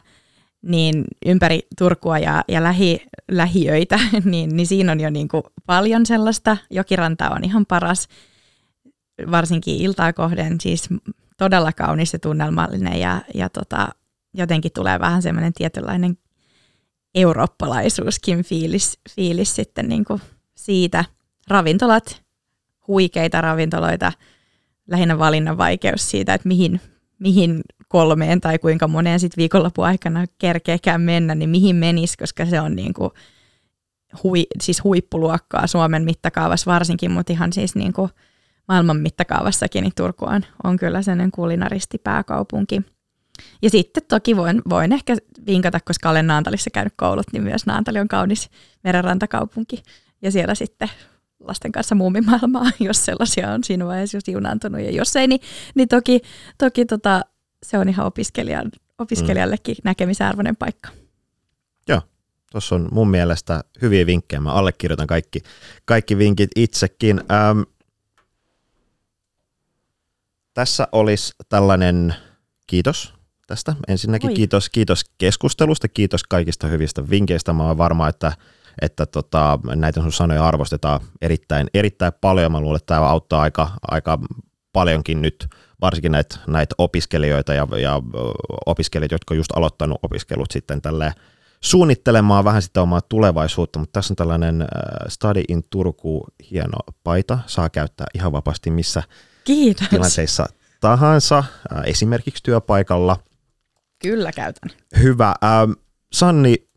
niin 0.65 1.03
ympäri 1.25 1.67
Turkua 1.77 2.19
ja, 2.19 2.43
ja 2.47 2.63
lähi, 2.63 3.05
lähiöitä, 3.31 3.99
niin, 4.23 4.55
niin 4.55 4.67
siinä 4.67 4.91
on 4.91 4.99
jo 4.99 5.09
niin 5.09 5.27
kuin 5.27 5.43
paljon 5.65 6.05
sellaista. 6.05 6.57
Jokiranta 6.69 7.29
on 7.29 7.43
ihan 7.43 7.65
paras, 7.65 8.07
varsinkin 9.31 9.81
iltaa 9.81 10.13
kohden, 10.13 10.61
siis 10.61 10.89
todella 11.37 11.73
kaunis 11.73 12.13
ja 12.13 12.19
tunnelmallinen 12.19 12.99
ja, 12.99 13.21
ja 13.33 13.49
tota, 13.49 13.87
jotenkin 14.33 14.71
tulee 14.75 14.99
vähän 14.99 15.21
semmoinen 15.21 15.53
tietynlainen 15.53 16.17
eurooppalaisuuskin 17.15 18.43
fiilis, 18.43 18.99
fiilis 19.15 19.55
sitten 19.55 19.89
niin 19.89 20.05
kuin 20.05 20.21
siitä. 20.55 21.05
Ravintolat, 21.47 22.21
huikeita 22.87 23.41
ravintoloita, 23.41 24.11
lähinnä 24.87 25.19
valinnan 25.19 25.57
vaikeus 25.57 26.11
siitä, 26.11 26.33
että 26.33 26.47
mihin, 26.47 26.81
mihin 27.19 27.61
kolmeen 27.87 28.41
tai 28.41 28.59
kuinka 28.59 28.87
moneen 28.87 29.19
sitten 29.19 29.37
viikonlopun 29.37 29.85
aikana 29.85 30.25
kerkeekään 30.37 31.01
mennä, 31.01 31.35
niin 31.35 31.49
mihin 31.49 31.75
menisi, 31.75 32.17
koska 32.17 32.45
se 32.45 32.61
on 32.61 32.75
niin 32.75 32.93
kuin 32.93 33.11
hui, 34.23 34.47
siis 34.61 34.83
huippuluokkaa 34.83 35.67
Suomen 35.67 36.03
mittakaavassa 36.03 36.71
varsinkin, 36.71 37.11
mutta 37.11 37.33
ihan 37.33 37.53
siis 37.53 37.75
niin 37.75 37.93
kuin 37.93 38.09
maailman 38.67 38.97
mittakaavassakin, 38.97 39.83
niin 39.83 39.93
Turku 39.95 40.25
on, 40.25 40.41
on 40.63 40.77
kyllä 40.77 41.01
sellainen 41.01 41.31
kulinaristipääkaupunki. 41.31 42.81
Ja 43.61 43.69
sitten 43.69 44.03
toki 44.07 44.37
voin, 44.37 44.61
voin 44.69 44.91
ehkä 44.91 45.15
vinkata, 45.47 45.79
koska 45.79 46.09
olen 46.09 46.27
Naantalissa 46.27 46.69
käynyt 46.69 46.93
koulut, 46.97 47.25
niin 47.33 47.43
myös 47.43 47.65
Naantali 47.65 47.99
on 47.99 48.07
kaunis 48.07 48.49
merenrantakaupunki. 48.83 49.83
Ja 50.21 50.31
siellä 50.31 50.55
sitten 50.55 50.89
lasten 51.39 51.71
kanssa 51.71 51.95
muumimaailmaa, 51.95 52.65
jos 52.79 53.05
sellaisia 53.05 53.51
on 53.51 53.63
siinä 53.63 53.85
vaiheessa 53.85 54.17
just 54.17 54.27
junaantunut. 54.27 54.81
Ja 54.81 54.91
jos 54.91 55.15
ei, 55.15 55.27
niin, 55.27 55.41
niin 55.75 55.87
toki, 55.87 56.21
toki 56.57 56.85
tota, 56.85 57.21
se 57.69 57.77
on 57.77 57.89
ihan 57.89 58.05
opiskelijan, 58.05 58.71
opiskelijallekin 58.97 59.75
mm. 59.75 59.81
näkemisarvoinen 59.83 60.55
paikka. 60.55 60.89
Joo, 61.87 62.01
tuossa 62.51 62.75
on 62.75 62.89
mun 62.91 63.09
mielestä 63.09 63.63
hyviä 63.81 64.05
vinkkejä. 64.05 64.41
Mä 64.41 64.53
allekirjoitan 64.53 65.07
kaikki, 65.07 65.39
kaikki 65.85 66.17
vinkit 66.17 66.49
itsekin. 66.55 67.21
Ähm, 67.31 67.61
tässä 70.53 70.87
olisi 70.91 71.33
tällainen 71.49 72.15
kiitos 72.67 73.13
tästä. 73.47 73.75
Ensinnäkin 73.87 74.29
Oi. 74.29 74.33
kiitos, 74.33 74.69
kiitos 74.69 75.05
keskustelusta, 75.17 75.87
kiitos 75.87 76.23
kaikista 76.23 76.67
hyvistä 76.67 77.09
vinkkeistä. 77.09 77.53
Mä 77.53 77.65
olen 77.65 77.77
varma, 77.77 78.07
että, 78.07 78.31
että 78.81 79.05
tota, 79.05 79.59
näitä 79.75 80.01
sun 80.01 80.11
sanoja 80.11 80.47
arvostetaan 80.47 80.99
erittäin, 81.21 81.67
erittäin 81.73 82.13
paljon. 82.21 82.51
Mä 82.51 82.61
luulen, 82.61 82.77
että 82.77 82.95
tämä 82.95 83.07
auttaa 83.07 83.41
aika, 83.41 83.71
aika 83.87 84.19
paljonkin 84.75 85.21
nyt 85.21 85.47
varsinkin 85.81 86.11
näitä, 86.11 86.37
näitä 86.47 86.75
opiskelijoita 86.77 87.53
ja, 87.53 87.67
ja 87.81 88.01
opiskelijat, 88.65 89.11
jotka 89.11 89.33
on 89.33 89.37
just 89.37 89.51
aloittanut 89.55 89.99
opiskelut 90.03 90.51
sitten 90.51 90.81
tälle 90.81 91.13
suunnittelemaan 91.61 92.43
vähän 92.43 92.61
sitä 92.61 92.81
omaa 92.81 93.01
tulevaisuutta, 93.01 93.79
mutta 93.79 93.93
tässä 93.93 94.11
on 94.11 94.15
tällainen 94.15 94.67
Study 95.07 95.43
in 95.47 95.63
Turku 95.69 96.27
hieno 96.51 96.77
paita, 97.03 97.39
saa 97.47 97.69
käyttää 97.69 98.07
ihan 98.13 98.31
vapaasti 98.31 98.71
missä 98.71 99.03
Kiitos. 99.43 99.89
tilanteissa 99.89 100.45
tahansa, 100.81 101.43
esimerkiksi 101.85 102.43
työpaikalla. 102.43 103.17
Kyllä 103.99 104.31
käytän. 104.31 104.69
Hyvä. 104.99 105.35
Ähm, 105.43 105.71
Sanni, 106.13 106.67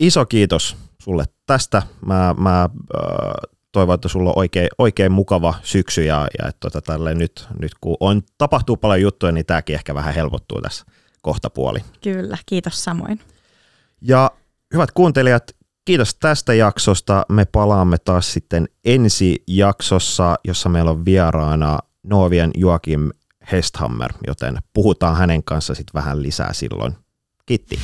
iso 0.00 0.26
kiitos 0.26 0.76
sulle 1.02 1.24
tästä. 1.46 1.82
Mä, 2.06 2.34
mä 2.38 2.62
äh, 2.62 2.70
toivon, 3.72 3.94
että 3.94 4.08
sulla 4.08 4.30
on 4.30 4.38
oikein, 4.38 4.68
oikein 4.78 5.12
mukava 5.12 5.54
syksy 5.62 6.04
ja, 6.04 6.28
ja 6.38 6.48
että 6.48 6.60
tota, 6.60 6.80
tälle 6.80 7.14
nyt, 7.14 7.46
nyt 7.60 7.72
kun 7.80 7.96
on, 8.00 8.22
tapahtuu 8.38 8.76
paljon 8.76 9.00
juttuja, 9.00 9.32
niin 9.32 9.46
tämäkin 9.46 9.74
ehkä 9.74 9.94
vähän 9.94 10.14
helpottuu 10.14 10.60
tässä 10.60 10.84
kohta 11.22 11.50
puoli. 11.50 11.78
Kyllä, 12.02 12.38
kiitos 12.46 12.84
samoin. 12.84 13.20
Ja 14.00 14.30
hyvät 14.74 14.92
kuuntelijat, 14.92 15.56
kiitos 15.84 16.14
tästä 16.14 16.54
jaksosta. 16.54 17.26
Me 17.28 17.44
palaamme 17.44 17.96
taas 17.98 18.32
sitten 18.32 18.68
ensi 18.84 19.42
jaksossa, 19.46 20.36
jossa 20.44 20.68
meillä 20.68 20.90
on 20.90 21.04
vieraana 21.04 21.78
Novian 22.02 22.50
Joakim 22.56 23.10
Hesthammer, 23.52 24.12
joten 24.26 24.58
puhutaan 24.72 25.16
hänen 25.16 25.44
kanssa 25.44 25.74
sitten 25.74 25.94
vähän 25.94 26.22
lisää 26.22 26.52
silloin. 26.52 26.96
Kiitti. 27.46 27.78